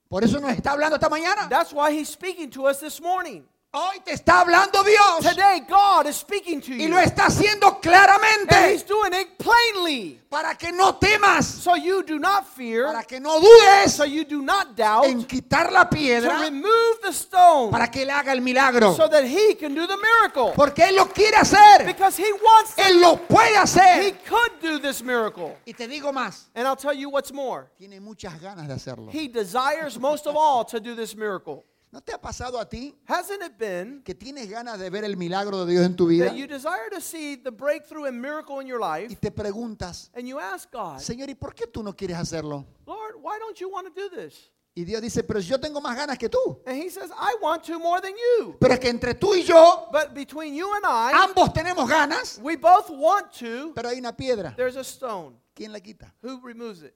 Por 0.10 0.24
eso 0.24 0.40
nos 0.40 0.52
está 0.52 0.72
hablando 0.72 0.96
esta 0.96 1.10
mañana. 1.10 1.48
That's 1.50 1.74
why 1.74 1.92
he's 1.92 2.10
speaking 2.10 2.50
to 2.52 2.66
us 2.68 2.80
this 2.80 3.00
morning. 3.02 3.44
Hoy 3.76 4.02
te 4.06 4.12
está 4.14 4.42
hablando 4.42 4.84
Dios. 4.84 5.22
Today, 5.28 5.62
God 5.68 6.06
is 6.06 6.16
speaking 6.18 6.62
to 6.62 6.74
Y 6.76 6.84
you. 6.84 6.90
lo 6.90 7.00
está 7.00 7.26
haciendo 7.26 7.70
And 7.70 7.82
claramente 7.82 8.72
he's 8.72 8.84
doing 8.86 9.14
it 9.16 9.36
plainly. 9.40 10.22
para 10.30 10.54
que 10.56 10.72
no 10.72 10.94
temas, 11.00 11.44
So 11.48 11.76
you 11.76 12.04
do 12.04 12.20
not 12.20 12.46
fear. 12.46 12.86
para 12.86 13.02
que 13.04 13.20
no 13.20 13.40
dudes 13.40 13.94
So 13.96 14.04
you 14.06 14.26
do 14.26 14.44
not 14.44 14.76
doubt. 14.76 15.06
en 15.06 15.24
quitar 15.26 15.72
la 15.72 15.86
To 15.86 15.90
piedra 15.90 16.38
remove 16.38 17.02
the 17.02 17.12
stone. 17.14 17.72
para 17.72 17.90
que 17.90 18.04
Él 18.04 18.12
haga 18.12 18.32
el 18.34 18.42
milagro. 18.42 18.94
So 18.94 19.08
that 19.10 19.24
he 19.26 19.56
can 19.56 19.74
do 19.74 19.88
the 19.88 19.98
miracle. 19.98 20.52
Porque 20.56 20.84
Él 20.90 20.96
lo 20.96 21.08
quiere 21.08 21.38
hacer. 21.38 21.84
Because 21.84 22.16
he 22.16 22.32
wants 22.32 22.76
Él 22.78 23.02
lo 23.02 23.16
puede 23.28 23.54
He 23.54 23.58
hacer. 23.58 24.14
could 24.30 24.52
do 24.62 24.78
this 24.78 25.02
miracle. 25.02 25.58
Y 25.66 25.74
te 25.74 25.88
digo 25.88 26.14
más, 26.14 26.46
And 26.54 26.68
I'll 26.68 26.76
tell 26.78 26.94
you 26.94 27.10
what's 27.10 27.34
more. 27.34 27.72
tiene 27.80 28.00
muchas 28.00 28.40
ganas 28.40 28.68
de 28.68 28.76
hacerlo. 28.76 29.10
He 29.12 29.28
desires 29.30 29.98
most 30.00 30.28
of 30.28 30.36
all 30.36 30.64
to 30.66 30.80
do 30.80 30.94
this 30.96 31.16
miracle. 31.16 31.66
¿No 31.94 32.02
te 32.02 32.12
ha 32.12 32.20
pasado 32.20 32.60
a 32.60 32.68
ti 32.68 32.98
Hasn't 33.08 33.44
it 33.44 33.56
been 33.56 34.02
que 34.02 34.16
tienes 34.16 34.50
ganas 34.50 34.80
de 34.80 34.90
ver 34.90 35.04
el 35.04 35.16
milagro 35.16 35.64
de 35.64 35.74
Dios 35.74 35.86
en 35.86 35.96
tu 35.96 36.08
vida? 36.08 36.26
that 36.26 36.36
you 36.36 36.48
desire 36.48 36.90
to 36.92 37.00
see 37.00 37.36
the 37.38 37.52
breakthrough 37.52 38.06
and 38.06 38.20
miracle 38.20 38.60
in 38.60 38.66
your 38.68 38.82
Y 38.82 39.02
life? 39.04 39.16
te 39.22 39.30
preguntas, 39.30 40.10
And 40.16 40.28
you 40.28 40.40
ask 40.40 40.72
God, 40.72 40.98
Señor, 41.00 41.30
¿y 41.30 41.36
por 41.36 41.54
qué 41.54 41.68
tú 41.68 41.84
no 41.84 41.94
quieres 41.96 42.18
hacerlo? 42.18 42.66
Lord, 42.88 43.18
why 43.22 43.38
don't 43.38 43.56
you 43.60 43.70
want 43.70 43.86
to 43.88 43.94
do 43.94 44.10
this? 44.10 44.50
Y 44.76 44.86
Dios 44.86 45.04
dice, 45.04 45.24
pero 45.24 45.40
yo 45.40 45.60
tengo 45.60 45.80
más 45.82 45.96
ganas 45.96 46.18
que 46.18 46.30
tú. 46.30 46.60
And 46.66 46.76
he 46.82 46.90
says, 46.90 47.12
I 47.12 47.36
want 47.40 47.64
to 47.66 47.78
more 47.78 48.02
than 48.02 48.14
you. 48.16 48.58
Pero 48.60 48.74
es 48.74 48.80
que 48.80 48.90
entre 48.90 49.14
tú 49.14 49.36
y 49.36 49.44
yo, 49.44 49.88
But 49.92 50.16
between 50.16 50.56
you 50.56 50.74
and 50.74 50.84
I, 50.88 51.12
ambos 51.14 51.54
tenemos 51.54 51.88
ganas, 51.88 52.40
we 52.42 52.56
both 52.56 52.90
want 52.90 53.32
to. 53.38 53.72
pero 53.76 53.90
hay 53.90 54.00
una 54.00 54.14
piedra. 54.18 54.56
There's 54.58 54.78
a 54.78 54.84
stone. 54.84 55.36
¿Quién 55.54 55.72
la 55.72 55.80
quita? 55.80 56.12
Who 56.24 56.42
removes 56.44 56.82
it? 56.82 56.96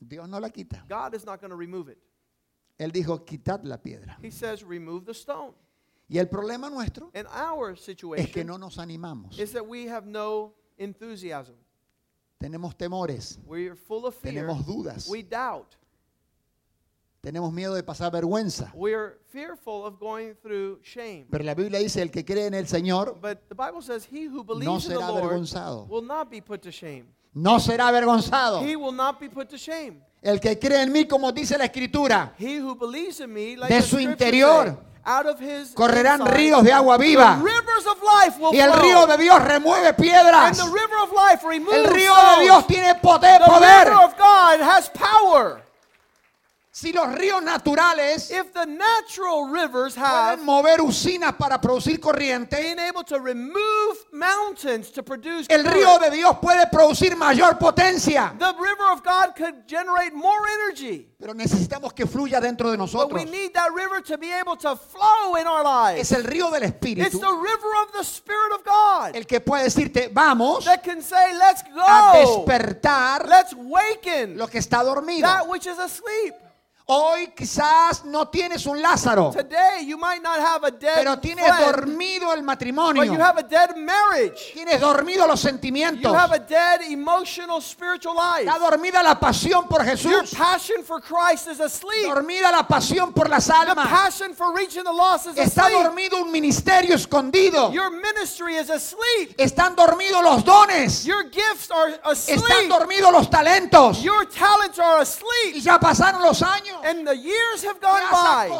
Dios 0.00 0.28
no 0.28 0.40
la 0.40 0.48
quita. 0.48 0.84
God 0.88 1.14
is 1.14 1.24
not 1.24 1.40
going 1.40 1.50
to 1.50 1.56
remove 1.56 1.88
it. 1.88 1.98
Él 2.82 2.92
dijo, 2.92 3.24
quitad 3.24 3.62
la 3.64 3.78
piedra. 3.78 4.18
He 4.22 4.30
says, 4.30 4.62
remove 4.62 5.04
the 5.04 5.14
stone. 5.14 5.54
Y 6.08 6.18
el 6.18 6.28
problema 6.28 6.68
nuestro 6.68 7.10
And 7.14 7.26
our 7.28 7.72
es 8.16 8.30
que 8.30 8.44
no 8.44 8.58
nos 8.58 8.78
animamos. 8.78 9.38
is 9.38 9.52
that 9.52 9.66
we 9.66 9.88
have 9.88 10.06
no 10.06 10.52
enthusiasm. 10.78 11.54
Tenemos 12.38 12.76
temores, 12.76 13.38
We're 13.46 13.76
full 13.76 14.04
of 14.04 14.14
fear. 14.16 14.34
tenemos 14.34 14.66
dudas, 14.66 15.08
We 15.08 15.22
doubt. 15.22 15.76
tenemos 17.22 17.52
miedo 17.52 17.74
de 17.74 17.84
pasar 17.84 18.10
vergüenza. 18.10 18.72
We're 18.74 19.20
fearful 19.30 19.86
of 19.86 19.98
going 20.00 20.34
through 20.42 20.80
shame. 20.82 21.26
Pero 21.30 21.44
la 21.44 21.54
Biblia 21.54 21.78
dice, 21.78 22.02
el 22.02 22.10
que 22.10 22.24
cree 22.24 22.46
en 22.46 22.54
el 22.54 22.66
Señor 22.66 23.18
But 23.20 23.48
the 23.48 23.54
Bible 23.54 23.80
says, 23.80 24.04
He 24.04 24.24
who 24.26 24.38
no 24.38 24.44
believes 24.44 24.84
in 24.86 24.90
the 24.94 24.98
será 24.98 25.08
Lord 25.08 25.22
avergonzado. 25.24 25.88
will 25.88 26.02
not 26.04 26.28
be 26.30 26.40
put 26.40 26.62
to 26.62 26.72
shame. 26.72 27.06
No 27.34 27.58
será 27.60 27.88
avergonzado. 27.88 28.60
He 28.62 28.76
will 28.76 28.94
not 28.94 29.18
be 29.18 29.28
put 29.28 29.48
to 29.48 29.56
shame. 29.56 30.02
El 30.20 30.38
que 30.40 30.58
cree 30.58 30.82
en 30.82 30.92
mí, 30.92 31.06
como 31.06 31.32
dice 31.32 31.56
la 31.58 31.64
Escritura, 31.64 32.34
He 32.38 32.60
who 32.60 32.74
believes 32.76 33.20
in 33.20 33.32
me, 33.32 33.56
like 33.56 33.72
De 33.74 33.82
su 33.82 33.98
interior 33.98 34.76
out 35.04 35.26
of 35.26 35.40
his 35.40 35.74
correrán 35.74 36.20
inside, 36.20 36.36
ríos 36.36 36.62
de 36.62 36.72
agua 36.72 36.96
viva. 36.96 37.36
the 37.38 37.44
rivers 37.44 37.86
of 37.86 37.98
life 38.02 38.38
will 38.38 38.54
Y 38.54 38.60
el 38.60 38.72
río 38.72 39.04
de 39.06 39.16
Dios 39.16 39.42
remueve 39.42 39.88
and 39.88 39.96
piedras. 39.96 40.56
the 40.58 40.64
river 40.70 40.96
of 41.02 41.12
life 41.12 41.42
removes 41.44 41.74
El 41.76 41.86
río 41.86 42.14
de 42.38 42.44
Dios 42.44 42.66
tiene 42.68 42.94
poder, 42.96 43.40
the 43.40 43.46
poder. 43.50 43.84
river 43.88 44.00
of 44.04 44.16
God 44.16 44.60
has 44.60 44.88
power. 44.90 45.60
Si 46.74 46.90
los 46.90 47.06
ríos 47.14 47.42
naturales 47.42 48.30
If 48.30 48.54
the 48.54 48.64
natural 48.64 49.50
rivers 49.52 49.94
have 49.94 50.38
pueden 50.38 50.46
mover 50.46 50.80
usinas 50.80 51.34
para 51.34 51.60
producir 51.60 52.00
corriente, 52.00 52.74
able 52.88 53.04
to 53.04 53.18
remove 53.18 53.98
mountains 54.10 54.90
to 54.90 55.02
produce 55.02 55.46
el 55.50 55.64
río 55.66 55.98
de 55.98 56.10
Dios 56.10 56.38
puede 56.40 56.66
producir 56.68 57.14
mayor 57.14 57.58
potencia. 57.58 58.34
the 58.38 58.54
river 58.58 58.90
of 58.90 59.02
God 59.02 59.36
could 59.36 59.66
generate 59.68 60.14
more 60.14 60.40
energy. 60.48 61.06
Pero 61.18 61.34
necesitamos 61.34 61.92
que 61.92 62.06
fluya 62.06 62.40
dentro 62.40 62.70
de 62.70 62.78
But 62.78 62.84
nosotros. 62.84 63.22
we 63.22 63.30
need 63.30 63.52
that 63.52 63.70
river 63.74 64.00
to 64.00 64.16
be 64.16 64.32
able 64.32 64.56
to 64.56 64.74
flow 64.74 65.36
in 65.36 65.46
our 65.46 65.62
lives. 65.62 66.00
Es 66.00 66.12
el 66.12 66.24
río 66.24 66.50
del 66.50 66.62
It's 66.62 66.72
Espíritu 66.72 67.20
the 67.20 67.32
river 67.34 67.82
of 67.84 67.92
the 67.92 68.02
Spirit 68.02 68.52
of 68.54 68.64
God 68.64 69.14
el 69.14 69.26
que 69.26 69.40
puede 69.42 69.64
decirte, 69.64 70.08
vamos 70.10 70.64
that 70.64 70.82
can 70.82 71.02
say, 71.02 71.36
let's 71.36 71.62
a 71.86 72.12
despertar 72.16 73.28
Let's 73.28 73.52
waken 73.54 74.38
lo 74.38 74.46
que 74.46 74.58
está 74.58 74.82
dormido. 74.82 75.26
that 75.26 75.46
which 75.46 75.66
is 75.66 75.78
asleep. 75.78 76.32
Hoy 76.86 77.28
quizás 77.28 78.04
no 78.04 78.26
tienes 78.28 78.66
un 78.66 78.82
Lázaro, 78.82 79.30
Today 79.30 79.86
you 79.86 79.96
might 79.96 80.20
not 80.20 80.38
have 80.40 80.64
a 80.66 80.70
dead 80.72 80.96
pero 80.96 81.16
tienes 81.20 81.46
friend, 81.46 81.64
dormido 81.76 82.32
el 82.32 82.40
but 82.40 82.44
matrimonio. 82.44 83.04
you 83.04 83.14
have 83.20 83.38
a 83.38 83.42
dead 83.44 83.76
marriage. 83.76 84.52
Tienes 84.52 84.80
dormido 84.80 85.26
los 85.28 85.40
You 85.42 85.48
sentimientos. 85.50 86.12
have 86.12 86.32
a 86.34 86.40
dead 86.40 86.82
emotional 86.90 87.62
spiritual 87.62 88.16
life. 88.16 88.46
Está 88.48 88.58
dormida 88.58 89.00
la 89.02 89.14
pasión 89.18 89.68
por 89.68 89.84
Your 89.84 89.96
Jesús. 89.96 90.34
passion 90.36 90.82
for 90.82 91.00
Christ 91.00 91.46
is 91.48 91.60
asleep. 91.60 92.08
Dormida 92.12 92.50
la 92.50 92.64
pasión 92.66 93.12
por 93.14 93.28
las 93.30 93.48
almas. 93.48 93.86
passion 93.88 94.34
for 94.34 94.52
reaching 94.52 94.82
the 94.82 94.92
lost 94.92 95.28
is 95.28 95.36
Está 95.36 95.66
asleep. 95.66 95.84
dormido 95.84 96.20
un 96.20 96.32
ministerio 96.32 96.96
escondido. 96.96 97.70
Your 97.72 97.90
ministry 97.90 98.56
is 98.56 98.68
asleep. 98.70 99.34
Están 99.38 99.76
dormidos 99.76 100.22
los 100.22 100.44
dones. 100.44 101.04
Your 101.04 101.22
gifts 101.30 101.70
are 101.70 101.92
Están 102.04 102.38
asleep. 102.42 102.68
dormidos 102.68 103.12
los 103.12 103.30
talentos. 103.30 104.02
Your 104.02 104.26
talents 104.26 104.80
are 104.80 104.98
Y 104.98 105.02
asleep. 105.02 105.62
ya 105.62 105.78
pasaron 105.78 106.20
los 106.22 106.42
años. 106.42 106.71
And 106.84 107.06
the 107.06 107.16
years 107.16 107.62
have 107.64 107.80
gone 107.80 108.02
by. 108.10 108.50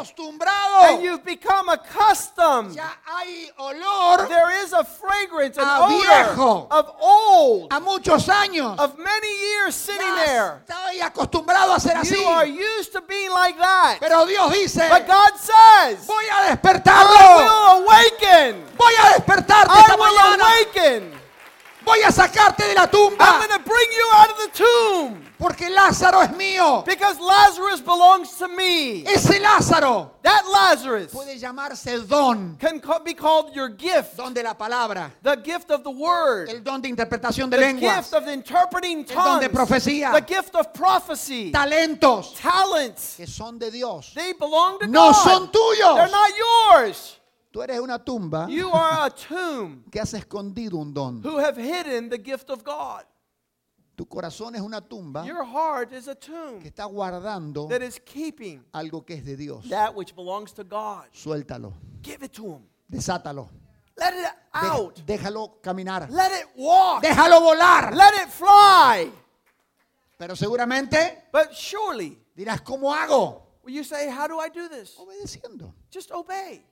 And 0.89 1.03
you've 1.03 1.25
become 1.25 1.69
accustomed. 1.69 2.75
Ya 2.75 2.89
hay 3.05 3.49
olor 3.59 4.27
There 4.29 4.63
is 4.63 4.73
a 4.73 4.83
fragrance, 4.83 5.57
an 5.57 5.63
A 5.67 5.87
viejo. 5.89 6.67
of 6.71 6.95
old, 6.99 7.71
a 7.73 7.79
muchos 7.79 8.27
años. 8.27 8.79
of 8.79 8.97
many 8.97 9.31
years 9.41 9.75
sitting 9.75 10.15
there. 10.25 10.63
Acostumbrado 11.01 11.73
a 11.75 11.79
ser 11.79 11.95
así. 11.97 12.15
You 12.17 12.25
are 12.27 12.45
used 12.45 12.91
to 12.93 13.01
being 13.01 13.31
like 13.31 13.57
that. 13.57 13.97
Pero 13.99 14.25
Dios 14.25 14.51
dice, 14.53 14.87
But 14.89 15.07
God 15.07 15.33
says, 15.37 16.05
voy 16.05 16.23
a 16.31 16.47
I 16.47 16.55
despertarlo. 16.55 17.37
will 17.37 17.83
awaken. 17.83 18.63
Voy 18.77 18.93
a 18.99 19.13
despertarte 19.19 19.69
I 19.71 19.79
esta 19.81 19.95
will 19.95 20.05
mañana. 20.05 20.43
awaken. 20.43 21.13
Voy 21.85 22.01
a 22.03 22.11
sacarte 22.11 22.63
de 22.67 22.75
la 22.75 22.83
I'm 22.83 23.17
going 23.17 23.49
to 23.49 23.59
bring 23.59 23.89
you 23.91 24.09
out 24.13 24.29
of 24.29 24.37
the 24.37 24.49
tomb 24.53 25.21
Porque 25.43 25.69
Lázaro 25.69 26.21
es 26.23 26.31
mío. 26.37 26.85
because 26.85 27.19
Lazarus 27.19 27.81
belongs 27.81 28.31
to 28.37 28.47
me. 28.47 29.03
Ese 29.05 29.41
Lázaro 29.41 30.11
That 30.21 30.43
Lazarus 30.49 31.11
puede 31.11 31.37
llamarse 31.37 32.07
don. 32.07 32.55
can 32.57 32.79
be 33.03 33.13
called 33.13 33.53
your 33.53 33.67
gift, 33.67 34.15
Don 34.15 34.33
de 34.33 34.41
la 34.41 34.53
palabra. 34.53 35.11
the 35.21 35.35
gift 35.35 35.69
of 35.69 35.83
the 35.83 35.91
word, 35.91 36.47
El 36.49 36.61
don 36.61 36.79
de 36.81 36.87
interpretación 36.87 37.49
de 37.49 37.57
the 37.57 37.61
lenguas. 37.61 38.09
gift 38.09 38.13
of 38.13 38.27
interpreting 38.29 39.03
don 39.03 39.41
de 39.41 39.49
tongues, 39.49 39.51
profecía. 39.51 40.13
the 40.13 40.21
gift 40.21 40.55
of 40.55 40.73
prophecy, 40.73 41.51
Talentos 41.51 42.35
talents. 42.39 43.15
que 43.17 43.27
son 43.27 43.59
de 43.59 43.69
Dios. 43.69 44.13
They 44.15 44.31
belong 44.31 44.79
to 44.79 44.87
No 44.87 45.11
God. 45.11 45.23
son 45.25 45.47
tuyos. 45.49 45.95
They're 45.95 46.07
not 46.09 46.31
yours. 46.37 47.19
Tú 47.53 47.61
eres 47.61 47.79
una 47.81 47.99
tumba 47.99 48.47
You 48.49 48.71
are 48.71 49.07
a 49.07 49.09
tomb 49.11 49.83
que 49.91 49.99
has 49.99 50.13
escondido 50.13 50.75
un 50.79 50.93
don. 50.93 51.21
who 51.21 51.37
have 51.37 51.57
hidden 51.57 52.07
the 52.09 52.17
gift 52.17 52.49
of 52.49 52.63
God. 52.63 53.03
Tu 53.95 54.05
corazón 54.07 54.55
es 54.55 54.61
una 54.61 54.81
tumba 54.81 55.23
Your 55.25 55.45
heart 55.45 55.93
is 55.93 56.07
a 56.07 56.15
que 56.15 56.27
tomb 56.27 56.61
está 56.65 56.85
guardando 56.85 57.67
that 57.67 57.81
is 57.83 57.99
keeping 57.99 58.63
algo 58.73 59.05
que 59.05 59.13
es 59.15 59.23
de 59.25 59.35
Dios. 59.35 59.69
that 59.69 59.93
which 59.95 60.15
belongs 60.15 60.51
to 60.53 60.63
God. 60.63 61.05
Suéltalo. 61.13 61.73
Give 62.01 62.23
it 62.25 62.31
to 62.33 62.43
Him. 62.55 62.63
Desátalo. 62.89 63.49
Let 63.95 64.13
it 64.15 64.21
Deja- 64.51 64.73
out. 64.73 64.95
déjalo 65.05 65.61
caminar. 65.61 66.09
Let 66.09 66.31
it 66.31 66.47
walk. 66.57 67.03
Déjalo 67.03 67.39
volar. 67.41 67.93
Let 67.95 68.23
it 68.23 68.29
fly. 68.29 69.11
Pero 70.17 70.35
seguramente 70.35 71.25
But 71.31 71.51
surely, 71.53 72.17
dirás, 72.35 72.61
¿cómo 72.61 72.91
hago? 72.93 73.43
Well, 73.63 73.73
you 73.73 73.83
say, 73.83 74.09
How 74.09 74.27
do 74.27 74.39
I 74.39 74.49
do 74.49 74.67
this? 74.69 74.97
Obedeciendo. 74.97 75.73
Just 75.91 76.11
obey. 76.11 76.65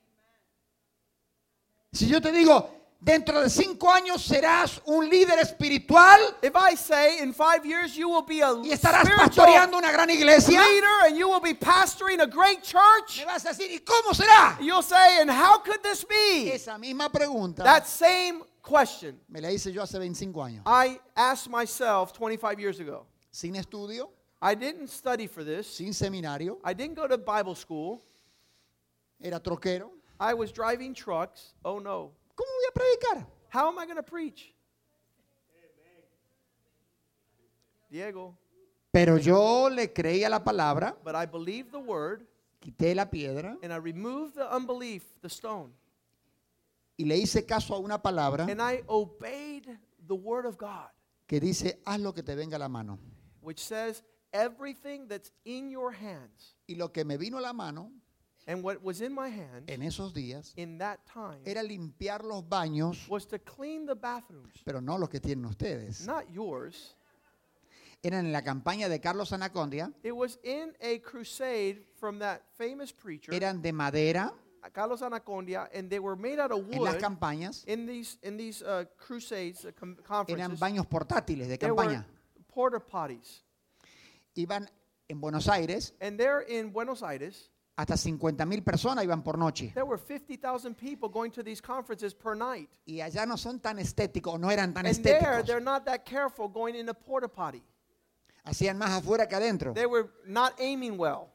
Si 1.92 2.08
yo 2.08 2.20
te 2.20 2.32
digo, 2.32 2.68
dentro 3.04 3.40
de 3.42 3.50
cinco 3.50 3.90
años 3.90 4.22
serás 4.22 4.80
un 4.86 5.08
líder 5.08 5.38
espiritual 5.40 6.20
If 6.40 6.54
I 6.54 6.76
say 6.76 7.18
in 7.20 7.32
five 7.34 7.64
years 7.66 7.96
you 7.96 8.08
will 8.08 8.24
be 8.24 8.40
a 8.42 8.52
y 8.62 8.70
estarás 8.70 9.08
pastoreando 9.08 9.76
una 9.76 9.90
gran 9.90 10.08
iglesia, 10.10 10.60
leader 10.60 11.06
and 11.08 11.16
you 11.16 11.28
will 11.28 11.40
be 11.40 11.54
pastoring 11.54 12.20
a 12.20 12.26
great 12.26 12.62
church, 12.62 13.18
me 13.18 13.24
vas 13.24 13.44
a 13.44 13.48
decir, 13.48 13.70
¿y 13.70 13.80
cómo 13.80 14.14
será? 14.14 14.56
you'll 14.60 14.82
say, 14.82 15.20
And 15.20 15.30
how 15.30 15.58
could 15.58 15.82
this 15.82 16.04
be? 16.04 16.52
Esa 16.52 16.78
misma 16.78 17.10
pregunta 17.10 17.64
That 17.64 17.86
same 17.86 18.42
question 18.62 19.18
me 19.28 19.40
la 19.40 19.48
hice 19.48 19.72
yo 19.72 19.82
hace 19.82 19.98
25 19.98 20.40
años. 20.40 20.62
I 20.64 21.00
asked 21.16 21.50
myself 21.50 22.12
25 22.12 22.60
years 22.60 22.78
ago. 22.78 23.06
Sin 23.32 23.54
estudio, 23.56 24.10
I 24.40 24.54
didn't 24.54 24.88
study 24.88 25.26
for 25.26 25.42
this. 25.42 25.66
sin 25.66 25.92
seminario, 25.92 26.58
I 26.62 26.72
didn't 26.72 26.94
go 26.94 27.08
to 27.08 27.18
Bible 27.18 27.56
school. 27.56 28.00
era 29.20 29.40
troquero. 29.40 29.90
I 30.20 30.34
was 30.34 30.52
driving 30.52 30.94
trucks. 30.94 31.54
Oh 31.64 31.80
no. 31.80 32.12
¿Cómo 32.34 32.48
voy 32.50 32.64
a 32.68 32.72
predicar? 32.72 33.26
How 33.52 33.68
am 33.68 33.78
I 33.78 33.86
going 33.86 33.96
to 33.96 34.02
preach? 34.02 34.54
Diego. 37.90 38.36
Pero 38.90 39.18
yo 39.18 39.68
le 39.70 39.92
creí 39.92 40.24
a 40.24 40.28
la 40.28 40.42
palabra, 40.42 40.96
But 41.04 41.14
I 41.14 41.26
believed 41.26 41.70
the 41.72 41.78
word 41.78 42.26
quité 42.60 42.94
la 42.94 43.06
piedra 43.10 43.56
and 43.62 43.72
I 43.72 43.76
removed 43.76 44.34
the 44.34 44.46
unbelief, 44.54 45.02
the 45.20 45.28
stone. 45.28 45.72
y 46.98 47.04
le 47.04 47.16
hice 47.16 47.44
caso 47.46 47.74
a 47.74 47.78
una 47.78 48.00
palabra 48.00 48.44
And 48.48 48.60
I 48.60 48.82
obeyed 48.88 49.66
the 50.06 50.14
word 50.14 50.46
of 50.46 50.56
God, 50.58 50.88
que 51.26 51.40
dice, 51.40 51.80
haz 51.86 52.00
lo 52.00 52.12
que 52.12 52.22
te 52.22 52.34
venga 52.34 52.56
a 52.56 52.58
la 52.58 52.68
mano. 52.68 52.98
which 53.40 53.58
says, 53.60 54.02
everything 54.32 55.06
that's 55.08 55.32
in 55.44 55.68
your 55.70 55.90
hands. 55.92 56.54
Y 56.66 56.74
lo 56.76 56.92
que 56.92 57.04
me 57.04 57.16
vino 57.16 57.38
a 57.38 57.40
la 57.40 57.52
mano 57.52 57.90
And 58.46 58.62
what 58.64 58.82
was 58.82 59.00
in 59.00 59.12
my 59.14 59.28
hand 59.28 59.70
en 59.70 59.82
esos 59.82 60.12
días 60.12 60.52
in 60.56 60.78
that 60.78 60.98
time 61.06 61.38
era 61.44 61.62
limpiar 61.62 62.24
los 62.24 62.42
baños, 62.48 63.08
was 63.08 63.26
to 63.28 63.38
clean 63.38 63.86
the 63.86 63.94
bathrooms, 63.94 64.52
pero 64.64 64.80
no 64.80 64.98
los 64.98 65.08
que 65.08 65.20
tienen 65.20 65.44
ustedes. 65.44 66.06
not 66.06 66.24
yours. 66.32 66.96
Eran 68.04 68.26
en 68.26 68.32
la 68.32 68.42
campaña 68.42 68.88
de 68.88 69.00
Carlos 69.00 69.30
Anacondia, 69.32 69.92
It 70.02 70.10
was 70.10 70.40
in 70.42 70.74
a 70.80 70.98
crusade 70.98 71.84
from 72.00 72.18
that 72.18 72.40
famous 72.58 72.92
preacher, 72.92 73.32
eran 73.32 73.62
de 73.62 73.72
madera 73.72 74.32
Carlos 74.72 75.02
Anacondia, 75.02 75.68
and 75.72 75.88
they 75.88 76.00
were 76.00 76.16
made 76.16 76.40
out 76.40 76.50
of 76.50 76.58
en 76.72 76.82
las 76.82 76.94
wood. 76.94 77.00
campañas, 77.00 77.62
In 77.68 77.86
these 77.86 78.18
in 78.22 78.36
these 78.36 78.60
uh, 78.62 78.84
crusades, 78.96 79.64
uh, 79.64 79.70
com- 79.78 79.96
eran 80.00 80.02
conferences, 80.26 80.58
baños 80.58 80.86
portátiles 80.88 81.46
de 81.46 81.58
there 81.58 81.72
were 81.74 81.86
campaña. 81.86 82.04
porta 82.52 82.80
potties, 82.80 83.44
Iban 84.34 84.68
en 85.08 85.20
Buenos 85.20 85.46
Aires, 85.48 85.94
and 86.00 86.18
there 86.18 86.40
in 86.48 86.72
Buenos 86.72 87.04
Aires, 87.04 87.50
hasta 87.82 87.96
50 87.96 88.46
mil 88.46 88.62
personas 88.62 89.04
iban 89.04 89.22
por 89.22 89.36
noche. 89.36 89.72
there 89.74 89.84
were 89.84 89.98
50,000 89.98 90.74
people 90.76 91.08
going 91.08 91.30
to 91.30 91.42
these 91.42 91.60
conferences 91.60 92.14
per 92.14 92.34
night. 92.36 92.68
Y 92.86 93.00
allá 93.00 93.26
no 93.26 93.36
son 93.36 93.58
tan 93.60 93.78
estéticos, 93.78 94.38
no 94.38 94.50
eran 94.50 94.72
tan 94.72 94.86
And 94.86 94.96
there, 95.02 95.18
estéticos. 95.18 95.46
they're 95.46 95.60
not 95.64 95.84
that 95.84 96.04
careful 96.04 96.48
going 96.48 96.74
in 96.76 96.88
a 96.88 96.94
porta 96.94 97.28
potty. 97.28 97.62
Hacían 98.44 98.76
más 98.78 98.90
afuera 98.90 99.26
que 99.28 99.36
adentro. 99.36 99.72
They 99.74 99.86
were 99.86 100.10
not 100.26 100.54
aiming 100.60 100.96
well. 100.98 101.28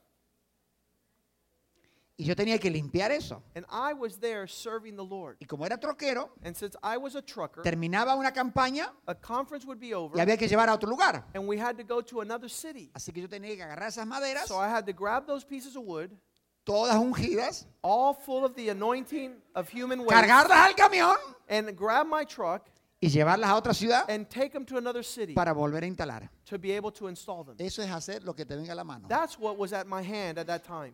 Y 2.19 2.23
yo 2.25 2.35
tenía 2.35 2.57
que 2.57 2.71
limpiar 2.71 3.11
eso. 3.11 3.43
And 3.55 3.63
I 3.69 3.93
was 3.93 4.17
there 4.19 4.47
serving 4.47 4.95
the 4.95 5.03
Lord. 5.05 5.37
Y 5.39 5.45
como 5.45 5.65
era 5.67 5.77
troquero, 5.79 6.31
And 6.41 6.55
since 6.55 6.75
I 6.81 6.97
was 6.97 7.15
a 7.15 7.21
trucker, 7.21 7.61
terminaba 7.61 8.15
una 8.15 8.31
campaña 8.31 8.91
a 9.05 9.13
conference 9.13 9.67
would 9.67 9.79
be 9.79 9.89
y 9.89 9.93
over, 9.93 10.19
había 10.19 10.35
que 10.35 10.47
llevar 10.47 10.67
a 10.67 10.73
otro 10.73 10.89
lugar. 10.89 11.25
and 11.35 11.47
we 11.47 11.59
had 11.59 11.77
to 11.77 11.83
go 11.83 12.01
to 12.01 12.21
another 12.21 12.49
city. 12.49 12.89
Así 12.95 13.11
que 13.13 13.21
yo 13.21 13.29
tenía 13.29 13.55
que 13.55 13.61
agarrar 13.61 13.89
esas 13.89 14.07
maderas, 14.07 14.47
So 14.47 14.57
I 14.59 14.67
had 14.67 14.85
to 14.87 14.93
grab 14.93 15.27
those 15.27 15.45
pieces 15.45 15.75
of 15.75 15.83
wood, 15.85 16.09
todas 16.67 16.95
ungidas, 16.97 17.65
all 17.81 18.13
full 18.13 18.43
of 18.43 18.53
the 18.55 18.69
anointing 18.69 19.35
of 19.55 19.69
human 19.69 19.99
waste, 20.01 20.11
cargarlas 20.11 20.57
al 20.57 20.75
camión 20.75 21.15
and 21.47 21.73
grab 21.77 22.05
my 22.05 22.25
truck 22.25 22.69
y 23.01 23.07
llevarlas 23.07 23.49
a 23.49 23.55
otra 23.55 23.73
ciudad 23.73 24.03
and 24.09 24.27
take 24.29 24.51
them 24.51 24.65
to 24.65 24.77
another 24.77 25.01
city 25.01 25.33
para 25.33 25.53
volver 25.53 25.83
a 25.83 25.87
instalar. 25.87 26.29
to 26.45 26.59
be 26.59 26.73
able 26.73 26.91
to 26.91 27.07
install 27.07 27.45
them. 27.45 27.55
Eso 27.57 27.81
es 27.81 27.89
hacer 27.89 28.23
lo 28.25 28.33
que 28.33 28.45
te 28.45 28.55
venga 28.55 28.73
a 28.73 28.75
la 28.75 28.83
mano. 28.83 29.07
That's 29.07 29.39
what 29.39 29.57
was 29.57 29.71
at 29.71 29.87
my 29.87 30.01
hand 30.01 30.37
at 30.37 30.47
that 30.47 30.65
time. 30.65 30.93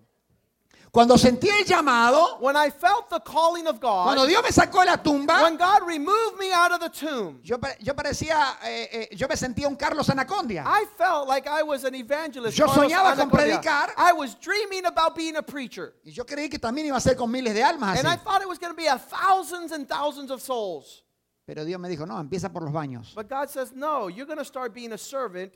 Cuando 0.94 1.18
sentí 1.18 1.50
el 1.50 1.66
llamado, 1.66 2.38
When 2.40 2.56
I 2.56 2.70
felt 2.70 3.10
the 3.10 3.20
calling 3.20 3.66
of 3.66 3.80
cuando 3.80 4.22
God, 4.22 4.28
Dios 4.28 4.44
me 4.44 4.52
sacó 4.52 4.82
de 4.82 4.92
la 4.92 4.98
tumba, 4.98 5.42
when 5.42 5.58
God 5.58 5.88
removed 5.88 6.38
me 6.38 6.54
out 6.54 6.72
of 6.72 6.82
the 6.82 6.90
tomb, 6.90 7.40
yo, 7.42 7.58
pare- 7.58 7.78
yo 7.80 7.96
parecía, 7.96 8.58
eh, 8.64 8.90
eh, 8.92 9.16
yo 9.16 9.28
me 9.28 9.36
sentía 9.36 9.68
un 9.68 9.76
Carlos 9.76 10.08
Anacondia. 10.10 10.64
I 10.68 10.86
felt 10.96 11.28
like 11.28 11.48
I 11.48 11.64
was 11.64 11.84
an 11.84 11.96
evangelist. 11.96 12.56
Yo 12.56 12.68
Carlos 12.68 12.92
soñaba 12.92 13.16
con 13.16 13.32
predicar. 13.32 13.90
I 13.98 14.14
was 14.14 14.36
dreaming 14.36 14.86
about 14.86 15.16
being 15.16 15.36
a 15.36 15.42
preacher. 15.42 15.96
Y 16.06 16.12
yo 16.12 16.26
creí 16.26 16.48
que 16.48 16.60
también 16.60 16.86
iba 16.86 16.98
a 16.98 17.02
ser 17.02 17.16
con 17.16 17.32
miles 17.32 17.56
de 17.56 17.64
almas 17.64 17.98
And 17.98 18.08
I 18.08 18.16
thought 18.16 18.44
it 18.44 18.48
was 18.48 18.60
going 18.60 18.72
to 18.72 18.78
be 18.78 18.86
a 18.86 19.00
thousands 19.00 19.72
and 19.72 19.90
thousands 19.90 20.30
of 20.30 20.44
souls. 20.44 21.02
Pero 21.48 21.66
Dios 21.66 21.80
me 21.80 21.90
dijo, 21.90 22.06
no, 22.06 22.20
empieza 22.20 22.54
por 22.54 22.62
los 22.62 22.72
baños. 22.72 23.16
But 23.16 23.28
God 23.28 23.50
says, 23.50 23.74
no, 23.74 24.10
you're 24.10 24.28
going 24.28 24.38
to 24.38 24.46
start 24.46 24.76
being 24.76 24.94
a 24.94 24.98
servant 25.00 25.54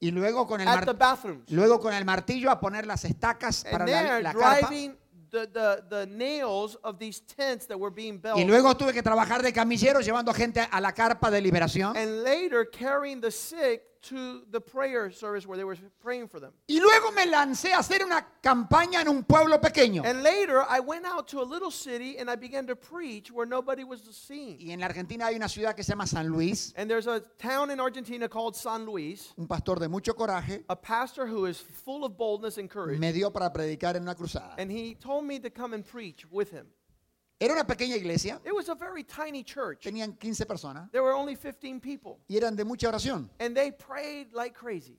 Y 0.00 0.10
luego 0.12 0.46
con 0.46 0.60
el, 0.60 0.68
at 0.68 0.80
the 0.80 0.86
mar- 0.86 0.96
bathrooms. 0.96 1.50
luego 1.50 1.80
con 1.80 1.92
el 1.92 2.04
martillo 2.04 2.50
a 2.50 2.60
poner 2.60 2.86
las 2.86 3.04
estacas 3.04 3.64
para 3.70 3.86
la, 3.86 4.20
la 4.20 4.32
carpa. 4.32 4.68
driving 4.68 4.96
the, 5.30 5.46
the, 5.48 5.82
the 5.90 6.06
nails 6.06 6.78
of 6.82 6.98
these 6.98 7.20
tents 7.20 7.66
that 7.66 7.76
were 7.78 7.94
being 7.94 8.20
built. 8.20 8.38
Y 8.38 8.44
luego 8.44 8.76
tuve 8.76 8.92
que 8.92 9.02
trabajar 9.02 9.42
de 9.42 9.52
camillero 9.52 10.00
llevando 10.00 10.32
gente 10.32 10.60
a 10.70 10.80
la 10.80 10.92
carpa 10.92 11.30
de 11.30 11.40
liberación. 11.40 11.96
and 11.96 12.22
later 12.22 12.64
carrying 12.70 13.20
the 13.20 13.30
sick 13.30 13.82
to 14.02 14.42
the 14.50 14.60
prayer 14.60 15.10
service 15.10 15.46
where 15.46 15.56
they 15.56 15.64
were 15.64 15.76
praying 16.00 16.28
for 16.28 16.40
them. 16.40 16.52
Y 16.68 16.78
luego 16.80 17.10
me 17.12 17.26
lancé 17.26 17.72
a 17.72 17.78
hacer 17.78 18.02
una 18.04 18.26
campaña 18.42 19.00
en 19.00 19.08
un 19.08 19.24
pueblo 19.24 19.60
pequeño. 19.60 20.04
And 20.04 20.22
later, 20.22 20.62
I 20.68 20.80
went 20.80 21.04
out 21.06 21.28
to 21.28 21.40
a 21.40 21.44
little 21.44 21.70
city 21.70 22.18
and 22.18 22.30
I 22.30 22.36
began 22.36 22.66
to 22.66 22.76
preach 22.76 23.30
where 23.30 23.46
nobody 23.46 23.84
was 23.84 24.00
seeing. 24.12 24.58
Y 24.60 24.72
en 24.72 24.80
la 24.80 24.86
Argentina 24.86 25.26
hay 25.26 25.36
una 25.36 25.48
ciudad 25.48 25.74
que 25.74 25.82
se 25.82 25.92
llama 25.92 26.06
San 26.06 26.28
Luis. 26.28 26.72
And 26.76 26.88
there's 26.90 27.06
a 27.06 27.20
town 27.38 27.70
in 27.70 27.80
Argentina 27.80 28.28
called 28.28 28.56
San 28.56 28.84
Luis. 28.86 29.32
Un 29.36 29.46
pastor 29.46 29.78
de 29.78 29.88
mucho 29.88 30.14
coraje 30.14 30.64
A 30.68 30.76
pastor 30.76 31.26
who 31.26 31.46
is 31.46 31.58
full 31.58 32.04
of 32.04 32.16
boldness 32.16 32.58
and 32.58 32.70
courage. 32.70 32.98
me 32.98 33.12
dio 33.12 33.30
para 33.30 33.50
predicar 33.52 33.96
en 33.96 34.02
una 34.02 34.14
cruzada. 34.14 34.54
And 34.58 34.70
he 34.70 34.94
told 34.94 35.24
me 35.24 35.38
to 35.40 35.50
come 35.50 35.74
and 35.74 35.84
preach 35.84 36.24
with 36.30 36.50
him. 36.50 36.66
Era 37.40 37.52
una 37.54 37.64
pequeña 37.64 37.94
iglesia, 37.96 38.40
It 38.44 38.52
was 38.52 38.68
a 38.68 38.74
very 38.74 39.04
tiny 39.04 39.44
church. 39.44 39.82
tenían 39.84 40.12
15 40.18 40.44
personas 40.46 40.90
There 40.90 41.02
were 41.02 41.12
only 41.14 41.36
15 41.36 41.80
people. 41.80 42.18
y 42.28 42.36
eran 42.36 42.56
de 42.56 42.64
mucha 42.64 42.88
oración. 42.88 43.30
And 43.38 43.54
they 43.54 43.70
prayed 43.70 44.32
like 44.32 44.54
crazy. 44.58 44.98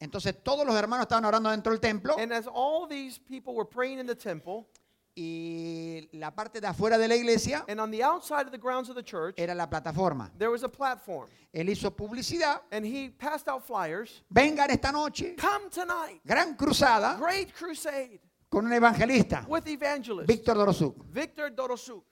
Entonces 0.00 0.34
todos 0.44 0.64
los 0.66 0.76
hermanos 0.76 1.04
estaban 1.06 1.24
orando 1.24 1.50
dentro 1.50 1.72
del 1.72 1.80
templo 1.80 2.16
And 2.18 2.32
as 2.32 2.46
all 2.46 2.86
these 2.88 3.18
people 3.18 3.54
were 3.54 3.64
praying 3.68 3.98
in 3.98 4.06
the 4.06 4.14
temple, 4.14 4.66
y 5.16 6.08
la 6.12 6.30
parte 6.30 6.60
de 6.60 6.66
afuera 6.68 6.96
de 6.96 7.08
la 7.08 7.16
iglesia 7.16 7.64
and 7.68 7.80
on 7.80 7.90
the 7.90 8.04
outside 8.04 8.46
of 8.46 8.52
the 8.52 8.58
grounds 8.58 8.88
of 8.88 8.94
the 8.94 9.02
church, 9.02 9.34
era 9.38 9.54
la 9.54 9.66
plataforma. 9.66 10.30
there 10.38 10.50
was 10.50 10.62
a 10.62 10.68
platform. 10.68 11.28
Él 11.52 11.68
hizo 11.70 11.90
publicidad. 11.90 12.60
And 12.70 12.84
he 12.84 13.08
passed 13.08 13.48
out 13.48 13.66
flyers. 13.66 14.22
Vengan 14.30 14.70
esta 14.70 14.92
noche, 14.92 15.34
Come 15.36 15.70
tonight. 15.70 16.20
gran 16.24 16.54
cruzada 16.54 17.16
Great 17.18 17.52
crusade 17.54 18.20
con 18.48 18.64
un 18.66 18.72
evangelista, 18.72 19.44
with 19.48 19.66
evangelist 19.66 20.26
Víctor 20.28 20.56
Dorosuk. 20.56 21.04
Victor 21.12 21.50
Dorosuk. 21.54 22.04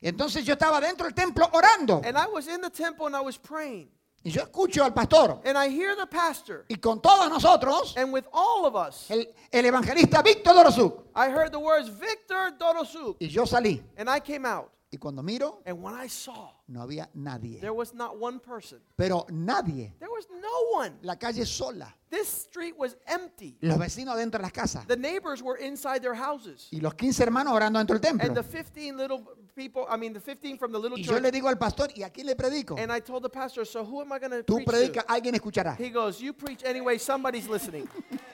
Entonces 0.00 0.44
yo 0.44 0.54
estaba 0.54 0.80
dentro 0.80 1.06
del 1.06 1.14
templo 1.14 1.48
orando 1.52 2.02
And 2.04 2.16
I 2.18 2.26
was 2.32 2.46
in 2.48 2.60
the 2.60 2.70
temple 2.70 3.06
and 3.06 3.16
I 3.16 3.20
was 3.20 3.38
praying. 3.38 3.88
y 4.24 4.30
yo 4.30 4.42
escucho 4.42 4.84
al 4.84 4.92
pastor 4.92 5.40
And 5.44 5.56
I 5.56 5.68
hear 5.68 5.96
the 5.96 6.06
pastor. 6.06 6.64
y 6.68 6.76
con 6.76 7.00
todos 7.00 7.28
nosotros 7.30 7.94
And 7.96 8.12
with 8.12 8.24
all 8.32 8.66
of 8.66 8.74
us, 8.74 9.10
el, 9.10 9.28
el 9.50 9.64
evangelista 9.64 10.22
Víctor 10.22 10.54
Dorosuk. 10.54 11.04
I 11.14 11.28
heard 11.30 11.52
the 11.52 11.58
words 11.58 11.88
Victor 11.88 12.52
Dorosuk. 12.58 13.16
Y 13.20 13.28
yo 13.28 13.44
salí 13.46 13.82
And 13.96 14.08
I 14.10 14.20
came 14.20 14.44
out. 14.46 14.70
Y 14.92 14.98
cuando 14.98 15.22
miro 15.22 15.62
And 15.64 15.82
when 15.82 15.94
I 15.94 16.06
saw, 16.08 16.50
no 16.68 16.82
había 16.82 17.08
nadie, 17.14 17.58
there 17.60 17.72
was 17.72 17.94
not 17.94 18.16
one 18.20 18.38
person. 18.38 18.78
pero 18.96 19.24
nadie. 19.30 19.94
There 19.98 20.10
was 20.12 20.26
no 20.30 20.78
one. 20.78 20.92
La 21.02 21.16
calle 21.16 21.44
sola, 21.46 21.94
This 22.10 22.28
street 22.28 22.74
was 22.76 22.96
empty. 23.06 23.56
los 23.62 23.78
vecinos 23.78 24.16
dentro 24.16 24.38
de 24.38 24.42
las 24.42 24.52
casas 24.52 24.86
The 24.86 24.96
neighbors 24.96 25.42
were 25.42 25.56
inside 25.58 26.00
their 26.02 26.14
houses. 26.14 26.68
y 26.70 26.80
los 26.80 26.94
15 26.94 27.22
hermanos 27.22 27.54
orando 27.54 27.78
dentro 27.78 27.98
del 27.98 28.10
And 28.10 28.20
templo. 28.20 28.42
the 28.42 28.48
15 28.48 28.96
little 28.96 29.24
people, 29.56 29.86
I 29.88 29.96
mean, 29.96 30.12
the 30.12 30.20
15 30.20 30.58
from 30.58 30.72
the 30.72 30.78
little 30.78 30.98
Y 30.98 31.02
yo 31.04 31.14
le 31.14 31.20
church. 31.22 31.32
digo 31.32 31.48
al 31.48 31.56
pastor, 31.58 31.88
¿y 31.96 32.02
a 32.02 32.10
quién 32.10 32.26
le 32.26 32.36
predico? 32.36 32.76
And 32.78 32.92
I 32.92 33.00
told 33.00 33.22
the 33.22 33.30
pastor, 33.30 33.64
so 33.64 33.82
who 33.84 34.02
am 34.02 34.12
I 34.12 34.18
going 34.18 34.30
to 34.30 34.42
Tú 34.44 34.56
preach 34.56 34.66
predicas, 34.68 35.06
to? 35.06 35.12
alguien 35.12 35.34
escuchará. 35.34 35.74
He 35.78 35.88
goes, 35.90 36.20
you 36.20 36.32
preach 36.34 36.62
anyway, 36.64 36.98
somebody's 36.98 37.48
listening. 37.48 37.88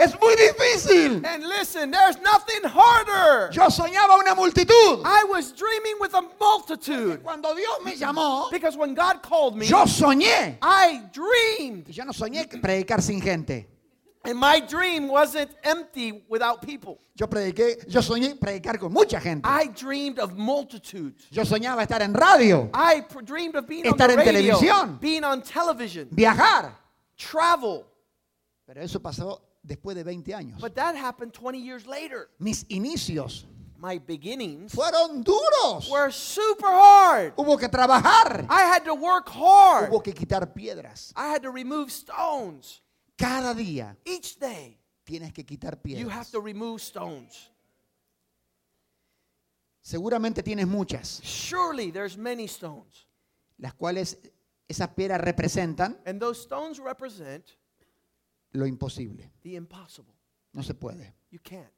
Es 0.00 0.18
muy 0.20 0.34
difícil. 0.36 1.22
and 1.24 1.44
listen, 1.46 1.90
there's 1.90 2.16
nothing 2.22 2.62
harder. 2.64 3.50
Yo 3.52 3.68
soñaba 3.68 4.18
una 4.18 4.34
multitud. 4.34 5.02
I 5.04 5.24
was 5.24 5.52
dreaming 5.52 5.96
with 6.00 6.14
a 6.14 6.22
multitude. 6.40 7.22
Cuando 7.22 7.54
Dios 7.54 7.84
me 7.84 7.92
llamó, 7.96 8.50
Because 8.50 8.76
when 8.76 8.94
God 8.94 9.22
called 9.22 9.56
me, 9.56 9.66
yo 9.66 9.84
soñé. 9.86 10.56
I 10.62 11.02
dreamed. 11.12 11.88
Yo 11.90 12.04
no 12.04 12.12
soñé 12.12 12.48
predicar 12.60 13.02
sin 13.02 13.20
gente. 13.20 13.66
And 14.22 14.38
my 14.38 14.60
dream 14.60 15.08
wasn't 15.08 15.50
empty 15.64 16.24
without 16.28 16.60
people. 16.60 16.98
Yo 17.14 17.26
prediqué, 17.26 17.82
yo 17.88 18.00
soñé 18.02 18.38
predicar 18.38 18.78
con 18.78 18.92
mucha 18.92 19.18
gente. 19.18 19.46
I 19.48 19.68
dreamed 19.68 20.18
of 20.18 20.34
multitudes. 20.36 21.26
Yo 21.30 21.42
soñaba 21.44 21.82
estar 21.82 22.02
en 22.02 22.12
radio, 22.14 22.68
I 22.74 23.02
dreamed 23.24 23.56
of 23.56 23.66
being 23.66 23.86
on 23.86 23.92
Estar 23.94 24.08
the 24.08 24.12
en 24.12 24.18
radio, 24.26 24.58
televisión. 24.58 25.00
being 25.00 25.24
on 25.24 25.40
television, 25.42 26.08
viajar. 26.10 26.72
travel. 27.16 27.86
Pero 28.66 28.82
eso 28.82 29.00
pasó 29.00 29.40
después 29.62 29.94
de 29.96 30.02
20 30.04 30.34
años. 30.34 30.60
But 30.60 30.74
that 30.74 30.94
happened 30.96 31.32
20 31.32 31.58
years 31.58 31.86
later. 31.86 32.28
Mis 32.38 32.64
inicios 32.68 33.46
My 33.78 33.98
beginnings 33.98 34.72
fueron 34.74 35.24
duros. 35.24 35.88
were 35.90 36.10
super 36.12 36.68
hard. 36.68 37.34
Hubo 37.36 37.58
que 37.58 37.68
trabajar. 37.68 38.46
I 38.50 38.62
had 38.62 38.84
to 38.84 38.94
work 38.94 39.28
hard. 39.28 39.90
Hubo 39.90 40.02
que 40.02 40.12
quitar 40.12 40.52
piedras. 40.54 41.12
I 41.16 41.28
had 41.28 41.42
to 41.42 41.50
remove 41.50 41.90
stones. 41.90 42.82
Cada 43.16 43.54
día 43.54 43.96
Each 44.04 44.38
day, 44.38 44.78
tienes 45.04 45.32
que 45.32 45.44
quitar 45.44 45.78
you 45.84 46.08
have 46.08 46.26
piedras. 46.26 46.30
to 46.30 46.40
remove 46.40 46.80
stones. 46.80 47.50
Seguramente 49.82 50.42
tienes 50.42 50.66
muchas, 50.66 51.20
Surely 51.22 51.90
there's 51.90 52.16
many 52.16 52.44
stones. 52.46 53.06
las 53.58 53.74
cuales 53.74 54.18
esas 54.68 54.88
piedras 54.94 55.20
representan 55.20 55.98
And 56.06 56.20
those 56.20 56.40
stones 56.40 56.78
represent 56.78 57.44
lo 58.52 58.66
imposible. 58.66 59.30
the 59.42 59.54
impossible. 59.54 60.14
No 60.52 60.62
se 60.62 60.74
puede. 60.74 61.14
You 61.30 61.38
can't. 61.42 61.70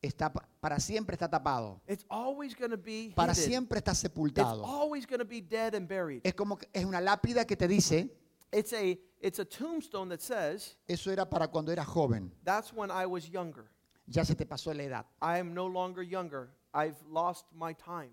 Está 0.00 0.32
pa- 0.32 0.48
para 0.60 0.80
siempre 0.80 1.14
está 1.14 1.28
tapado. 1.30 1.80
It's 1.86 2.04
always 2.08 2.56
going 2.56 2.70
to 2.72 2.76
be 2.76 3.12
Para 3.14 3.32
hidden. 3.34 3.44
siempre 3.48 3.78
está 3.78 3.92
It's 3.92 4.00
sepultado. 4.00 4.64
always 4.66 5.06
going 5.06 5.20
to 5.20 5.24
be 5.24 5.40
dead 5.40 5.74
and 5.76 5.86
buried. 5.88 6.22
Es 6.24 6.34
como 6.34 6.56
que 6.58 6.68
es 6.72 6.84
una 6.84 7.00
lápida 7.00 7.44
que 7.46 7.56
te 7.56 7.68
dice, 7.68 8.10
It's 8.50 8.72
a 8.72 8.82
it's 9.20 9.38
a 9.38 9.44
tombstone 9.44 10.08
that 10.10 10.20
says, 10.20 10.76
eso 10.88 11.10
era 11.12 11.24
para 11.30 11.46
cuando 11.48 11.70
eras 11.70 11.86
joven. 11.86 12.34
"That's 12.44 12.72
when 12.72 12.90
I 12.90 13.06
was 13.06 13.30
younger. 13.30 13.70
Ya 14.06 14.24
se 14.24 14.34
te 14.34 14.44
pasó 14.44 14.74
la 14.74 14.82
edad. 14.82 15.06
I 15.22 15.38
am 15.38 15.54
no 15.54 15.68
longer 15.68 16.02
younger. 16.02 16.50
I've 16.74 16.96
lost 17.08 17.46
my 17.52 17.72
time. 17.72 18.10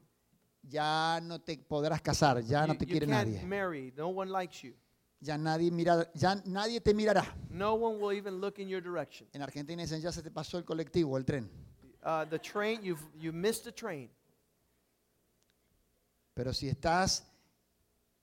Ya 0.61 1.19
no 1.23 1.39
te 1.39 1.57
podrás 1.57 2.01
casar, 2.01 2.41
ya 2.43 2.67
no 2.67 2.75
te 2.77 2.85
quiere 2.85 3.07
nadie. 3.07 3.41
marry. 3.43 3.91
No 3.97 4.09
one 4.09 4.29
likes 4.31 4.61
you. 4.61 4.75
Ya 5.22 5.38
nadie 5.38 5.70
mira, 5.70 6.09
ya 6.13 6.36
nadie 6.45 6.80
te 6.80 6.93
mirará. 6.93 7.26
No 7.49 7.74
one 7.74 7.99
will 7.99 8.17
even 8.17 8.39
look 8.39 8.57
in 8.59 8.70
your 8.70 8.82
direction. 8.82 9.28
En 9.34 9.41
Argentina 9.41 9.82
dicen, 9.82 9.99
ya 10.01 10.11
se 10.11 10.22
te 10.24 10.32
pasó 10.32 10.57
el 10.57 10.63
colectivo, 10.63 11.17
el 11.17 11.26
tren. 11.26 11.49
Uh, 12.03 12.26
the 12.30 12.39
train, 12.39 12.82
you've 12.82 13.01
you 13.20 13.34
missed 13.34 13.63
the 13.65 13.72
train. 13.74 14.09
Pero 16.34 16.53
si 16.53 16.70
estás 16.70 17.26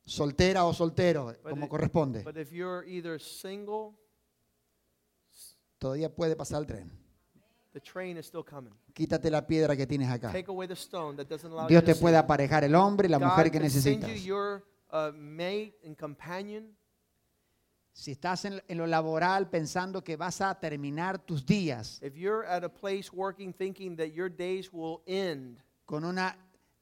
soltera 0.06 0.64
o 0.64 0.72
soltero, 0.72 1.26
But 1.42 1.50
como 1.50 1.66
it- 1.66 1.68
corresponde, 1.70 2.22
But 2.22 2.38
if 2.38 2.50
you're 2.50 2.82
either 2.88 3.20
single, 3.20 3.92
todavía 5.78 6.08
puede 6.14 6.34
pasar 6.34 6.60
el 6.60 6.66
tren. 6.66 6.90
the 7.74 7.80
train 7.80 8.16
is 8.16 8.24
still 8.26 8.42
coming. 8.42 8.72
Quítate 8.94 9.30
la 9.30 9.46
piedra 9.46 9.76
que 9.76 9.86
tienes 9.86 10.08
acá. 10.08 10.32
Take 10.32 10.50
away 10.50 10.66
the 10.66 10.74
stone 10.74 11.14
that 11.18 11.26
doesn't 11.28 11.52
allow 11.52 11.68
Dios 11.68 11.82
you 11.82 11.92
te 11.92 11.94
puede 12.00 12.16
aparejar 12.16 12.64
el 12.64 12.74
hombre 12.74 13.06
y 13.06 13.10
la 13.10 13.18
God 13.18 13.26
mujer 13.26 13.50
que 13.50 13.60
can 13.60 13.68
send 13.70 14.00
necesitas. 14.02 14.22
you 14.22 14.34
your 14.34 14.64
uh, 14.90 15.12
mate 15.12 15.74
and 15.84 15.94
companion. 15.98 16.74
Si 17.96 18.12
estás 18.12 18.44
en, 18.44 18.62
en 18.68 18.76
lo 18.76 18.86
laboral 18.86 19.48
pensando 19.48 20.04
que 20.04 20.16
vas 20.16 20.42
a 20.42 20.54
terminar 20.60 21.18
tus 21.18 21.46
días 21.46 21.98
If 22.02 22.14
you're 22.14 22.46
at 22.46 22.62
a 22.62 22.68
place 22.68 23.10
working 23.10 23.54
thinking 23.54 23.96
that 23.96 24.08
your 24.08 24.28
days 24.28 24.70
will 24.70 25.00
end 25.06 25.62
con 25.86 26.04
una 26.04 26.36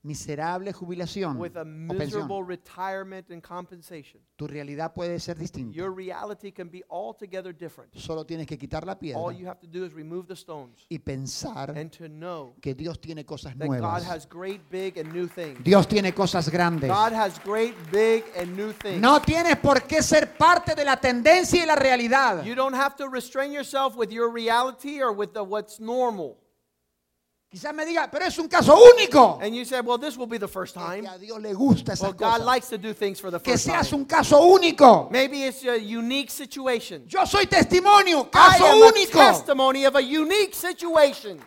miserable 0.05 0.73
jubilación 0.73 1.39
with 1.39 1.57
a 1.57 1.63
o 1.63 1.65
miserable 1.65 2.45
pensión, 2.45 2.49
retirement 2.49 3.31
and 3.31 3.43
compensation, 3.43 4.21
tu 4.37 4.47
realidad 4.47 4.93
puede 4.93 5.19
ser 5.19 5.37
distinta. 5.37 5.75
your 5.75 5.91
reality 5.93 6.53
can 6.53 6.69
be 6.69 6.83
altogether 6.91 7.53
different. 7.53 7.93
Solo 7.95 8.25
tienes 8.25 8.47
que 8.47 8.59
quitar 8.59 8.87
la 8.87 8.99
piedra 8.99 9.19
All 9.21 9.33
you 9.33 9.47
have 9.47 9.61
to 9.61 9.67
do 9.67 9.85
is 9.85 9.95
remove 9.95 10.27
the 10.29 10.37
stones 10.37 10.87
y 10.91 10.99
pensar 10.99 11.71
and 11.77 11.91
to 11.91 12.09
know 12.09 12.55
que 12.61 12.75
Dios 12.75 13.01
tiene 13.01 13.25
cosas 13.25 13.57
that 13.57 13.67
God 13.67 13.81
nuevas. 13.81 14.05
has 14.05 14.27
great, 14.27 14.61
big, 14.71 14.99
and 14.99 15.13
new 15.13 15.27
things. 15.27 15.65
Dios 15.65 15.89
tiene 15.89 16.13
cosas 16.13 16.51
grandes. 16.51 16.91
God 16.91 17.13
has 17.13 17.39
great, 17.39 17.75
big, 17.91 18.25
and 18.37 18.55
new 18.55 18.73
things. 18.73 19.01
No 19.01 19.21
tienes 19.21 19.57
por 19.57 19.81
qué 19.83 20.03
ser 20.03 20.37
parte 20.37 20.75
de 20.75 20.85
la 20.85 20.97
tendencia 20.97 21.63
y 21.63 21.67
la 21.67 21.77
realidad. 21.77 22.45
You 22.45 22.55
don't 22.55 22.75
have 22.75 22.95
to 22.97 23.09
restrain 23.09 23.53
yourself 23.53 23.97
with 23.97 24.13
your 24.13 24.31
reality 24.31 25.01
or 25.01 25.13
with 25.13 25.33
the, 25.33 25.43
what's 25.43 25.81
normal. 25.81 26.37
Quizás 27.55 27.73
me 27.73 27.85
diga, 27.87 28.11
pero 28.11 28.25
es 28.27 28.37
un 28.39 28.49
caso 28.49 28.75
único. 28.77 29.39
And 29.41 29.55
you 29.55 29.65
say, 29.65 29.81
well, 29.81 29.97
this 29.97 30.17
will 30.17 30.27
be 30.27 30.39
the 30.39 30.49
first 30.49 30.75
time. 30.75 31.03
que 31.05 31.09
a 31.09 31.17
Dios 31.19 31.41
le 31.41 31.55
gusta 31.55 31.93
Well, 32.01 32.11
esas 32.11 32.17
God 32.17 32.33
cosas. 32.41 32.45
likes 32.45 32.69
to 32.71 32.79
do 32.79 32.93
things 32.93 33.21
for 33.21 33.31
the 33.31 33.39
Que 33.39 33.53
first 33.53 33.65
seas 33.67 33.91
time. 33.91 34.01
un 34.01 34.05
caso 34.07 34.41
único. 34.41 35.09
Maybe 35.13 35.45
it's 35.45 35.63
a 35.65 35.79
unique 35.79 36.33
situation. 36.33 37.05
Yo 37.09 37.25
soy 37.25 37.47
testimonio, 37.47 38.23
I 38.27 38.29
caso 38.31 38.67
am 38.67 38.83
a 38.83 38.87
único. 38.91 39.13
testimony 39.13 39.85
of 39.85 39.95
a 39.95 40.03
unique 40.03 40.53
situation. 40.53 41.39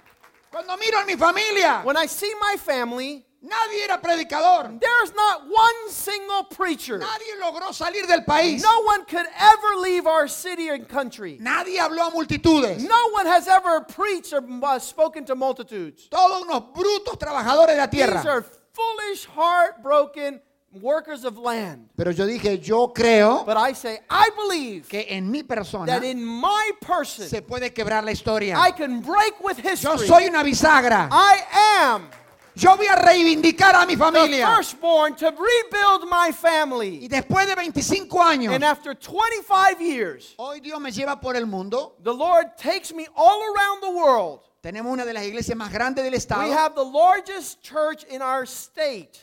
Cuando 0.50 0.78
miro 0.78 0.98
en 1.02 1.08
mi 1.08 1.18
familia, 1.18 1.82
When 1.84 1.98
I 1.98 2.06
see 2.08 2.34
my 2.40 2.56
family, 2.56 3.26
nadie 3.48 3.84
era 3.84 3.98
predicador. 4.00 4.80
there's 4.80 5.14
not 5.16 5.42
one 5.48 5.90
single 5.90 6.44
preacher. 6.46 7.00
Nadie 7.00 7.36
logró 7.40 7.74
salir 7.74 8.06
del 8.08 8.24
país. 8.24 8.62
No 8.62 8.82
one 8.86 9.06
could 9.06 9.26
ever 9.40 9.82
leave 9.82 10.06
our 10.06 10.28
city 10.28 10.70
and 10.70 10.88
country. 10.88 11.38
Nadie 11.42 11.80
habló 11.80 12.08
a 12.08 12.12
multitudes. 12.12 12.84
No 12.84 13.10
one 13.14 13.26
has 13.26 13.48
ever 13.48 13.82
preached 13.82 14.34
or 14.34 14.44
uh, 14.64 14.80
spoken 14.80 15.26
to 15.26 15.36
multitudes. 15.36 16.08
Todos 16.10 16.44
unos 16.44 16.74
brutos 16.74 17.18
trabajadores 17.18 17.76
de 17.76 17.78
la 17.78 17.88
These 17.88 18.06
tierra. 18.06 18.24
are 18.30 18.46
foolish, 18.74 19.26
heartbroken 19.26 20.42
workers 20.82 21.24
of 21.24 21.38
land. 21.38 21.90
Pero 21.96 22.12
yo 22.12 22.26
dije, 22.26 22.60
yo 22.62 22.90
creo 22.94 23.46
But 23.46 23.58
I 23.58 23.74
say, 23.74 24.00
I 24.10 24.30
believe 24.36 24.88
que 24.88 25.06
en 25.10 25.32
mi 25.32 25.44
persona 25.44 25.86
that 25.88 26.04
in 26.04 26.24
my 26.24 26.72
person, 26.82 27.28
se 27.28 27.42
puede 27.42 27.74
quebrar 27.74 28.04
la 28.04 28.12
historia. 28.12 28.58
I 28.58 28.72
can 28.72 29.02
break 29.02 29.42
with 29.42 29.64
Yo 29.64 29.70
history. 29.72 30.08
soy 30.08 30.28
una 30.28 30.44
bisagra. 30.44 31.10
I 31.12 31.44
am 31.82 32.10
Yo 32.58 32.76
voy 32.76 32.88
a 32.88 32.96
reivindicar 32.96 33.76
a 33.76 33.86
mi 33.86 33.94
the 33.96 34.00
familia. 34.00 34.48
firstborn 34.56 35.16
to 35.16 35.28
rebuild 35.30 36.10
my 36.10 36.30
Y 36.30 36.34
family. 36.34 37.08
después 37.08 37.46
de 37.46 37.54
25 37.56 38.20
años, 38.24 38.54
And 38.56 38.64
after 38.64 38.96
25 38.96 39.80
years, 39.80 40.34
hoy 40.40 40.60
Dios 40.60 40.80
me 40.82 40.90
lleva 40.92 41.22
por 41.22 41.36
el 41.36 41.46
mundo. 41.46 41.96
the 42.04 42.12
Lord 42.14 42.58
takes 42.58 42.92
me 42.94 43.08
all 43.16 43.44
around 43.54 43.82
the 43.82 43.92
world. 43.92 44.40
Tenemos 44.64 44.92
una 44.92 45.06
de 45.06 45.14
las 45.14 45.24
iglesias 45.24 45.56
más 45.56 45.72
grandes 45.72 46.04
del 46.04 46.14
We 46.14 46.18
estado. 46.18 46.52
have 46.52 46.74
the 46.74 46.84
largest 46.84 47.62
church 47.62 48.04
in 48.10 48.24
our 48.24 48.48
state. 48.48 49.20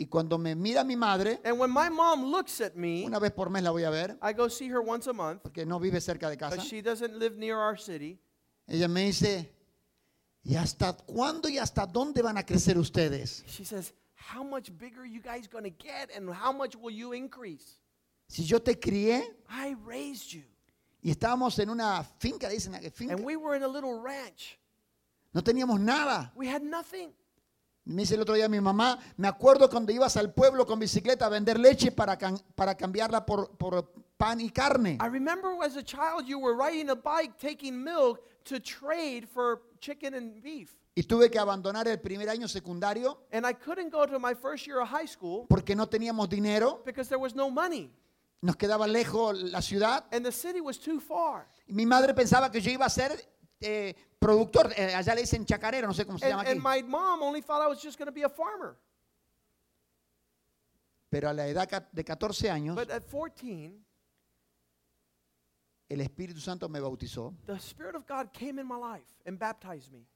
Y 0.00 0.06
cuando 0.06 0.36
me 0.36 0.56
mira 0.56 0.82
mi 0.82 0.96
madre, 0.96 1.38
And 1.44 1.58
when 1.60 1.70
my 1.70 1.88
mom 1.88 2.24
looks 2.24 2.60
at 2.60 2.74
me, 2.74 3.04
una 3.06 3.20
vez 3.20 3.30
por 3.30 3.48
mes 3.50 3.62
la 3.62 3.70
voy 3.70 3.84
a 3.84 3.90
ver, 3.90 4.18
I 4.20 4.32
go 4.32 4.48
see 4.48 4.68
her 4.68 4.80
once 4.80 5.06
a 5.06 5.12
month 5.12 5.42
porque 5.42 5.64
no 5.64 5.78
vive 5.78 6.00
cerca 6.00 6.28
de 6.28 6.36
casa. 6.36 6.60
she 6.60 6.82
doesn't 6.82 7.16
live 7.16 7.36
near 7.38 7.56
our 7.56 7.78
city. 7.78 8.18
Ella 8.66 8.88
me 8.88 9.04
dice, 9.04 9.48
¿y 10.44 10.56
hasta 10.56 10.92
cuándo 10.92 11.48
y 11.48 11.58
hasta 11.58 11.86
dónde 11.86 12.22
van 12.22 12.36
a 12.38 12.44
crecer 12.44 12.76
ustedes? 12.78 13.44
She 13.46 13.64
says, 13.64 13.92
How 14.34 14.42
much 14.44 14.70
bigger 14.78 15.00
are 15.02 15.08
you 15.08 15.20
guys 15.20 15.48
going 15.48 15.64
to 15.64 15.70
get 15.84 16.10
and 16.16 16.28
how 16.30 16.52
much 16.52 16.74
will 16.76 16.94
you 16.94 17.12
increase? 17.14 17.80
Si 18.28 18.44
yo 18.44 18.58
te 18.58 18.74
crié 18.78 19.22
I 19.50 19.74
raised 19.86 20.32
you. 20.32 20.42
y 21.02 21.10
estábamos 21.10 21.58
en 21.58 21.68
una 21.68 22.02
finca, 22.18 22.48
dicen, 22.48 22.74
finca, 22.92 23.14
And 23.14 23.24
we 23.24 23.36
were 23.36 23.54
in 23.56 23.62
a 23.62 23.68
little 23.68 24.00
ranch. 24.00 24.58
no 25.34 25.42
teníamos 25.42 25.78
nada. 25.80 26.32
We 26.34 26.46
had 26.48 26.62
nothing. 26.62 27.12
Me 27.86 28.00
dice 28.02 28.14
el 28.14 28.22
otro 28.22 28.34
día 28.34 28.48
mi 28.48 28.60
mamá, 28.60 28.98
me 29.18 29.28
acuerdo 29.28 29.68
cuando 29.68 29.92
ibas 29.92 30.16
al 30.16 30.32
pueblo 30.32 30.64
con 30.64 30.78
bicicleta 30.78 31.26
a 31.26 31.28
vender 31.28 31.58
leche 31.60 31.92
para, 31.92 32.16
can- 32.16 32.38
para 32.54 32.74
cambiarla 32.74 33.26
por, 33.26 33.50
por 33.58 33.92
pan 34.16 34.40
y 34.40 34.48
carne. 34.48 34.96
I 35.02 35.08
remember 35.08 35.50
as 35.62 35.76
a 35.76 35.82
child 35.82 36.24
you 36.26 36.38
were 36.38 36.54
riding 36.56 36.88
a 36.88 36.94
bike 36.96 37.36
taking 37.38 37.84
milk 37.84 38.20
to 38.44 38.60
trade 38.60 39.26
for 39.28 39.62
chicken 39.80 40.14
and 40.14 40.42
beef. 40.42 40.76
Y 40.96 41.02
tuve 41.02 41.28
que 41.30 41.38
abandonar 41.40 41.88
el 41.88 41.98
primer 41.98 42.28
año 42.28 42.46
secundario 42.46 43.18
And 43.32 43.44
I 43.44 43.52
couldn't 43.52 43.90
go 43.90 44.06
to 44.06 44.18
my 44.20 44.32
first 44.34 44.66
year 44.66 44.80
of 44.80 44.88
high 44.88 45.06
school 45.08 45.46
porque 45.48 45.74
no 45.74 45.88
teníamos 45.88 46.28
dinero, 46.28 46.80
because 46.84 47.08
there 47.08 47.18
was 47.20 47.34
no 47.34 47.50
money. 47.50 47.90
nos 48.42 48.56
quedaba 48.56 48.86
lejos 48.86 49.42
la 49.50 49.60
ciudad. 49.60 50.04
And 50.12 50.24
the 50.24 50.30
city 50.32 50.60
was 50.60 50.78
too 50.78 51.00
far. 51.00 51.46
Y 51.66 51.72
mi 51.74 51.84
madre 51.86 52.14
pensaba 52.14 52.50
que 52.52 52.60
yo 52.60 52.70
iba 52.70 52.84
a 52.86 52.90
ser 52.90 53.10
eh, 53.60 53.94
productor, 54.20 54.72
eh, 54.76 54.94
allá 54.94 55.14
le 55.14 55.22
dicen 55.22 55.44
chacarero, 55.46 55.86
no 55.88 55.94
sé 55.94 56.04
cómo 56.06 56.18
se 56.18 56.26
And, 56.26 56.32
llama 56.32 56.42
aquí. 56.42 56.50
and 56.52 56.62
my 56.62 56.82
mom 56.82 57.22
only 57.22 57.40
thought 57.40 57.60
I 57.62 57.66
was 57.66 57.82
just 57.82 57.98
going 57.98 58.06
to 58.06 58.12
be 58.12 58.22
a 58.22 58.28
farmer. 58.28 58.76
Pero 61.08 61.30
a 61.30 61.32
la 61.32 61.46
edad 61.46 61.68
ca- 61.68 61.88
de 61.92 62.04
14 62.04 62.50
años, 62.50 62.74
But 62.76 62.90
at 62.90 63.04
14, 63.08 63.84
el 65.88 66.00
Espíritu 66.00 66.40
Santo 66.40 66.68
me 66.68 66.80
bautizó 66.80 67.34
the 67.46 67.56
Spirit 67.58 67.94
of 67.94 68.04
God 68.06 68.32
came 68.32 68.60
in 68.60 68.66
my 68.66 68.76
life 68.76 69.06
and 69.26 69.38
baptized 69.38 69.92
me. 69.92 70.06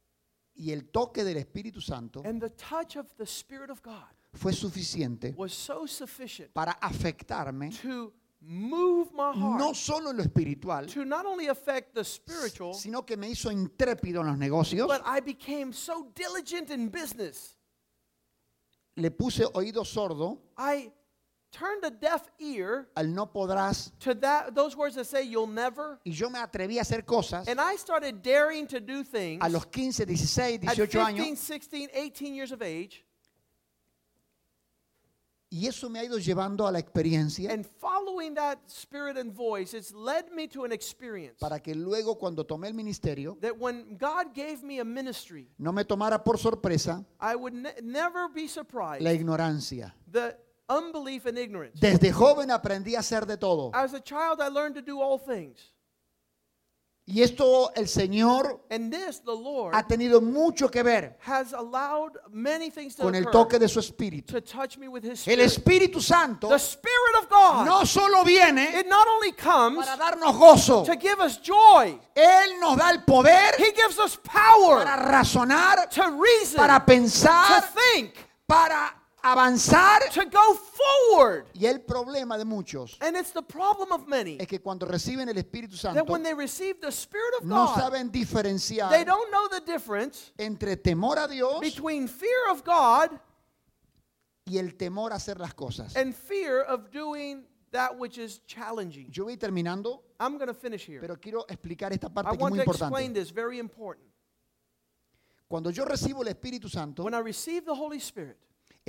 y 0.55 0.71
el 0.73 0.89
toque 0.91 1.23
del 1.25 1.37
Espíritu 1.37 1.81
Santo 1.81 2.23
And 2.25 2.41
the 2.41 2.51
touch 2.51 2.97
of 2.97 3.07
the 3.17 3.27
Spirit 3.27 3.71
of 3.71 3.83
God 3.83 4.09
fue 4.35 4.53
suficiente 4.53 5.35
was 5.37 5.53
so 5.53 5.87
sufficient 5.87 6.53
para 6.53 6.73
afectarme 6.81 7.71
to 7.83 8.13
move 8.41 9.11
my 9.13 9.33
heart, 9.33 9.59
no 9.59 9.73
solo 9.73 10.11
en 10.11 10.17
lo 10.17 10.23
espiritual, 10.23 10.87
to 10.87 11.05
not 11.05 11.27
only 11.27 11.49
affect 11.49 11.95
the 11.95 12.05
spiritual, 12.05 12.73
sino 12.75 13.03
que 13.03 13.17
me 13.17 13.29
hizo 13.31 13.51
intrépido 13.51 14.21
en 14.21 14.27
los 14.29 14.39
negocios. 14.39 14.87
but 14.87 15.03
I 15.05 15.21
became 15.21 15.73
so 15.73 16.11
diligent 16.15 16.71
in 16.71 16.89
business. 16.89 17.57
Le 18.97 19.11
puse 19.11 19.45
oído 19.55 19.85
sordo 19.85 20.39
I 20.57 20.91
turned 21.51 21.85
a 21.85 21.91
deaf 21.91 22.29
ear 22.39 22.89
al 22.97 23.07
no 23.13 23.27
podrás 23.27 23.93
to 24.01 24.15
that 24.15 24.55
those 24.55 24.77
words 24.77 24.95
that 24.95 25.07
say 25.07 25.23
you'll 25.25 25.47
never. 25.47 25.99
y 26.05 26.13
yo 26.13 26.29
me 26.31 26.39
atreví 26.39 26.79
a 26.79 26.83
hacer 26.83 27.05
cosas 27.05 27.49
And 27.49 27.59
I 27.61 27.77
started 27.77 28.23
daring 28.23 28.67
to 28.69 28.81
do 28.81 29.03
things 29.03 29.41
a 29.43 29.49
los 29.49 29.65
15, 29.67 29.93
16, 30.17 30.69
at 30.69 30.79
18 30.79 30.87
15, 30.87 31.01
años 31.01 31.37
16, 31.39 31.89
18 31.95 32.35
years 32.35 32.53
of 32.53 32.63
age 32.63 33.05
Y 35.51 35.67
eso 35.67 35.89
me 35.89 35.99
ha 35.99 36.05
ido 36.05 36.19
llevando 36.19 36.67
a 36.67 36.71
la 36.71 36.79
experiencia 36.79 37.51
And 37.51 37.65
following 37.65 38.35
that 38.35 38.59
spirit 38.67 39.17
and 39.17 39.33
voice, 39.33 39.73
it's 39.73 39.95
led 39.95 40.31
me 40.31 40.47
to 40.49 40.65
an 40.65 40.73
experience 40.73 41.39
para 41.41 41.59
que 41.61 41.75
luego 41.75 42.19
cuando 42.19 42.45
tomé 42.45 42.69
el 42.69 42.75
ministerio 42.75 43.39
that 43.41 43.57
when 43.59 43.97
God 43.97 44.35
gave 44.35 44.63
me 44.63 44.79
a 44.79 44.85
ministry, 44.85 45.49
no 45.57 45.73
me 45.73 45.85
tomara 45.87 46.23
por 46.23 46.37
sorpresa 46.37 47.03
I 47.19 47.35
would 47.35 47.55
ne- 47.55 47.73
never 47.83 48.29
be 48.29 48.47
surprised. 48.47 49.03
la 49.03 49.13
ignorancia. 49.15 49.95
the 50.13 50.37
unbelief 50.69 51.27
and 51.27 51.39
ignorance. 51.39 51.79
Desde 51.81 52.13
joven 52.13 52.51
aprendí 52.51 52.95
a 52.95 53.01
hacer 53.01 53.27
de 53.27 53.37
todo. 53.37 53.71
As 53.75 53.95
a 53.95 54.01
child, 54.01 54.41
I 54.41 54.49
learned 54.49 54.75
to 54.77 54.83
do 54.83 55.01
all 55.01 55.19
things. 55.19 55.73
Y 57.11 57.23
esto 57.23 57.73
el 57.75 57.89
Señor 57.89 58.61
And 58.71 58.93
this, 58.93 59.21
the 59.21 59.33
Lord, 59.33 59.75
ha 59.75 59.83
tenido 59.87 60.21
mucho 60.21 60.69
que 60.69 60.83
ver 60.83 61.17
has 61.21 61.55
allowed 61.55 62.19
many 62.31 62.71
things 62.71 62.95
to 62.97 63.03
con 63.03 63.15
el 63.15 63.25
toque 63.31 63.59
de 63.59 63.67
su 63.67 63.81
espíritu. 63.81 64.27
to 64.27 64.43
touch 64.43 64.77
me 64.77 64.89
with 64.89 65.03
His 65.03 65.27
El 65.27 65.41
Spirit. 65.41 65.91
Espíritu 65.91 66.03
Santo 66.03 66.51
The 66.51 66.59
Spirit 66.59 67.23
of 67.23 67.31
God, 67.31 67.65
no 67.65 67.85
solo 67.85 68.25
viene 68.25 68.79
it 68.79 68.87
not 68.87 69.09
only 69.09 69.33
comes 69.33 69.87
para 69.87 69.97
darnos 69.97 70.37
gozo, 70.39 70.85
to 70.85 70.97
give 70.97 71.19
us 71.19 71.39
joy, 71.39 71.99
Él 72.15 72.61
nos 72.61 72.77
da 72.77 72.91
el 72.91 73.03
poder 73.05 73.55
He 73.57 73.73
gives 73.73 73.99
us 73.99 74.15
power 74.17 74.85
para 74.85 75.11
razonar, 75.11 75.89
to 75.89 76.11
reason, 76.11 76.59
para 76.59 76.79
to 76.79 76.85
pensar, 76.85 77.63
think, 77.95 78.13
para 78.47 78.98
avanzar. 79.23 80.01
to 80.13 80.25
go 80.27 80.55
forward. 80.55 81.47
Y 81.55 81.67
el 81.67 81.81
problema 81.81 82.39
de 82.39 82.45
muchos 82.45 82.97
And 83.01 83.17
it's 83.17 83.33
the 83.33 83.43
problem 83.43 83.93
of 83.93 84.07
many 84.07 84.37
es 84.41 84.47
que 84.47 84.61
cuando 84.61 84.87
reciben 84.87 85.29
el 85.29 85.37
Espíritu 85.37 85.73
that 85.73 85.95
Santo 85.95 86.05
when 86.13 86.23
they 86.23 86.35
receive 86.35 86.81
the 86.81 86.93
Spirit 86.93 87.35
of 87.41 87.45
no 87.45 87.67
God, 87.67 87.79
saben 87.79 88.13
they 88.13 88.21
diferenciar 88.21 89.05
don't 89.05 89.31
know 89.31 89.49
the 89.49 89.61
difference 89.61 90.33
entre 90.39 90.77
temor 90.77 91.19
a 91.19 91.29
Dios 91.29 91.61
between 91.61 92.09
fear 92.09 92.51
of 92.51 92.65
God 92.65 93.11
y 94.47 94.57
el 94.59 94.77
temor 94.77 95.13
a 95.13 95.17
hacer 95.17 95.39
las 95.39 95.53
cosas. 95.55 95.95
and 95.97 96.15
fear 96.15 96.63
of 96.63 96.91
doing 96.91 97.45
that 97.71 97.99
which 97.99 98.17
is 98.17 98.41
challenging. 98.47 99.11
Yo 99.13 99.25
voy 99.25 99.37
terminando, 99.37 100.01
I'm 100.19 100.39
going 100.39 100.49
to 100.49 100.55
finish 100.55 100.87
here. 100.87 101.01
pero 101.01 101.17
quiero 101.17 101.45
explicar 101.49 101.93
esta 101.93 102.07
I 102.07 102.11
parte 102.15 102.31
que 102.31 102.37
es 102.37 102.41
want 102.43 102.57
muy 102.57 102.65
to 102.65 102.71
explain 102.71 102.91
importante. 103.11 103.15
this, 103.15 103.31
very 103.31 103.59
important. 103.59 104.07
Cuando 105.49 105.71
yo 105.71 105.85
recibo 105.85 106.23
el 106.23 106.29
Espíritu 106.29 106.69
Santo, 106.71 107.03
When 107.05 107.15
I 107.15 107.21
received 107.21 107.67
the 107.67 107.75
Holy 107.75 107.99
Spirit 108.01 108.39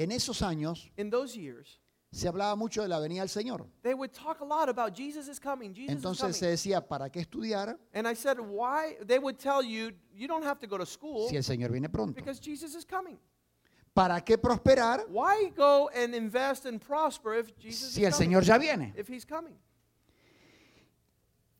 en 0.03 0.11
esos 0.11 0.41
años 0.41 0.91
in 0.97 1.09
those 1.09 1.35
years, 1.37 1.79
se 2.11 2.27
hablaba 2.27 2.55
mucho 2.55 2.81
de 2.81 2.87
la 2.87 2.99
venida 2.99 3.21
del 3.21 3.29
Señor. 3.29 3.65
they 3.83 3.93
would 3.93 4.11
talk 4.11 4.41
a 4.41 4.45
lot 4.45 4.67
about 4.69 4.93
Jesus 4.95 5.27
is 5.27 5.39
coming, 5.39 5.73
Jesus 5.73 5.91
is 5.91 5.95
Entonces 5.97 6.35
se 6.35 6.39
coming. 6.45 6.51
decía, 6.51 6.87
¿para 6.87 7.09
qué 7.09 7.19
estudiar 7.21 7.77
And 7.93 8.07
I 8.07 8.15
said, 8.15 8.39
why? 8.39 8.97
They 9.05 9.19
would 9.19 9.37
tell 9.37 9.61
you, 9.63 9.91
you 10.13 10.27
don't 10.27 10.43
have 10.43 10.59
to 10.59 10.67
go 10.67 10.77
to 10.77 10.85
school 10.85 11.27
si 11.29 11.35
el 11.37 11.43
Señor 11.43 11.71
viene 11.71 11.89
pronto? 11.89 12.15
because 12.15 12.39
Jesus 12.39 12.75
is 12.75 12.85
coming. 12.85 13.17
¿Para 13.93 14.21
qué 14.21 14.37
prosperar 14.37 15.05
Why 15.09 15.51
go 15.55 15.89
and 15.89 16.15
invest 16.15 16.65
and 16.65 16.79
prosper 16.79 17.33
if 17.35 17.55
Jesus 17.57 17.91
si 17.93 18.03
el 18.05 18.09
is 18.09 18.15
coming? 18.17 18.29
Señor 18.31 18.43
ya 18.43 18.57
viene? 18.57 18.93
If 18.95 19.07
he's 19.09 19.25
coming. 19.25 19.55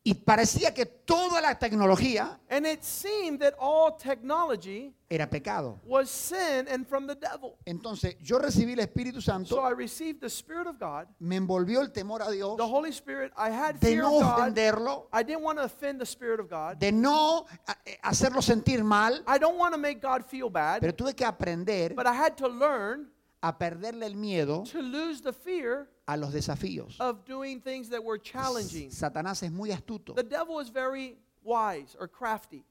Y 0.09 0.15
parecía 0.15 0.73
que 0.73 0.87
toda 0.87 1.39
la 1.39 1.59
tecnología 1.59 2.39
And 2.49 2.65
it 2.65 2.81
seemed 2.83 3.39
that 3.41 3.53
all 3.59 3.95
technology 3.95 4.91
era 5.07 5.29
pecado. 5.29 5.79
was 5.85 6.09
sin 6.09 6.67
and 6.67 6.87
from 6.87 7.05
the 7.05 7.13
devil. 7.13 7.57
Entonces 7.63 8.15
yo 8.19 8.39
recibí 8.39 8.73
el 8.73 8.79
Espíritu 8.79 9.21
So 9.21 9.31
Santo, 9.31 9.61
I 9.63 9.71
received 9.73 10.19
the 10.21 10.29
Spirit 10.29 10.65
of 10.67 10.79
God, 10.79 11.07
me 11.19 11.35
envolvió 11.35 11.81
el 11.81 11.91
temor 11.91 12.23
a 12.23 12.31
Dios, 12.31 12.57
the 12.57 12.63
Holy 12.67 12.89
Spirit. 12.91 13.31
I 13.37 13.51
had 13.51 13.79
de 13.79 13.87
fear 13.87 14.01
no 14.01 14.17
of 14.17 14.23
God. 14.23 14.39
ofenderlo, 14.39 15.07
I 15.13 15.21
didn't 15.23 15.43
want 15.43 15.59
to 15.59 15.65
offend 15.65 15.99
the 15.99 16.05
Spirit 16.07 16.39
of 16.39 16.49
God. 16.49 16.79
de 16.79 16.91
no 16.91 17.45
a- 17.67 17.77
eh, 17.85 17.99
hacerlo 18.01 18.41
sentir 18.41 18.83
mal, 18.83 19.23
I 19.27 19.37
don't 19.37 19.57
want 19.59 19.73
to 19.73 19.79
make 19.79 20.01
God 20.01 20.23
feel 20.25 20.49
bad. 20.49 20.81
pero 20.81 20.93
tuve 20.93 21.13
que 21.15 21.23
aprender 21.25 21.93
But 21.93 22.07
I 22.07 22.13
had 22.15 22.35
to 22.37 22.47
learn 22.47 23.11
a 23.41 23.55
perderle 23.57 24.05
el 24.07 24.15
miedo 24.15 24.63
to 24.71 24.81
lose 24.81 25.21
the 25.21 25.31
fear 25.33 25.87
a 26.11 26.17
los 26.17 26.33
desafíos. 26.33 26.95
of 26.99 27.23
doing 27.25 27.61
things 27.61 27.89
that 27.89 28.03
were 28.03 28.17
challenging. 28.19 28.89
Satanás 28.91 29.43
es 29.43 29.51
muy 29.51 29.71
astuto. 29.71 30.15
The 30.15 30.23
devil 30.23 30.59
is 30.59 30.69
very 30.69 31.17
wise 31.43 31.95
or 31.99 32.07
crafty. 32.09 32.63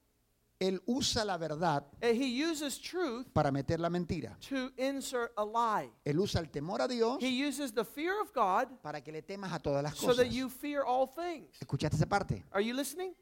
Él 0.61 0.80
usa 0.86 1.24
la 1.24 1.36
verdad 1.36 1.84
And 2.03 2.16
he 2.20 2.26
uses 2.43 2.80
truth 2.80 3.32
para 3.32 3.53
meter 3.53 3.78
la 3.78 3.89
mentira. 3.89 4.36
to 4.49 4.72
insert 4.76 5.32
a 5.36 5.45
lie. 5.45 5.89
Él 6.05 6.18
usa 6.18 6.41
el 6.41 6.47
temor 6.51 6.80
a 6.82 6.89
Dios 6.89 7.18
He 7.22 7.28
uses 7.47 7.72
the 7.72 7.84
fear 7.84 8.20
of 8.20 8.32
God 8.34 8.66
para 8.82 9.01
que 9.01 9.12
le 9.12 9.22
temas 9.22 9.53
a 9.53 9.61
todas 9.61 9.84
las 9.84 9.97
so 9.97 10.09
cosas. 10.09 10.16
that 10.24 10.32
you 10.32 10.49
fear 10.49 10.82
all 10.82 11.07
things. 11.07 11.57
¿Escuchaste 11.61 11.95
esa 11.95 12.07
parte? 12.07 12.45
Are 12.51 12.61
you 12.61 12.74
listening? 12.74 13.14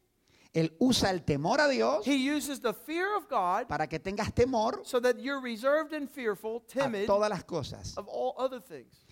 Él 0.55 0.73
usa 0.81 1.11
el 1.11 1.23
temor 1.25 1.61
a 1.61 1.69
Dios 1.69 2.07
He 2.07 2.17
uses 2.17 2.61
the 2.63 2.73
fear 2.73 3.15
of 3.19 3.29
God 3.29 3.69
para 3.69 3.87
que 3.87 3.99
tengas 3.99 4.33
temor 4.33 4.81
so 4.85 4.99
that 5.01 5.19
you're 5.19 5.43
reserved 5.43 5.93
and 5.93 6.09
fearful, 6.09 6.63
a 6.67 6.73
timid 6.73 7.05
todas 7.07 7.29
las 7.29 7.45
cosas. 7.45 7.95
of 7.99 8.09
all 8.09 8.35
other 8.39 8.61
things. 8.63 9.05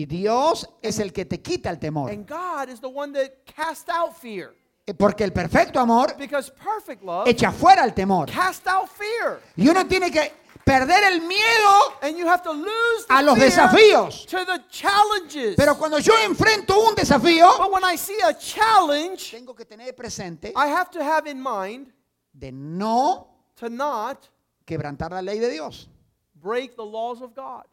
Y 0.00 0.06
Dios 0.06 0.66
es 0.80 0.98
el 0.98 1.12
que 1.12 1.26
te 1.26 1.42
quita 1.42 1.68
el 1.68 1.78
temor. 1.78 2.10
And 2.10 2.26
God 2.26 2.70
is 2.70 2.80
the 2.80 2.88
one 2.88 3.12
that 3.12 3.44
casts 3.44 3.90
out 3.90 4.16
fear. 4.16 4.54
Eh, 4.86 4.94
Porque 4.94 5.24
el 5.24 5.30
perfecto 5.32 5.78
amor 5.78 6.16
perfect 6.16 7.02
love 7.02 7.28
echa 7.28 7.52
fuera 7.52 7.84
el 7.84 7.92
temor. 7.92 8.26
casts 8.30 8.66
out 8.66 8.88
fear. 8.88 9.42
Y 9.56 9.68
uno 9.68 9.86
tiene 9.86 10.10
que 10.10 10.32
perder 10.64 11.04
el 11.12 11.20
miedo, 11.20 11.98
And 12.00 12.16
you 12.16 12.26
have 12.26 12.42
to 12.44 12.52
lose 12.54 13.06
the 13.06 13.12
A 13.14 13.20
los 13.20 13.38
desafíos. 13.38 14.24
to 14.26 14.38
the 14.46 14.64
challenges. 14.70 15.54
pero 15.54 15.76
cuando 15.76 15.98
yo 15.98 16.14
enfrento 16.24 16.80
un 16.88 16.94
desafío, 16.94 17.58
but 17.58 17.70
when 17.70 17.84
I 17.84 17.96
see 17.98 18.16
a 18.22 18.32
challenge, 18.38 19.32
tengo 19.32 19.54
que 19.54 19.66
tener 19.66 19.94
presente 19.94 20.54
I 20.56 20.68
have 20.68 20.90
to 20.92 21.00
have 21.04 21.26
in 21.30 21.42
mind 21.42 21.92
de 22.32 22.50
no 22.52 23.28
to 23.56 23.68
not 23.68 24.26
quebrantar 24.64 25.10
la 25.12 25.20
ley 25.20 25.38
de 25.38 25.50
Dios. 25.50 25.88
break 26.36 26.74
the 26.74 26.82
laws 26.84 27.20
of 27.20 27.34
God. 27.34 27.64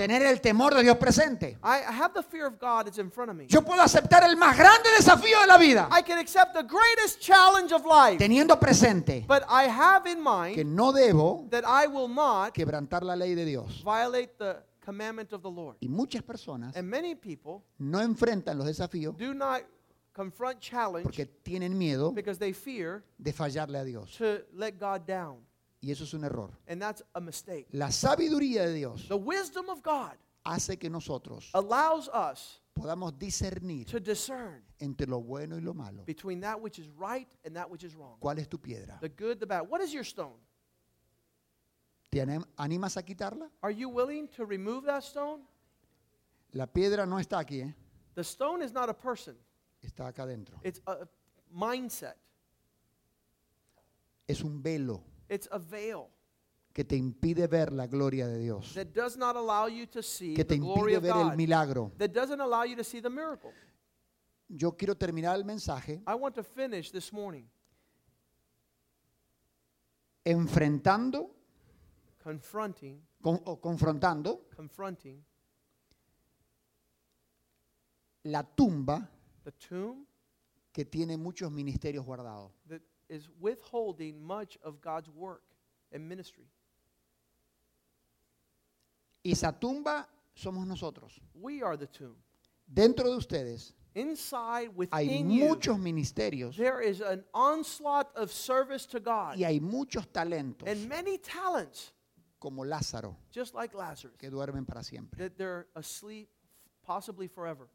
Tener 0.00 0.22
el 0.22 0.40
temor 0.40 0.74
de 0.74 0.82
Dios 0.82 0.96
presente. 0.96 1.58
I 1.62 1.82
have 1.86 2.14
the 2.14 2.22
fear 2.22 2.46
of 2.46 2.58
God, 2.58 2.86
it's 2.88 2.96
in 2.98 3.10
front 3.10 3.30
of 3.30 3.36
me. 3.36 3.46
Yo 3.48 3.60
puedo 3.60 3.82
aceptar 3.82 4.24
el 4.24 4.34
más 4.36 4.56
grande 4.56 4.88
desafío 4.96 5.38
de 5.42 5.46
la 5.46 5.58
vida, 5.58 5.88
I 5.92 6.02
can 6.02 6.18
accept 6.18 6.54
the 6.54 6.62
greatest 6.62 7.20
challenge 7.20 7.70
of 7.74 7.84
life, 7.84 8.16
teniendo 8.16 8.58
presente 8.58 9.26
but 9.28 9.42
I 9.48 9.64
have 9.68 10.06
in 10.10 10.24
que 10.54 10.64
mind 10.64 10.74
no 10.74 10.90
debo 10.90 11.46
that 11.50 11.64
I 11.66 11.86
will 11.86 12.08
not 12.08 12.54
quebrantar 12.54 13.02
la 13.02 13.14
ley 13.14 13.34
de 13.34 13.44
Dios. 13.44 13.82
violate 13.84 14.38
the 14.38 14.56
commandment 14.82 15.34
of 15.34 15.42
the 15.42 15.50
Lord. 15.50 15.76
Y 15.80 15.88
muchas 15.88 16.22
personas 16.22 16.74
And 16.74 16.88
many 16.88 17.14
people 17.14 17.62
no 17.78 18.00
enfrentan 18.00 18.56
los 18.56 18.66
desafíos 18.66 19.18
do 19.18 19.34
not 19.34 19.60
confront 20.14 20.60
challenge 20.60 21.02
porque 21.04 21.26
tienen 21.26 21.76
miedo 21.76 22.12
because 22.14 22.38
they 22.38 22.54
fear 22.54 23.04
de 23.18 23.34
fallarle 23.34 23.78
a 23.78 23.84
Dios. 23.84 24.16
to 24.16 24.40
let 24.54 24.78
God 24.78 25.06
down. 25.06 25.40
Y 25.82 25.90
eso 25.90 26.04
es 26.04 26.12
un 26.14 26.24
error. 26.24 26.50
And 26.68 26.80
that's 26.80 27.02
a 27.14 27.20
mistake. 27.20 27.66
La 27.72 27.88
sabiduría 27.90 28.66
de 28.66 28.74
Dios 28.74 29.08
The 29.08 29.14
wisdom 29.16 29.68
of 29.70 29.82
God 29.82 30.12
hace 30.44 30.76
que 30.78 30.90
nosotros 30.90 31.50
allows 31.54 32.08
us 32.08 32.60
podamos 32.74 33.18
discernir 33.18 33.86
to 33.86 33.98
discern 34.00 34.62
entre 34.78 35.06
lo 35.06 35.20
bueno 35.20 35.56
y 35.56 35.60
lo 35.60 35.72
malo. 35.74 36.04
between 36.04 36.40
that 36.40 36.60
which 36.60 36.78
is 36.78 36.86
right 36.98 37.28
and 37.44 37.54
that 37.56 37.70
which 37.70 37.82
is 37.84 37.94
wrong. 37.94 38.18
¿Cuál 38.20 38.38
es 38.38 38.48
tu 38.48 38.58
piedra? 38.58 38.98
The 39.00 39.08
good, 39.08 39.38
the 39.38 39.46
bad. 39.46 39.62
What 39.68 39.80
is 39.82 39.92
your 39.92 40.04
stone? 40.04 40.36
¿Te 42.10 42.20
anim- 42.20 42.44
animas 42.58 42.96
a 42.96 43.02
quitarla? 43.02 43.48
Are 43.62 43.70
you 43.72 43.88
willing 43.88 44.28
to 44.36 44.44
remove 44.44 44.84
that 44.86 45.02
stone? 45.04 45.42
La 46.52 46.66
piedra 46.66 47.06
no 47.06 47.18
está 47.18 47.38
aquí, 47.38 47.60
¿eh? 47.60 47.74
The 48.16 48.24
stone 48.24 48.62
is 48.64 48.72
not 48.72 48.88
a 48.90 48.94
person, 48.94 49.36
está 49.82 50.08
acá 50.08 50.24
adentro. 50.24 50.58
it's 50.64 50.80
a 50.86 51.06
mindset, 51.50 52.16
Es 54.26 54.42
un 54.42 54.60
velo 54.62 55.02
it's 55.30 55.48
a 55.50 55.58
veil 55.58 56.08
que 56.74 56.84
te 56.84 56.96
impide 56.96 57.46
ver 57.48 57.72
la 57.72 57.86
gloria 57.86 58.26
de 58.28 58.38
Dios, 58.38 58.74
that 58.74 58.88
does 58.94 59.16
not 59.16 59.36
allow 59.36 59.66
you 59.68 59.86
to 59.86 60.02
see 60.02 60.34
que 60.34 60.44
the 60.44 60.54
te 60.56 60.58
glory 60.60 60.94
impide 60.94 60.96
of 60.96 61.02
ver 61.02 61.12
el 61.22 61.28
God, 61.30 61.36
milagro. 61.36 61.92
that 61.98 62.12
doesn't 62.12 62.40
allow 62.40 62.64
you 62.64 62.76
to 62.76 62.84
see 62.84 63.00
the 63.00 63.08
miracle. 63.10 63.52
Yo 64.48 64.72
quiero 64.76 64.94
terminar 64.96 65.36
el 65.36 65.44
mensaje 65.44 66.02
I 66.06 66.14
want 66.16 66.34
to 66.34 66.42
finish 66.42 66.90
this 66.90 67.12
morning 67.12 67.48
enfrentando 70.24 71.30
confronting, 72.22 73.00
con- 73.22 73.40
o 73.46 73.60
confrontando 73.60 74.48
confronting 74.54 75.24
la 78.24 78.42
tumba 78.42 79.08
the 79.44 79.52
tomb 79.52 80.04
que 80.72 80.84
tiene 80.84 81.16
muchos 81.16 81.50
ministerios 81.50 82.04
guardados. 82.04 82.52
that 82.68 82.82
is 83.10 83.28
withholding 83.40 84.22
much 84.22 84.56
of 84.62 84.80
God's 84.80 85.10
work 85.10 85.42
and 85.92 86.08
ministry. 86.08 86.44
Y 89.24 89.32
esa 89.32 89.52
tumba 89.52 90.06
somos 90.34 90.66
nosotros. 90.66 91.20
We 91.34 91.62
are 91.62 91.76
the 91.76 91.86
tomb. 91.86 92.16
Dentro 92.72 93.04
de 93.04 93.16
ustedes 93.16 93.74
Inside, 93.92 94.70
hay 94.92 95.06
within 95.08 95.30
you, 95.32 95.56
ministerios 95.78 96.56
there 96.56 96.80
is 96.80 97.00
an 97.00 97.24
onslaught 97.34 98.08
of 98.14 98.30
service 98.30 98.86
to 98.86 99.00
God 99.00 99.36
y 99.36 99.44
hay 99.44 99.58
muchos 99.58 100.06
talentos 100.06 100.68
and 100.68 100.88
many 100.88 101.18
talents, 101.18 101.92
como 102.38 102.62
Lázaro 102.62 103.16
just 103.32 103.52
like 103.52 103.74
Lazarus, 103.74 104.14
que 104.16 104.30
duermen 104.30 104.64
para 104.64 104.84
siempre. 104.84 105.18
that 105.18 105.36
they're 105.36 105.66
asleep 105.74 106.28
possibly 106.84 107.26
forever. 107.26 107.68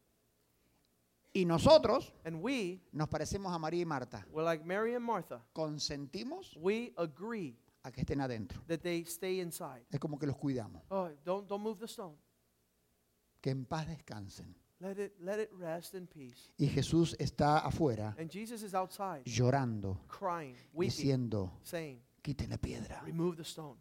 Y 1.36 1.44
nosotros 1.44 2.14
And 2.24 2.42
we, 2.42 2.80
nos 2.92 3.08
parecemos 3.08 3.52
a 3.52 3.58
María 3.58 3.82
y 3.82 3.84
Marta. 3.84 4.26
we're 4.32 4.42
like 4.42 4.64
Mary 4.64 4.94
and 4.94 5.04
Martha, 5.04 5.44
Consentimos 5.52 6.56
we 6.56 6.94
agree 6.96 7.54
a 7.82 7.92
que 7.92 8.00
estén 8.00 8.22
adentro. 8.22 8.62
that 8.68 8.80
they 8.80 9.02
stay 9.02 9.40
inside. 9.40 9.84
Es 9.90 10.00
como 10.00 10.18
que 10.18 10.26
los 10.26 10.36
cuidamos. 10.36 10.82
Oh, 10.88 11.10
don't, 11.24 11.46
don't 11.46 11.62
move 11.62 11.78
the 11.78 11.86
stone. 11.86 12.16
que 13.42 13.50
en 13.50 13.66
paz 13.66 13.86
descansen. 13.86 14.56
Let 14.80 14.98
it, 14.98 15.12
let 15.20 15.38
it 15.38 15.50
rest 15.58 15.94
in 15.94 16.06
peace. 16.06 16.52
Y 16.56 16.68
Jesús 16.68 17.14
está 17.18 17.58
afuera 17.58 18.14
And 18.18 18.30
Jesus 18.30 18.62
is 18.62 18.74
outside, 18.74 19.22
llorando, 19.24 20.00
crying, 20.08 20.56
weeping, 20.72 20.90
diciendo, 20.90 21.52
saying, 21.62 22.02
quiten 22.22 22.48
la 22.48 22.56
piedra. 22.56 23.02
Remove 23.04 23.36
the 23.36 23.44
stone. 23.44 23.78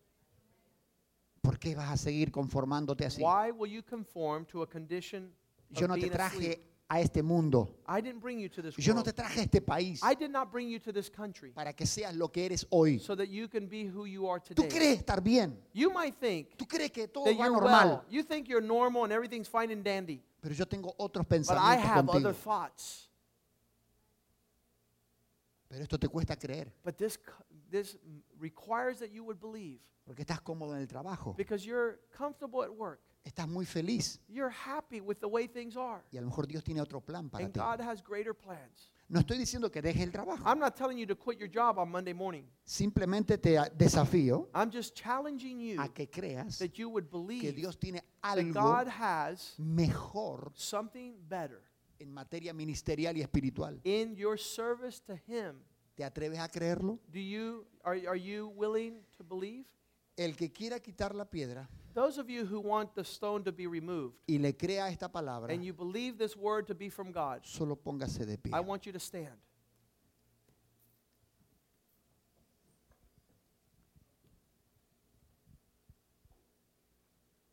¿Por 1.41 1.57
qué 1.57 1.73
vas 1.73 1.89
a 1.89 1.97
seguir 1.97 2.31
conformándote 2.31 3.05
así? 3.05 3.21
Why 3.21 3.51
will 3.51 3.71
you 3.71 3.81
conform 3.81 4.45
to 4.47 4.61
a 4.61 4.67
condition 4.67 5.33
Yo 5.69 5.87
no 5.87 5.95
te 5.95 6.09
traje 6.09 6.74
a 6.87 6.99
este 7.01 7.23
mundo. 7.23 7.75
I 7.87 7.99
didn't 8.01 8.19
bring 8.21 8.39
you 8.39 8.47
to 8.49 8.61
this 8.61 8.75
Yo 8.77 8.93
no 8.93 9.01
te 9.03 9.11
traje 9.11 9.39
a 9.39 9.43
este 9.43 9.59
país 9.61 10.01
I 10.03 10.13
did 10.13 10.29
not 10.29 10.51
bring 10.51 10.69
you 10.69 10.79
to 10.79 10.91
this 10.93 11.09
country 11.09 11.51
para 11.51 11.73
que 11.73 11.85
seas 11.87 12.13
lo 12.15 12.27
que 12.31 12.45
eres 12.45 12.65
hoy. 12.69 12.99
so 12.99 13.15
that 13.15 13.27
you 13.29 13.47
can 13.47 13.67
be 13.67 13.85
who 13.87 14.05
you 14.05 14.27
are 14.29 14.39
Tú 14.39 14.53
today. 14.55 14.69
crees 14.69 14.99
estar 14.99 15.21
bien. 15.23 15.57
You 15.73 15.89
might 15.91 16.15
think 16.19 16.55
Tú 16.57 16.67
crees 16.67 16.91
que 16.91 17.07
todo 17.07 17.25
va 17.35 17.47
normal. 17.49 17.87
well. 17.87 18.05
You 18.09 18.21
think 18.23 18.47
you're 18.47 18.61
normal 18.65 19.03
and 19.03 19.11
everything's 19.13 19.47
fine 19.47 19.71
and 19.71 19.83
dandy. 19.83 20.21
Pero 20.41 20.53
yo 20.53 20.65
tengo 20.65 20.93
otros 20.99 21.25
But 21.27 21.35
I 21.57 21.77
pensamientos 21.77 21.85
have 21.89 22.05
contigo. 22.05 22.15
other 22.29 22.33
thoughts. 22.35 23.09
Pero 25.67 25.81
esto 25.83 25.97
te 25.97 26.07
cuesta 26.07 26.35
creer. 26.37 26.71
But 26.83 26.97
this, 26.97 27.13
c- 27.13 27.31
this 27.71 27.97
requires 28.39 28.99
that 28.99 29.11
you 29.11 29.23
would 29.23 29.39
believe 29.39 29.79
Porque 30.05 30.21
estás 30.23 30.39
cómodo 30.41 30.75
en 30.75 30.81
el 30.81 30.87
trabajo. 30.87 31.33
because 31.35 31.65
you're 31.65 31.99
comfortable 32.15 32.61
at 32.63 32.71
work. 32.71 33.01
Estás 33.25 33.47
muy 33.47 33.65
feliz. 33.65 34.19
You're 34.29 34.51
happy 34.51 35.01
with 35.01 35.17
the 35.19 35.27
way 35.27 35.47
things 35.47 35.75
are. 35.75 36.03
Y 36.11 36.17
a 36.17 36.21
lo 36.21 36.27
mejor 36.27 36.45
Dios 36.47 36.63
tiene 36.63 36.79
otro 36.79 37.01
plan 37.01 37.29
para 37.29 37.43
And 37.43 37.53
ti. 37.53 37.59
God 37.59 37.81
has 37.81 38.01
greater 38.03 38.35
plans. 38.35 38.91
No 39.07 39.19
estoy 39.19 39.37
diciendo 39.37 39.71
que 39.71 39.81
dejes 39.81 40.03
el 40.03 40.11
trabajo. 40.11 40.43
I'm 40.45 40.59
not 40.59 40.75
telling 40.75 40.97
you 40.97 41.05
to 41.07 41.15
quit 41.15 41.37
your 41.39 41.49
job 41.49 41.77
on 41.79 41.89
Monday 41.89 42.13
morning. 42.13 42.43
Simplemente 42.63 43.37
te 43.39 43.57
desafío 43.75 44.49
I'm 44.53 44.71
just 44.71 44.95
challenging 44.95 45.59
you 45.59 45.81
a 45.81 45.89
que 45.89 46.07
creas 46.07 46.57
that 46.59 46.73
you 46.77 46.87
would 46.89 47.05
que 47.05 47.11
believe 47.11 47.55
Dios 47.55 47.77
tiene 47.77 48.01
that 48.21 48.37
algo 48.37 48.53
God 48.53 48.87
has 48.87 49.53
mejor 49.57 50.51
something 50.55 51.15
better 51.27 51.61
en 51.99 52.11
materia 52.11 52.53
ministerial 52.53 53.15
y 53.15 53.21
espiritual. 53.21 53.79
in 53.83 54.15
your 54.15 54.37
service 54.39 54.99
to 55.01 55.15
Him. 55.27 55.55
¿Te 55.95 56.03
atreves 56.03 56.39
a 56.39 56.49
creerlo? 56.49 56.99
Do 57.11 57.19
you 57.19 57.65
are, 57.83 57.95
are 58.07 58.17
you 58.19 58.51
willing 58.55 59.01
to 59.17 59.23
believe? 59.23 59.65
El 60.17 60.35
que 60.35 60.51
quiera 60.51 60.79
quitar 60.79 61.13
la 61.13 61.25
piedra 61.25 61.67
Those 61.93 62.17
of 62.17 62.29
you 62.29 62.45
who 62.45 62.59
want 62.59 62.93
the 62.93 63.05
stone 63.05 63.43
to 63.45 63.53
be 63.53 63.67
removed 63.67 64.15
y 64.27 64.37
le 64.37 64.51
crea 64.53 64.89
esta 64.89 65.07
palabra, 65.07 65.49
and 65.49 65.63
you 65.63 65.73
believe 65.73 66.17
this 66.17 66.35
word 66.35 66.67
to 66.67 66.75
be 66.75 66.89
from 66.89 67.13
God, 67.13 67.39
solo 67.43 67.75
póngase 67.77 68.25
de 68.25 68.37
pie. 68.37 68.51
I 68.53 68.59
want 68.59 68.85
you 68.85 68.91
to 68.91 68.99
stand. 68.99 69.37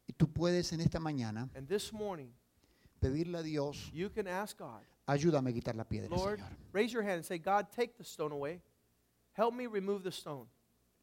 Y 0.08 0.14
tú 0.16 0.26
puedes 0.32 0.72
en 0.72 0.80
esta 0.80 0.98
mañana 0.98 1.48
And 1.54 1.68
this 1.68 1.92
morning, 1.92 2.32
pedirle 3.00 3.38
a 3.38 3.42
Dios, 3.44 3.90
you 3.92 4.10
can 4.10 4.26
ask 4.26 4.58
God, 4.58 4.82
ayúdame 5.06 5.50
a 5.50 5.52
quitar 5.52 5.76
la 5.76 5.84
piedra, 5.84 6.08
Lord, 6.10 6.40
Señor. 6.40 6.56
raise 6.72 6.92
your 6.92 7.02
hand 7.02 7.18
and 7.18 7.24
say, 7.24 7.38
God, 7.38 7.68
take 7.70 7.96
the 7.96 8.04
stone 8.04 8.32
away. 8.32 8.60
Help 9.34 9.54
me 9.54 9.66
remove 9.66 10.02
the 10.02 10.12
stone. 10.12 10.46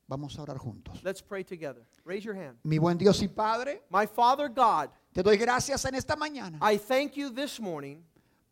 Vamos 0.10 0.40
a 0.40 0.42
orar 0.42 0.58
juntos. 0.58 1.04
Let's 1.04 1.22
pray 1.22 1.44
together. 1.44 1.86
Raise 2.04 2.26
your 2.26 2.36
hand. 2.36 2.58
Mi 2.64 2.80
buen 2.80 2.98
Dios 2.98 3.22
y 3.22 3.28
Padre, 3.28 3.84
My 3.92 4.08
Father 4.08 4.50
God, 4.50 4.90
te 5.14 5.22
doy 5.22 5.38
gracias 5.38 5.86
en 5.86 5.94
esta 5.94 6.16
mañana 6.16 6.58
I 6.62 6.80
thank 6.80 7.14
you 7.14 7.30
this 7.30 7.60
morning 7.60 8.04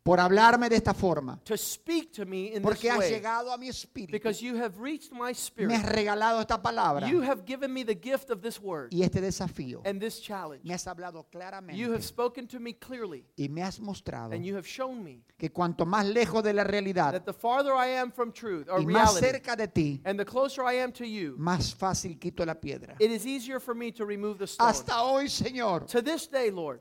por 0.07 0.21
hablarme 0.21 0.69
de 0.69 0.77
esta 0.77 0.93
forma, 0.93 1.37
to 1.43 1.57
speak 1.57 2.13
to 2.13 2.25
me 2.25 2.55
in 2.55 2.63
porque 2.63 2.89
has 2.89 3.09
llegado 3.09 3.51
a 3.51 3.57
mi 3.57 3.67
espíritu, 3.67 4.09
because 4.13 4.41
you 4.41 4.55
have 4.55 4.79
reached 4.79 5.11
my 5.11 5.19
me 5.19 5.29
has 5.31 5.37
spirit. 5.37 5.81
regalado 5.83 6.39
esta 6.39 6.61
palabra 6.61 7.09
You 7.09 7.21
have 7.21 7.43
given 7.45 7.73
me 7.73 7.83
the 7.83 7.93
gift 7.93 8.29
of 8.29 8.41
this 8.41 8.57
word 8.57 8.93
y 8.93 9.03
este 9.03 9.19
desafío. 9.19 9.81
and 9.85 9.99
this 9.99 10.21
challenge. 10.21 10.63
Me 10.63 10.73
has 10.73 10.87
hablado 10.87 11.17
You 11.17 11.19
have 11.19 11.29
claramente 11.31 12.01
spoken 12.01 12.47
to 12.47 12.59
me 12.61 12.73
clearly 12.73 13.25
y 13.37 13.49
me 13.49 13.61
has 13.61 13.81
mostrado 13.81 14.33
and 14.33 14.45
you 14.45 14.55
have 14.55 14.65
shown 14.65 15.03
me 15.03 15.25
que 15.37 15.49
cuanto 15.51 15.85
más 15.85 16.05
lejos 16.05 16.41
de 16.41 16.53
la 16.53 16.63
realidad 16.63 17.11
that 17.11 17.25
the 17.25 17.33
farther 17.33 17.73
I 17.73 17.87
am 17.99 18.09
from 18.13 18.31
truth 18.31 18.69
or 18.69 18.79
y 18.79 18.85
más 18.85 19.19
reality 19.19 19.25
cerca 19.41 19.57
de 19.57 19.67
ti, 19.67 20.01
and 20.05 20.17
the 20.17 20.25
closer 20.25 20.63
I 20.63 20.75
am 20.79 20.93
to 20.93 21.05
you, 21.05 21.35
más 21.37 21.75
fácil 21.75 22.17
quito 22.17 22.45
la 22.45 22.55
piedra. 22.55 22.95
it 22.99 23.11
is 23.11 23.25
easier 23.25 23.59
for 23.59 23.75
me 23.75 23.91
to 23.91 24.05
remove 24.05 24.37
the 24.37 24.47
stone. 24.47 24.69
Hasta 24.69 25.01
hoy, 25.03 25.25
Señor, 25.27 25.85
To 25.87 26.01
this 26.01 26.27
day, 26.29 26.49
Lord, 26.49 26.79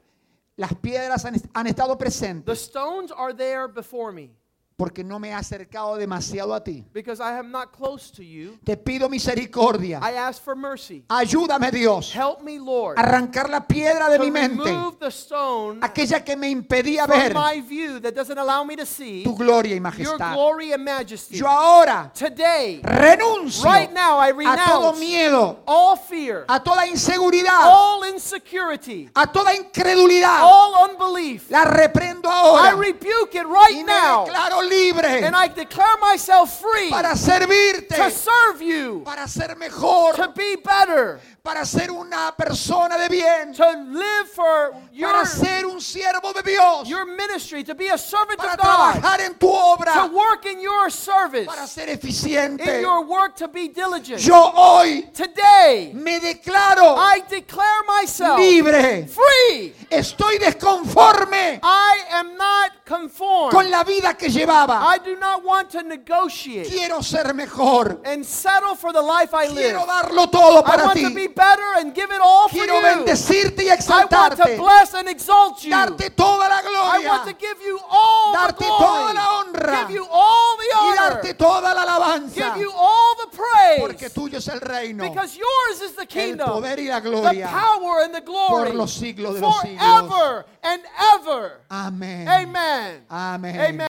las 0.57 0.75
piedras 0.75 1.25
han, 1.25 1.37
han 1.55 1.67
estado 1.67 1.97
the 1.97 1.97
presentes 1.97 2.61
stones 2.61 3.13
are 3.13 3.35
there 3.35 3.69
before 3.69 4.13
me 4.13 4.31
porque 4.77 5.03
no 5.03 5.19
me 5.19 5.31
he 5.31 5.33
acercado 5.33 5.97
demasiado 5.97 6.53
a 6.55 6.63
ti. 6.63 6.85
because 6.93 7.19
I 7.19 7.39
am 7.39 7.51
not 7.51 7.73
close 7.73 8.11
to 8.13 8.23
you. 8.23 8.59
Te 8.63 8.77
pido 8.77 9.09
misericordia. 9.09 10.01
I 10.03 10.17
ask 10.17 10.43
for 10.43 10.55
mercy. 10.55 11.03
Ayúdame, 11.09 11.71
Dios, 11.71 12.13
Help 12.15 12.43
me, 12.43 12.59
Lord, 12.59 12.99
arrancar 12.99 13.49
la 13.49 13.67
piedra 13.67 14.11
de 14.11 14.19
mi 14.19 14.31
mente, 14.31 14.71
the 15.01 15.11
stone 15.11 15.79
aquella 15.81 16.23
que 16.23 16.37
me 16.37 16.51
impedía 16.51 17.07
ver 17.07 17.33
my 17.35 17.61
view 17.63 17.99
that 18.01 18.13
doesn't 18.15 18.37
allow 18.39 18.65
me 18.65 18.77
to 18.77 18.85
see 18.85 19.25
tu 19.25 19.35
gloria 19.35 19.73
y 19.73 19.77
your 19.77 19.83
majestad. 19.83 20.35
glory 20.35 20.73
and 20.73 20.85
majesty. 20.85 21.39
Yo 21.39 21.47
ahora 21.49 22.11
Today, 22.13 22.81
renuncio 22.83 23.65
right 23.65 23.91
now, 23.93 24.19
I 24.19 24.31
a 24.31 24.57
todo 24.67 24.93
renounce 24.93 25.01
miedo, 25.01 25.57
all 25.67 25.97
fear, 25.97 26.45
a 26.49 26.61
toda 26.63 26.87
inseguridad, 26.87 27.63
all 27.65 28.05
insecurity, 28.05 29.09
a 29.15 29.27
toda 29.27 29.55
incredulidad. 29.55 30.43
all 30.43 30.91
unbelief. 30.91 31.51
La 31.51 31.65
reprendo 31.65 32.29
I 32.29 32.33
ahora 32.33 32.75
rebuke 32.75 33.35
it 33.35 33.47
y 33.47 33.51
right 33.51 33.77
me 33.77 33.85
now, 33.85 34.27
declaro 34.27 34.66
libre 34.69 35.25
and 35.25 35.35
I 35.37 35.49
declare 35.49 35.97
myself 36.01 36.61
free 36.61 36.91
para 36.91 37.15
servirte, 37.17 37.95
to 37.97 38.11
serve 38.11 38.61
you, 38.63 39.03
para 39.05 39.27
ser 39.29 39.55
mejor, 39.57 40.15
to 40.15 40.33
be 40.35 40.57
better, 40.57 41.21
para 41.43 41.65
ser 41.65 41.91
una 41.91 42.33
persona 42.37 42.99
de 42.99 43.09
bien, 43.09 43.53
to 43.55 43.65
live 43.93 44.29
for 44.35 44.75
your, 44.93 45.11
para 45.13 45.25
ser 45.27 45.65
un 45.67 45.81
siervo 45.81 46.33
de 46.35 46.43
Dios, 46.43 46.89
your 46.89 47.07
ministry, 47.07 47.63
to 47.65 47.75
be 47.75 47.89
a 47.89 47.97
servant 47.99 48.39
para 48.39 48.53
of 48.55 48.59
God, 48.59 48.65
trabajar 49.03 49.21
en 49.21 49.35
tu 49.35 49.47
to 49.47 49.53
obra, 49.53 50.13
work 50.13 50.45
in 50.47 50.61
your 50.61 50.91
service, 50.91 51.47
para 51.47 51.67
ser 51.67 51.89
in 51.89 51.99
eficiente. 51.99 52.81
your 52.81 53.05
work 53.07 53.37
to 53.37 53.49
be 53.49 53.69
diligent. 53.69 54.21
Yo 54.27 54.51
hoy 54.55 55.03
Today, 55.15 55.93
me 55.95 56.19
declaro 56.19 56.97
I 56.99 57.23
declare 57.29 57.83
myself 57.87 58.39
libre. 58.39 59.07
free. 59.07 59.73
Estoy 59.91 60.39
desconforme 60.39 61.61
I 61.63 62.05
am 62.13 62.37
not 62.37 62.85
conformed. 62.85 63.53
con 63.53 63.71
la 63.71 63.85
vida 63.85 64.15
que 64.15 64.29
I 64.65 64.99
do 65.05 65.17
not 65.17 65.45
want 65.45 65.71
to 65.71 65.83
negotiate 65.83 66.69
Quiero 66.69 67.03
ser 67.03 67.35
mejor. 67.35 68.01
and 68.05 68.25
settle 68.25 68.75
for 68.75 68.93
the 68.93 69.03
life 69.03 69.35
I 69.35 69.49
live. 69.49 69.57
Quiero 69.57 69.87
darlo 69.87 70.31
todo 70.31 70.61
I 70.61 70.63
para 70.63 70.85
want 70.85 70.99
to 71.01 71.15
be 71.15 71.27
better 71.29 71.75
and 71.79 71.95
give 71.95 72.11
it 72.11 72.21
all 72.23 72.49
for 72.49 72.55
Quiero 72.57 72.77
you. 72.77 72.83
bendecirte 72.83 73.63
y 73.65 73.71
I 73.71 74.05
want 74.11 74.37
to 74.37 74.57
bless 74.57 74.95
and 74.95 75.09
exalt 75.09 75.63
you. 75.65 75.71
Darte 75.71 76.11
toda 76.15 76.49
la 76.49 76.61
I 76.67 77.07
want 77.07 77.29
to 77.29 77.35
give 77.35 77.61
you 77.65 77.79
all 77.91 78.33
the 78.33 78.39
Darte 78.39 78.65
toda 78.67 79.15
la 79.15 79.43
honra. 79.43 79.87
Give 79.87 79.95
you 79.97 80.07
all 80.11 80.57
the 80.57 80.65
y 80.65 80.79
honor. 80.79 80.97
darte 81.23 81.35
toda 81.35 81.75
la 81.75 81.83
alabanza. 81.83 82.35
Give 82.35 82.57
you 82.63 82.73
all 82.75 83.15
the 83.17 83.37
Porque 83.81 83.99
praise. 83.99 84.15
tuyo 84.15 84.39
es 84.39 84.49
el 84.49 84.61
reino, 84.61 85.05
Because 85.05 85.37
yours 85.37 85.81
is 85.83 85.93
the 85.95 86.03
el 86.03 86.07
kingdom, 86.09 86.49
poder 86.49 86.79
y 86.79 86.89
la 86.89 87.01
the 87.01 87.43
power 87.43 88.03
and 88.05 88.15
the 88.15 88.21
glory 88.21 88.67
por 88.71 88.75
los 88.75 88.93
siglos 88.93 89.35
de 89.35 89.41
los 89.41 89.61
siglos. 89.61 89.81
forever 89.81 90.47
and 90.63 90.83
ever. 91.15 91.61
Amén. 91.71 92.29
Amen. 92.29 93.05
Amén. 93.11 93.61
Amen. 93.61 93.77